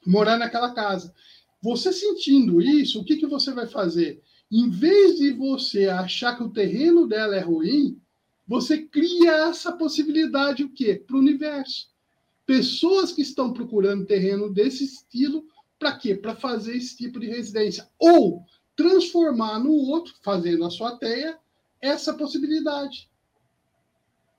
morar 0.05 0.38
naquela 0.38 0.74
casa. 0.74 1.13
Você 1.61 1.93
sentindo 1.93 2.59
isso, 2.59 2.99
o 2.99 3.05
que, 3.05 3.17
que 3.17 3.28
você 3.28 3.51
vai 3.51 3.67
fazer? 3.67 4.19
Em 4.51 4.69
vez 4.69 5.19
de 5.19 5.32
você 5.32 5.88
achar 5.88 6.36
que 6.36 6.43
o 6.43 6.49
terreno 6.49 7.07
dela 7.07 7.36
é 7.36 7.41
ruim, 7.41 8.01
você 8.47 8.79
cria 8.79 9.49
essa 9.49 9.71
possibilidade 9.71 10.63
o 10.63 10.69
quê? 10.69 11.01
Para 11.05 11.15
o 11.15 11.19
universo. 11.19 11.89
Pessoas 12.45 13.11
que 13.11 13.21
estão 13.21 13.53
procurando 13.53 14.05
terreno 14.05 14.51
desse 14.51 14.83
estilo, 14.83 15.45
para 15.79 15.97
quê? 15.97 16.15
Para 16.15 16.35
fazer 16.35 16.75
esse 16.75 16.97
tipo 16.97 17.19
de 17.19 17.27
residência. 17.27 17.87
Ou 17.97 18.43
transformar 18.75 19.59
no 19.59 19.71
outro, 19.71 20.13
fazendo 20.21 20.65
a 20.65 20.69
sua 20.69 20.97
teia, 20.97 21.37
essa 21.79 22.13
possibilidade. 22.13 23.09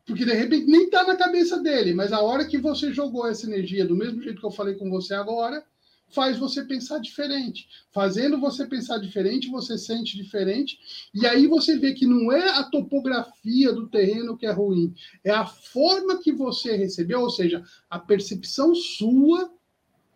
Porque 0.05 0.24
de 0.24 0.32
repente 0.32 0.66
nem 0.66 0.84
está 0.84 1.05
na 1.05 1.16
cabeça 1.16 1.61
dele, 1.61 1.94
mas 1.94 2.12
a 2.12 2.20
hora 2.20 2.46
que 2.46 2.59
você 2.59 2.92
jogou 2.92 3.26
essa 3.26 3.46
energia, 3.46 3.86
do 3.86 3.96
mesmo 3.96 4.20
jeito 4.20 4.40
que 4.40 4.46
eu 4.46 4.50
falei 4.50 4.74
com 4.74 4.90
você 4.90 5.14
agora, 5.14 5.64
faz 6.12 6.38
você 6.38 6.62
pensar 6.64 6.98
diferente. 6.98 7.68
Fazendo 7.90 8.38
você 8.38 8.66
pensar 8.66 8.98
diferente, 8.98 9.50
você 9.50 9.76
sente 9.76 10.16
diferente, 10.16 10.78
e 11.12 11.26
aí 11.26 11.46
você 11.46 11.78
vê 11.78 11.92
que 11.92 12.06
não 12.06 12.30
é 12.30 12.58
a 12.58 12.64
topografia 12.64 13.72
do 13.72 13.88
terreno 13.88 14.36
que 14.36 14.46
é 14.46 14.52
ruim, 14.52 14.94
é 15.24 15.30
a 15.30 15.46
forma 15.46 16.18
que 16.18 16.32
você 16.32 16.76
recebeu, 16.76 17.20
ou 17.20 17.30
seja, 17.30 17.62
a 17.90 17.98
percepção 17.98 18.74
sua 18.74 19.50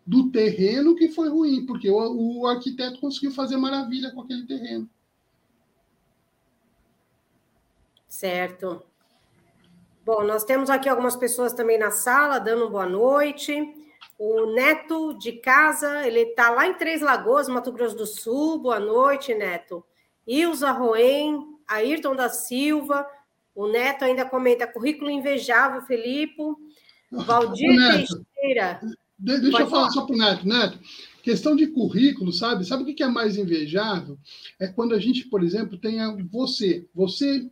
do 0.05 0.31
terreno 0.31 0.95
que 0.95 1.09
foi 1.09 1.29
ruim, 1.29 1.65
porque 1.65 1.89
o, 1.89 2.39
o 2.39 2.47
arquiteto 2.47 3.01
conseguiu 3.01 3.31
fazer 3.31 3.57
maravilha 3.57 4.11
com 4.11 4.21
aquele 4.21 4.45
terreno. 4.45 4.89
Certo. 8.07 8.81
Bom, 10.05 10.23
nós 10.23 10.45
temos 10.45 10.69
aqui 10.69 10.87
algumas 10.87 11.17
pessoas 11.17 11.51
também 11.51 11.77
na 11.77 11.91
sala 11.91 12.39
dando 12.39 12.69
boa 12.69 12.87
noite. 12.87 13.76
O 14.17 14.47
Neto 14.47 15.13
de 15.13 15.33
casa, 15.33 16.07
ele 16.07 16.21
está 16.21 16.49
lá 16.49 16.67
em 16.67 16.73
Três 16.73 17.01
Lagoas, 17.01 17.47
Mato 17.47 17.71
Grosso 17.71 17.95
do 17.95 18.05
Sul. 18.07 18.57
Boa 18.59 18.79
noite, 18.79 19.33
Neto. 19.35 19.85
Ilza 20.25 20.71
Roen, 20.71 21.39
Ayrton 21.67 22.15
da 22.15 22.27
Silva. 22.27 23.05
O 23.53 23.67
Neto 23.67 24.05
ainda 24.05 24.25
comenta 24.25 24.65
currículo 24.65 25.11
invejável, 25.11 25.81
Felipe. 25.83 26.41
Valdir 27.11 27.75
Teixeira. 27.77 28.79
Deixa 29.19 29.51
Pode 29.51 29.63
eu 29.63 29.69
falar, 29.69 29.69
falar 29.69 29.89
só 29.91 30.05
para 30.05 30.15
o 30.15 30.17
Neto. 30.17 30.47
Neto, 30.47 30.79
questão 31.21 31.55
de 31.55 31.67
currículo, 31.67 32.31
sabe? 32.33 32.65
Sabe 32.65 32.83
o 32.83 32.95
que 32.95 33.03
é 33.03 33.07
mais 33.07 33.37
invejável? 33.37 34.17
É 34.59 34.67
quando 34.67 34.95
a 34.95 34.99
gente, 34.99 35.25
por 35.25 35.43
exemplo, 35.43 35.77
tem 35.77 35.99
você. 36.27 36.87
Você 36.93 37.49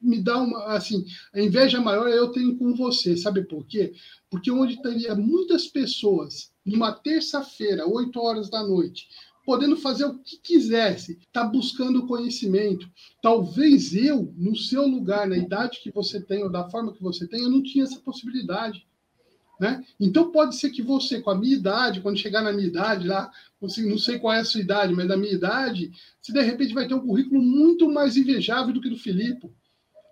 me 0.00 0.20
dá 0.20 0.38
uma 0.38 0.64
assim, 0.74 1.04
a 1.32 1.40
inveja 1.40 1.80
maior 1.80 2.08
eu 2.08 2.32
tenho 2.32 2.56
com 2.56 2.74
você, 2.74 3.16
sabe 3.16 3.44
por 3.44 3.66
quê? 3.66 3.92
Porque 4.30 4.50
onde 4.50 4.80
teria 4.82 5.14
muitas 5.14 5.66
pessoas 5.66 6.52
numa 6.64 6.92
terça-feira, 6.92 7.86
8 7.86 8.20
horas 8.20 8.50
da 8.50 8.62
noite, 8.62 9.08
podendo 9.44 9.76
fazer 9.76 10.04
o 10.04 10.18
que 10.18 10.36
quisesse, 10.38 11.18
tá 11.32 11.42
buscando 11.42 12.06
conhecimento. 12.06 12.86
Talvez 13.22 13.94
eu, 13.94 14.32
no 14.36 14.54
seu 14.54 14.86
lugar, 14.86 15.26
na 15.26 15.38
idade 15.38 15.80
que 15.82 15.90
você 15.90 16.20
tem 16.20 16.42
ou 16.42 16.50
da 16.50 16.68
forma 16.68 16.92
que 16.92 17.02
você 17.02 17.26
tem, 17.26 17.42
eu 17.42 17.50
não 17.50 17.62
tinha 17.62 17.84
essa 17.84 17.98
possibilidade. 18.00 18.86
Né? 19.58 19.82
Então 19.98 20.30
pode 20.30 20.54
ser 20.54 20.70
que 20.70 20.82
você, 20.82 21.20
com 21.20 21.30
a 21.30 21.34
minha 21.34 21.56
idade, 21.56 22.00
quando 22.00 22.18
chegar 22.18 22.42
na 22.42 22.52
minha 22.52 22.68
idade 22.68 23.08
lá, 23.08 23.30
você, 23.60 23.82
não 23.82 23.98
sei 23.98 24.18
qual 24.18 24.34
é 24.34 24.40
a 24.40 24.44
sua 24.44 24.60
idade, 24.60 24.92
mas 24.92 25.08
da 25.08 25.16
minha 25.16 25.32
idade, 25.32 25.90
você 26.20 26.32
de 26.32 26.42
repente 26.42 26.74
vai 26.74 26.86
ter 26.86 26.94
um 26.94 27.06
currículo 27.06 27.40
muito 27.42 27.90
mais 27.90 28.16
invejável 28.16 28.72
do 28.72 28.80
que 28.80 28.90
do 28.90 28.98
Filipe 28.98 29.50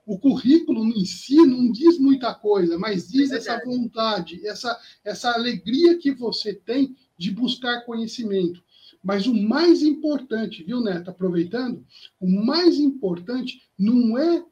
o 0.06 0.16
currículo 0.16 0.84
em 0.84 1.04
si 1.04 1.34
não 1.44 1.70
diz 1.70 1.98
muita 1.98 2.32
coisa, 2.32 2.78
mas 2.78 3.08
diz 3.08 3.32
é 3.32 3.38
essa 3.38 3.60
vontade, 3.64 4.46
essa, 4.46 4.78
essa 5.04 5.32
alegria 5.32 5.98
que 5.98 6.12
você 6.12 6.54
tem 6.54 6.96
de 7.18 7.32
buscar 7.32 7.84
conhecimento. 7.84 8.62
Mas 9.02 9.26
o 9.26 9.34
mais 9.34 9.82
importante, 9.82 10.62
viu, 10.62 10.80
Neto? 10.80 11.10
Aproveitando, 11.10 11.84
o 12.20 12.28
mais 12.28 12.78
importante 12.78 13.60
não 13.76 14.16
é 14.16 14.44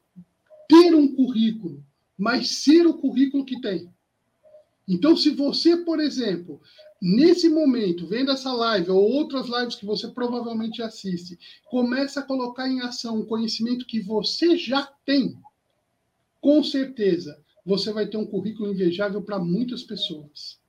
ter 0.67 0.93
um 0.93 1.15
currículo, 1.15 1.83
mas 2.17 2.49
ser 2.49 2.85
o 2.85 2.93
currículo 2.93 3.45
que 3.45 3.59
tem. 3.61 3.89
Então, 4.87 5.15
se 5.15 5.29
você, 5.31 5.77
por 5.77 5.99
exemplo, 5.99 6.61
nesse 7.01 7.49
momento, 7.49 8.05
vendo 8.05 8.31
essa 8.31 8.51
live 8.51 8.91
ou 8.91 9.01
outras 9.01 9.47
lives 9.47 9.75
que 9.75 9.85
você 9.85 10.09
provavelmente 10.09 10.81
assiste, 10.81 11.39
começa 11.69 12.19
a 12.19 12.23
colocar 12.23 12.69
em 12.69 12.81
ação 12.81 13.19
o 13.19 13.25
conhecimento 13.25 13.85
que 13.85 13.99
você 13.99 14.57
já 14.57 14.85
tem, 15.05 15.37
com 16.45 16.63
certeza 16.63 17.43
você 17.65 17.91
vai 17.91 18.05
ter 18.05 18.17
um 18.17 18.25
currículo 18.27 18.71
invejável 18.71 19.19
para 19.19 19.39
muitas 19.39 19.81
pessoas. 19.81 20.59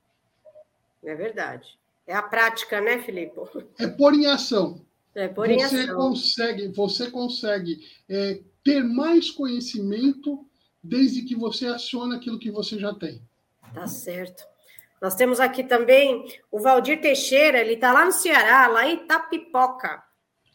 É 1.03 1.13
verdade. 1.13 1.77
É 2.07 2.15
a 2.15 2.23
prática, 2.23 2.81
né, 2.81 2.97
Felipe? 2.97 3.39
É 3.77 3.85
pôr 3.85 4.15
em 4.15 4.25
ação. 4.25 4.81
É 5.13 5.27
pôr 5.27 5.51
em 5.51 5.59
você 5.59 5.81
ação. 5.81 5.95
Consegue, 5.95 6.67
você 6.69 7.11
consegue 7.11 7.87
é, 8.09 8.39
ter 8.63 8.83
mais 8.83 9.29
conhecimento 9.29 10.43
desde 10.83 11.21
que 11.21 11.35
você 11.35 11.67
aciona 11.67 12.15
aquilo 12.15 12.39
que 12.39 12.49
você 12.49 12.79
já 12.79 12.91
tem. 12.95 13.21
Tá 13.71 13.85
certo. 13.85 14.43
Nós 14.99 15.13
temos 15.13 15.39
aqui 15.39 15.63
também 15.63 16.25
o 16.51 16.59
Valdir 16.59 16.99
Teixeira, 17.01 17.59
ele 17.59 17.73
está 17.73 17.93
lá 17.93 18.03
no 18.03 18.11
Ceará, 18.11 18.65
lá 18.65 18.87
em 18.87 19.05
Tapipoca. 19.05 20.01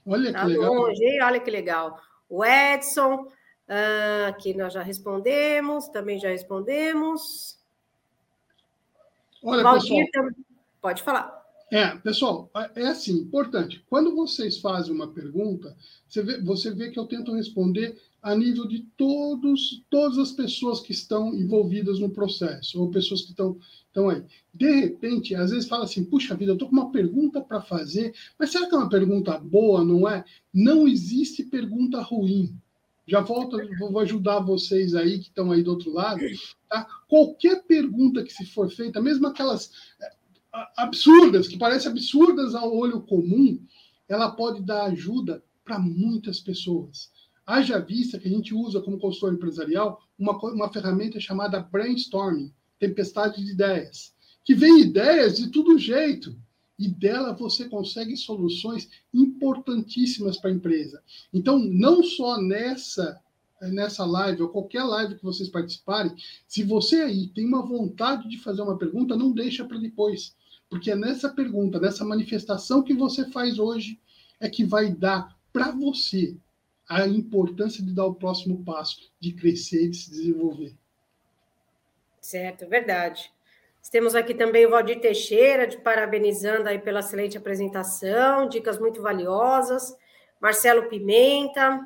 Olha 0.05 0.33
tá 0.33 0.41
que 0.41 0.47
legal. 0.47 0.75
Longe, 0.75 1.23
olha 1.23 1.39
que 1.39 1.51
legal. 1.51 2.01
O 2.29 2.45
Edson, 2.45 3.29
Uh, 3.73 4.29
aqui 4.29 4.53
nós 4.53 4.75
já 4.75 4.83
respondemos, 4.83 5.89
também 5.89 6.19
já 6.19 6.29
respondemos. 6.29 7.59
Olha, 9.43 9.63
Valdir, 9.63 10.11
pessoal, 10.11 10.31
pode 10.79 11.03
falar. 11.03 11.43
É, 11.71 11.97
pessoal, 11.97 12.51
é 12.75 12.83
assim, 12.89 13.15
importante. 13.15 13.83
Quando 13.89 14.15
vocês 14.15 14.59
fazem 14.59 14.93
uma 14.93 15.09
pergunta, 15.09 15.75
você 16.07 16.23
vê, 16.23 16.39
você 16.43 16.71
vê 16.71 16.91
que 16.91 16.99
eu 16.99 17.07
tento 17.07 17.33
responder 17.33 17.99
a 18.21 18.35
nível 18.37 18.69
de 18.69 18.81
todos, 18.95 19.83
todas 19.89 20.19
as 20.19 20.33
pessoas 20.33 20.81
que 20.81 20.93
estão 20.93 21.35
envolvidas 21.35 21.99
no 21.99 22.11
processo, 22.11 22.79
ou 22.79 22.91
pessoas 22.91 23.23
que 23.23 23.31
estão, 23.31 23.57
estão 23.87 24.11
aí. 24.11 24.23
De 24.53 24.71
repente, 24.71 25.35
às 25.35 25.51
vezes 25.51 25.67
fala 25.67 25.85
assim, 25.85 26.05
puxa 26.05 26.35
vida, 26.35 26.51
eu 26.51 26.57
estou 26.57 26.69
com 26.69 26.77
uma 26.77 26.93
pergunta 26.93 27.41
para 27.41 27.63
fazer, 27.63 28.15
mas 28.39 28.53
será 28.53 28.69
que 28.69 28.75
é 28.75 28.79
uma 28.79 28.91
pergunta 28.91 29.39
boa, 29.39 29.83
não 29.83 30.07
é? 30.07 30.27
Não 30.53 30.87
existe 30.87 31.43
pergunta 31.43 32.03
ruim. 32.03 32.55
Já 33.07 33.21
volto, 33.21 33.59
vou 33.79 33.99
ajudar 34.01 34.41
vocês 34.41 34.95
aí 34.95 35.19
que 35.19 35.29
estão 35.29 35.51
aí 35.51 35.63
do 35.63 35.73
outro 35.73 35.93
lado. 35.93 36.21
Tá? 36.69 36.87
Qualquer 37.09 37.65
pergunta 37.65 38.23
que 38.23 38.33
se 38.33 38.47
for 38.47 38.71
feita, 38.71 39.01
mesmo 39.01 39.27
aquelas 39.27 39.71
é, 40.01 40.11
absurdas, 40.77 41.49
que 41.49 41.59
parecem 41.59 41.91
absurdas 41.91 42.55
ao 42.55 42.75
olho 42.75 43.01
comum, 43.03 43.61
ela 44.09 44.31
pode 44.31 44.63
dar 44.63 44.85
ajuda 44.85 45.43
para 45.65 45.79
muitas 45.79 46.39
pessoas. 46.41 47.11
Haja 47.45 47.79
vista 47.81 48.19
que 48.19 48.29
a 48.29 48.31
gente 48.31 48.55
usa 48.55 48.81
como 48.81 49.01
consultor 49.01 49.35
empresarial 49.35 50.01
uma, 50.19 50.37
uma 50.53 50.73
ferramenta 50.73 51.19
chamada 51.19 51.61
brainstorming, 51.61 52.53
tempestade 52.79 53.45
de 53.45 53.51
ideias, 53.51 54.15
que 54.45 54.55
vem 54.55 54.81
ideias 54.81 55.39
de 55.39 55.51
todo 55.51 55.79
jeito 55.79 56.37
e 56.83 56.89
dela 56.89 57.33
você 57.33 57.69
consegue 57.69 58.17
soluções 58.17 58.91
importantíssimas 59.15 60.37
para 60.37 60.51
a 60.51 60.53
empresa. 60.53 61.03
Então, 61.33 61.59
não 61.59 62.03
só 62.03 62.41
nessa 62.41 63.21
nessa 63.71 64.05
live 64.05 64.43
ou 64.43 64.49
qualquer 64.49 64.83
live 64.83 65.15
que 65.15 65.23
vocês 65.23 65.49
participarem, 65.49 66.13
se 66.49 66.65
você 66.65 67.03
aí 67.03 67.29
tem 67.29 67.47
uma 67.47 67.65
vontade 67.65 68.29
de 68.29 68.37
fazer 68.39 68.61
uma 68.61 68.77
pergunta, 68.77 69.15
não 69.15 69.31
deixa 69.31 69.65
para 69.65 69.79
depois, 69.79 70.35
porque 70.69 70.91
é 70.91 70.97
nessa 70.97 71.29
pergunta, 71.29 71.79
nessa 71.79 72.05
manifestação 72.05 72.83
que 72.83 72.93
você 72.93 73.31
faz 73.31 73.61
hoje 73.61 74.01
é 74.41 74.51
que 74.51 74.65
vai 74.65 74.93
dar 74.93 75.39
para 75.53 75.71
você 75.71 76.37
a 76.89 77.07
importância 77.07 77.85
de 77.85 77.93
dar 77.93 78.07
o 78.07 78.17
próximo 78.17 78.65
passo, 78.65 79.13
de 79.21 79.33
crescer 79.33 79.89
de 79.89 79.97
se 79.97 80.11
desenvolver. 80.11 80.75
Certo, 82.21 82.69
verdade. 82.69 83.31
Temos 83.91 84.15
aqui 84.15 84.33
também 84.33 84.65
o 84.65 84.71
Valdir 84.71 85.01
Teixeira, 85.01 85.67
de 85.67 85.77
parabenizando 85.77 86.69
aí 86.69 86.79
pela 86.79 87.01
excelente 87.01 87.37
apresentação, 87.37 88.49
dicas 88.49 88.79
muito 88.79 89.03
valiosas. 89.03 89.97
Marcelo 90.41 90.89
Pimenta, 90.89 91.81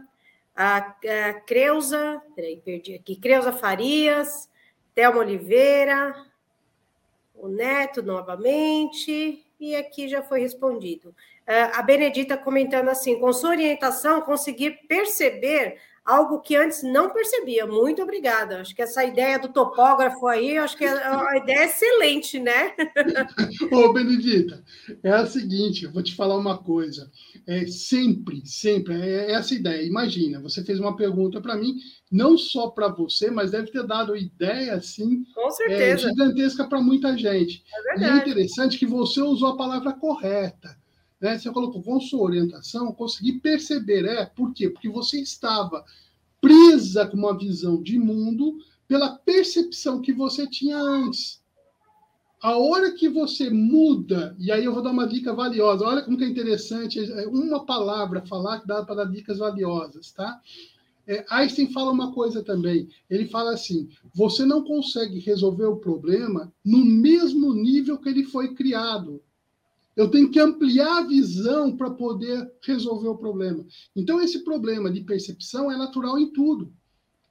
a, 0.54 0.76
a 0.76 1.34
Creuza, 1.46 2.22
peraí, 2.34 2.56
perdi 2.58 2.94
aqui, 2.94 3.16
Creuza 3.16 3.52
Farias, 3.52 4.48
Thelma 4.94 5.18
Oliveira, 5.18 6.14
o 7.34 7.48
Neto 7.48 8.02
novamente, 8.02 9.44
e 9.58 9.76
aqui 9.76 10.08
já 10.08 10.22
foi 10.22 10.40
respondido. 10.40 11.14
A 11.74 11.82
Benedita 11.82 12.36
comentando 12.36 12.88
assim: 12.88 13.20
com 13.20 13.32
sua 13.32 13.50
orientação, 13.50 14.20
consegui 14.22 14.70
perceber 14.70 15.78
algo 16.06 16.40
que 16.40 16.54
antes 16.54 16.84
não 16.84 17.10
percebia. 17.10 17.66
Muito 17.66 18.00
obrigada. 18.00 18.60
Acho 18.60 18.74
que 18.74 18.80
essa 18.80 19.04
ideia 19.04 19.38
do 19.38 19.48
topógrafo 19.48 20.28
aí, 20.28 20.56
acho 20.56 20.76
que 20.76 20.84
é 20.84 20.90
a 20.90 21.36
ideia 21.36 21.58
é 21.58 21.64
excelente, 21.64 22.38
né? 22.38 22.72
Ô, 23.72 23.92
Benedita, 23.92 24.62
é 25.02 25.10
a 25.10 25.26
seguinte, 25.26 25.84
eu 25.84 25.92
vou 25.92 26.02
te 26.02 26.14
falar 26.14 26.36
uma 26.36 26.56
coisa. 26.56 27.10
É 27.46 27.66
sempre, 27.66 28.42
sempre, 28.44 28.94
é 28.94 29.32
essa 29.32 29.52
ideia. 29.52 29.82
Imagina, 29.82 30.40
você 30.40 30.64
fez 30.64 30.78
uma 30.78 30.96
pergunta 30.96 31.40
para 31.40 31.56
mim, 31.56 31.74
não 32.10 32.38
só 32.38 32.68
para 32.68 32.88
você, 32.88 33.30
mas 33.30 33.50
deve 33.50 33.72
ter 33.72 33.84
dado 33.84 34.16
ideia, 34.16 34.74
assim, 34.74 35.24
Com 35.34 35.50
certeza. 35.50 36.06
É, 36.06 36.10
gigantesca 36.10 36.68
para 36.68 36.80
muita 36.80 37.16
gente. 37.18 37.64
É 37.74 37.82
verdade. 37.82 38.04
E 38.04 38.18
é 38.18 38.22
interessante 38.22 38.78
que 38.78 38.86
você 38.86 39.20
usou 39.20 39.48
a 39.48 39.56
palavra 39.56 39.92
correta. 39.92 40.76
Né? 41.20 41.38
Você 41.38 41.50
colocou 41.50 41.82
com 41.82 42.00
sua 42.00 42.22
orientação, 42.22 42.92
consegui 42.92 43.40
perceber, 43.40 44.04
é, 44.04 44.26
por 44.26 44.52
quê? 44.52 44.68
Porque 44.68 44.88
você 44.88 45.20
estava 45.20 45.84
presa 46.40 47.06
com 47.06 47.16
uma 47.16 47.36
visão 47.36 47.82
de 47.82 47.98
mundo 47.98 48.58
pela 48.86 49.10
percepção 49.10 50.00
que 50.00 50.12
você 50.12 50.46
tinha 50.46 50.78
antes. 50.78 51.42
A 52.40 52.56
hora 52.56 52.92
que 52.92 53.08
você 53.08 53.50
muda, 53.50 54.36
e 54.38 54.52
aí 54.52 54.64
eu 54.64 54.72
vou 54.72 54.82
dar 54.82 54.90
uma 54.90 55.08
dica 55.08 55.32
valiosa, 55.32 55.84
olha 55.84 56.02
como 56.02 56.18
que 56.18 56.24
é 56.24 56.28
interessante, 56.28 57.00
é 57.00 57.26
uma 57.26 57.64
palavra 57.64 58.24
falar 58.26 58.60
que 58.60 58.66
dá 58.66 58.84
para 58.84 58.96
dar 58.96 59.10
dicas 59.10 59.38
valiosas, 59.38 60.12
tá? 60.12 60.40
É, 61.06 61.24
Einstein 61.30 61.72
fala 61.72 61.92
uma 61.92 62.12
coisa 62.12 62.42
também, 62.42 62.88
ele 63.08 63.26
fala 63.26 63.54
assim, 63.54 63.88
você 64.14 64.44
não 64.44 64.62
consegue 64.62 65.20
resolver 65.20 65.66
o 65.66 65.76
problema 65.76 66.52
no 66.64 66.84
mesmo 66.84 67.54
nível 67.54 67.96
que 67.98 68.08
ele 68.08 68.24
foi 68.24 68.54
criado. 68.54 69.22
Eu 69.96 70.10
tenho 70.10 70.30
que 70.30 70.38
ampliar 70.38 70.98
a 70.98 71.06
visão 71.06 71.74
para 71.74 71.90
poder 71.90 72.52
resolver 72.62 73.08
o 73.08 73.16
problema. 73.16 73.66
Então, 73.96 74.20
esse 74.20 74.44
problema 74.44 74.90
de 74.90 75.00
percepção 75.00 75.72
é 75.72 75.76
natural 75.76 76.18
em 76.18 76.30
tudo. 76.32 76.70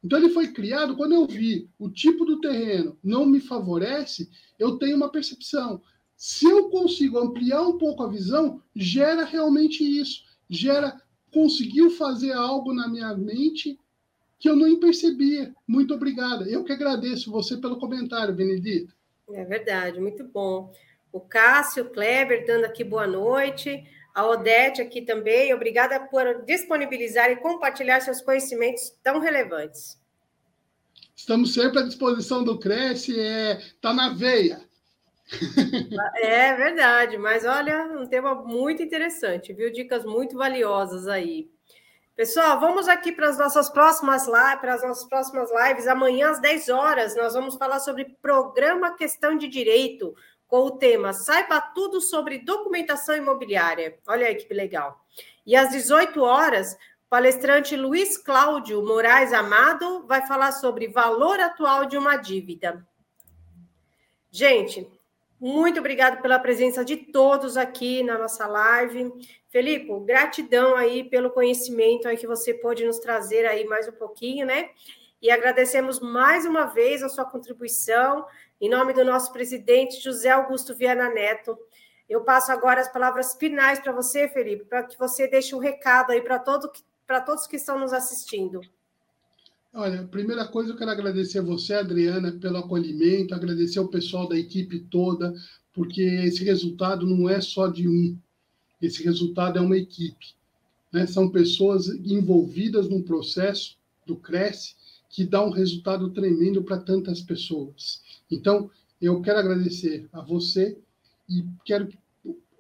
Então, 0.04 0.18
ele 0.18 0.30
foi 0.30 0.52
criado 0.52 0.96
quando 0.96 1.14
eu 1.14 1.28
vi 1.28 1.70
o 1.78 1.90
tipo 1.90 2.26
do 2.26 2.42
terreno 2.42 2.98
não 3.04 3.26
me 3.26 3.40
favorece, 3.40 4.30
eu 4.58 4.78
tenho 4.78 4.98
uma 4.98 5.12
percepção. 5.12 5.82
Se 6.18 6.46
eu 6.46 6.70
consigo 6.70 7.20
ampliar 7.20 7.62
um 7.62 7.78
pouco 7.78 8.04
a 8.04 8.10
visão, 8.10 8.62
gera 8.76 9.24
realmente 9.24 9.84
isso. 9.84 10.24
Gera, 10.50 11.00
conseguiu 11.32 11.92
fazer 11.92 12.32
algo 12.32 12.74
na 12.74 12.88
minha 12.88 13.16
mente 13.16 13.78
que 14.40 14.50
eu 14.50 14.56
não 14.56 14.80
percebia. 14.80 15.54
Muito 15.68 15.94
obrigada. 15.94 16.48
Eu 16.50 16.64
que 16.64 16.72
agradeço 16.72 17.32
você 17.32 17.58
pelo 17.58 17.78
comentário, 17.78 18.34
Benedito. 18.34 18.96
É 19.30 19.44
verdade, 19.44 20.00
muito 20.00 20.24
bom. 20.24 20.72
O 21.16 21.22
Cássio, 21.22 21.86
Kleber, 21.92 22.46
dando 22.46 22.66
aqui 22.66 22.84
boa 22.84 23.08
noite. 23.08 23.86
A 24.14 24.26
Odete 24.26 24.82
aqui 24.82 25.02
também. 25.02 25.54
Obrigada 25.54 25.98
por 25.98 26.44
disponibilizar 26.44 27.32
e 27.32 27.38
compartilhar 27.38 28.02
seus 28.02 28.20
conhecimentos 28.20 28.94
tão 29.02 29.20
relevantes. 29.20 29.98
Estamos 31.16 31.54
sempre 31.54 31.80
à 31.80 31.84
disposição 31.84 32.44
do 32.44 32.60
Cresce, 32.60 33.18
é, 33.18 33.62
tá 33.80 33.94
na 33.94 34.10
veia. 34.10 34.60
É 36.18 36.54
verdade, 36.54 37.18
mas 37.18 37.46
olha, 37.46 37.86
um 37.98 38.06
tema 38.06 38.36
muito 38.36 38.84
interessante, 38.84 39.54
viu? 39.54 39.72
Dicas 39.72 40.04
muito 40.04 40.36
valiosas 40.36 41.08
aí. 41.08 41.50
Pessoal, 42.14 42.60
vamos 42.60 42.90
aqui 42.90 43.14
para 43.14 43.30
as 43.30 43.38
nossas 43.38 43.70
próximas 43.70 44.26
lives, 44.26 44.60
para 44.60 44.74
as 44.74 44.84
nossas 44.84 45.08
próximas 45.08 45.50
lives. 45.50 45.88
Amanhã 45.88 46.32
às 46.32 46.42
10 46.42 46.68
horas 46.70 47.16
nós 47.16 47.34
vamos 47.34 47.56
falar 47.56 47.80
sobre 47.80 48.18
programa 48.22 48.96
questão 48.98 49.38
de 49.38 49.48
direito 49.48 50.14
com 50.56 50.68
o 50.68 50.72
tema 50.72 51.12
Saiba 51.12 51.60
tudo 51.60 52.00
sobre 52.00 52.40
documentação 52.40 53.14
imobiliária. 53.14 54.00
Olha 54.08 54.28
aí 54.28 54.36
que 54.36 54.54
legal. 54.54 55.06
E 55.46 55.54
às 55.54 55.70
18 55.70 56.22
horas, 56.22 56.76
o 56.76 57.10
palestrante 57.10 57.76
Luiz 57.76 58.18
Cláudio 58.18 58.82
Moraes 58.82 59.34
Amado 59.34 60.08
vai 60.08 60.26
falar 60.26 60.54
sobre 60.54 60.88
valor 60.88 61.42
atual 61.42 61.86
de 61.86 61.98
uma 61.98 62.16
dívida. 62.16 62.88
Gente, 64.32 64.90
muito 65.38 65.82
obrigado 65.82 66.22
pela 66.22 66.40
presença 66.40 66.86
de 66.86 66.96
todos 66.96 67.58
aqui 67.58 68.02
na 68.02 68.18
nossa 68.18 68.48
live. 68.48 69.12
Felipe, 69.50 69.92
gratidão 70.06 70.78
aí 70.78 71.04
pelo 71.04 71.32
conhecimento 71.32 72.08
aí 72.08 72.16
que 72.16 72.28
você 72.28 72.54
pôde 72.54 72.86
nos 72.86 73.00
trazer 73.00 73.46
aí 73.46 73.66
mais 73.66 73.90
um 73.90 73.92
pouquinho, 73.92 74.46
né? 74.46 74.70
E 75.22 75.30
agradecemos 75.30 76.00
mais 76.00 76.46
uma 76.46 76.64
vez 76.64 77.04
a 77.04 77.10
sua 77.10 77.26
contribuição. 77.26 78.26
Em 78.60 78.70
nome 78.70 78.94
do 78.94 79.04
nosso 79.04 79.34
presidente 79.34 80.02
José 80.02 80.30
Augusto 80.30 80.74
Viana 80.74 81.10
Neto, 81.10 81.58
eu 82.08 82.22
passo 82.22 82.52
agora 82.52 82.80
as 82.80 82.92
palavras 82.92 83.36
finais 83.36 83.80
para 83.80 83.92
você, 83.92 84.30
Felipe, 84.30 84.66
para 84.66 84.84
que 84.84 84.98
você 84.98 85.28
deixe 85.28 85.54
um 85.54 85.60
recado 85.60 86.12
aí 86.12 86.22
para 86.22 86.40
todo, 86.40 86.72
todos 87.26 87.48
que 87.48 87.58
estão 87.58 87.80
nos 87.80 87.92
assistindo. 87.92 88.62
Olha, 89.74 90.08
primeira 90.08 90.48
coisa, 90.48 90.72
eu 90.72 90.78
quero 90.78 90.92
agradecer 90.92 91.40
a 91.40 91.44
você, 91.44 91.74
Adriana, 91.74 92.32
pelo 92.32 92.58
acolhimento, 92.58 93.36
agradecer 93.36 93.80
ao 93.80 93.90
pessoal 93.90 94.26
da 94.30 94.38
equipe 94.38 94.80
toda, 94.80 95.34
porque 95.74 96.02
esse 96.02 96.46
resultado 96.46 97.06
não 97.06 97.30
é 97.30 97.42
só 97.42 97.68
de 97.68 97.90
um, 97.90 98.18
esse 98.82 99.04
resultado 99.04 99.60
é 99.60 99.62
uma 99.62 99.78
equipe. 99.78 100.34
Né? 100.94 101.06
São 101.06 101.30
pessoas 101.30 101.90
envolvidas 101.90 102.88
num 102.88 103.02
processo 103.02 103.78
do 104.06 104.16
Cresce 104.16 104.76
que 105.10 105.26
dá 105.26 105.44
um 105.44 105.50
resultado 105.50 106.10
tremendo 106.12 106.64
para 106.64 106.78
tantas 106.78 107.22
pessoas. 107.22 108.02
Então, 108.30 108.70
eu 109.02 109.22
quero 109.22 109.40
agradecer 109.40 110.08
a 110.12 110.22
você 110.22 110.78
e 111.30 111.46
quero 111.64 111.88
que 111.88 111.98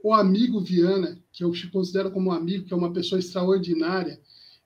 o 0.03 0.13
amigo 0.13 0.59
Viana, 0.59 1.19
que 1.31 1.43
eu 1.43 1.51
te 1.51 1.67
considero 1.67 2.11
como 2.11 2.29
um 2.29 2.33
amigo, 2.33 2.65
que 2.65 2.73
é 2.73 2.77
uma 2.77 2.93
pessoa 2.93 3.17
extraordinária, 3.17 4.21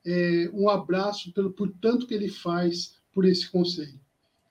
é, 0.06 0.50
um 0.54 0.70
abraço 0.70 1.32
pelo 1.32 1.52
por 1.52 1.72
tanto 1.82 2.06
que 2.06 2.14
ele 2.14 2.28
faz 2.28 2.96
por 3.14 3.24
esse 3.24 3.50
conselho, 3.50 4.00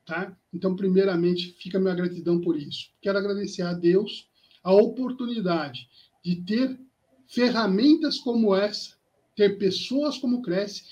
tá? 0.07 0.35
Então, 0.53 0.75
primeiramente, 0.75 1.55
fica 1.59 1.79
minha 1.79 1.95
gratidão 1.95 2.41
por 2.41 2.57
isso. 2.57 2.91
Quero 3.03 3.19
agradecer 3.19 3.63
a 3.63 3.75
Deus 3.75 4.29
a 4.63 4.73
oportunidade 4.73 5.89
de 6.25 6.37
ter 6.37 6.81
ferramentas 7.27 8.19
como 8.19 8.57
essa, 8.57 8.97
ter 9.37 9.59
pessoas 9.59 10.17
como 10.17 10.41
Cresce, 10.41 10.85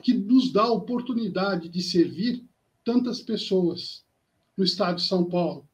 que 0.00 0.14
nos 0.14 0.52
dá 0.52 0.62
a 0.62 0.72
oportunidade 0.72 1.68
de 1.68 1.82
servir 1.82 2.44
tantas 2.84 3.20
pessoas 3.20 4.03
no 4.56 4.64
estado 4.64 4.96
de 4.96 5.02
São 5.02 5.24
Paulo, 5.24 5.66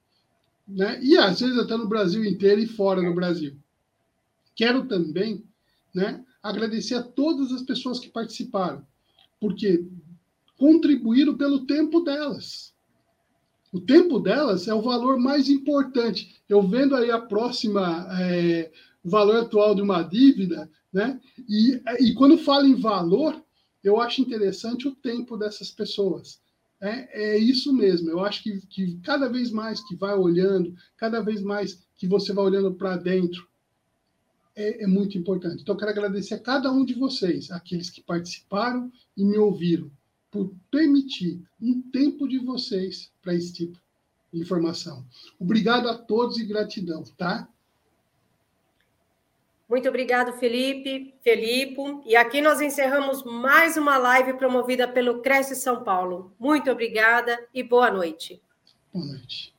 né? 0.67 1.03
E 1.03 1.17
às 1.19 1.41
vezes 1.41 1.59
até 1.59 1.77
no 1.77 1.89
Brasil 1.89 2.25
inteiro 2.25 2.61
e 2.61 2.67
fora 2.67 3.03
do 3.03 3.15
Brasil. 3.15 3.57
Quero 4.55 4.87
também, 4.87 5.45
né, 5.95 6.25
agradecer 6.43 6.95
a 6.95 7.03
todas 7.03 7.53
as 7.53 7.63
pessoas 7.63 7.99
que 7.99 8.09
participaram, 8.09 8.87
porque 9.41 9.87
contribuíram 10.57 11.37
pelo 11.37 11.67
tempo 11.67 12.01
delas. 12.01 12.75
O 13.73 13.81
tempo 13.81 14.19
delas 14.19 14.67
é 14.67 14.75
o 14.75 14.83
valor 14.83 15.19
mais 15.19 15.49
importante. 15.49 16.43
Eu 16.49 16.61
vendo 16.61 16.95
aí 16.97 17.11
a 17.11 17.21
próxima, 17.21 18.07
é, 18.21 18.71
valor 19.05 19.37
atual 19.37 19.75
de 19.75 19.83
uma 19.83 20.03
dívida, 20.03 20.69
né? 20.93 21.21
E, 21.49 21.81
e 22.01 22.15
quando 22.15 22.37
falo 22.37 22.67
em 22.67 22.75
valor, 22.75 23.41
eu 23.83 24.01
acho 24.01 24.21
interessante 24.21 24.89
o 24.89 24.95
tempo 24.95 25.37
dessas 25.37 25.71
pessoas. 25.71 26.41
É, 26.81 27.35
é 27.35 27.39
isso 27.39 27.73
mesmo. 27.73 28.09
Eu 28.09 28.21
acho 28.21 28.43
que, 28.43 28.61
que 28.67 28.97
cada 29.03 29.29
vez 29.29 29.51
mais 29.51 29.87
que 29.87 29.95
vai 29.95 30.15
olhando, 30.15 30.75
cada 30.97 31.21
vez 31.21 31.43
mais 31.43 31.83
que 31.97 32.07
você 32.07 32.33
vai 32.33 32.45
olhando 32.45 32.73
para 32.73 32.97
dentro, 32.97 33.47
é, 34.57 34.85
é, 34.85 34.87
muito 34.87 35.17
importante. 35.17 35.63
Então, 35.63 35.75
eu 35.75 35.79
quero 35.79 35.91
agradecer 35.91 36.35
a 36.35 36.39
cada 36.39 36.73
um 36.73 36.85
de 36.85 36.95
vocês, 36.95 37.51
aqueles 37.51 37.91
que 37.91 38.03
participaram 38.03 38.91
e 39.17 39.25
me 39.25 39.39
ouviram, 39.39 39.91
por 40.31 40.53
permitir 40.71 41.43
um 41.61 41.83
tempo 41.83 42.27
de 42.27 42.39
vocês 42.39 43.11
para 43.23 43.35
esse 43.35 43.53
tipo 43.53 43.79
de 44.33 44.41
informação. 44.41 45.05
Obrigado 45.39 45.89
a 45.89 45.97
todos 45.97 46.39
e 46.39 46.45
gratidão, 46.45 47.05
tá? 47.17 47.49
Muito 49.71 49.89
obrigado, 49.89 50.33
Felipe, 50.33 51.15
Felipe. 51.23 51.81
E 52.05 52.17
aqui 52.17 52.41
nós 52.41 52.61
encerramos 52.61 53.23
mais 53.23 53.77
uma 53.77 53.97
live 53.97 54.33
promovida 54.33 54.89
pelo 54.89 55.23
Cresce 55.23 55.55
São 55.55 55.85
Paulo. 55.85 56.35
Muito 56.41 56.69
obrigada 56.69 57.39
e 57.55 57.63
boa 57.63 57.89
noite. 57.89 58.43
Boa 58.93 59.07
noite. 59.07 59.55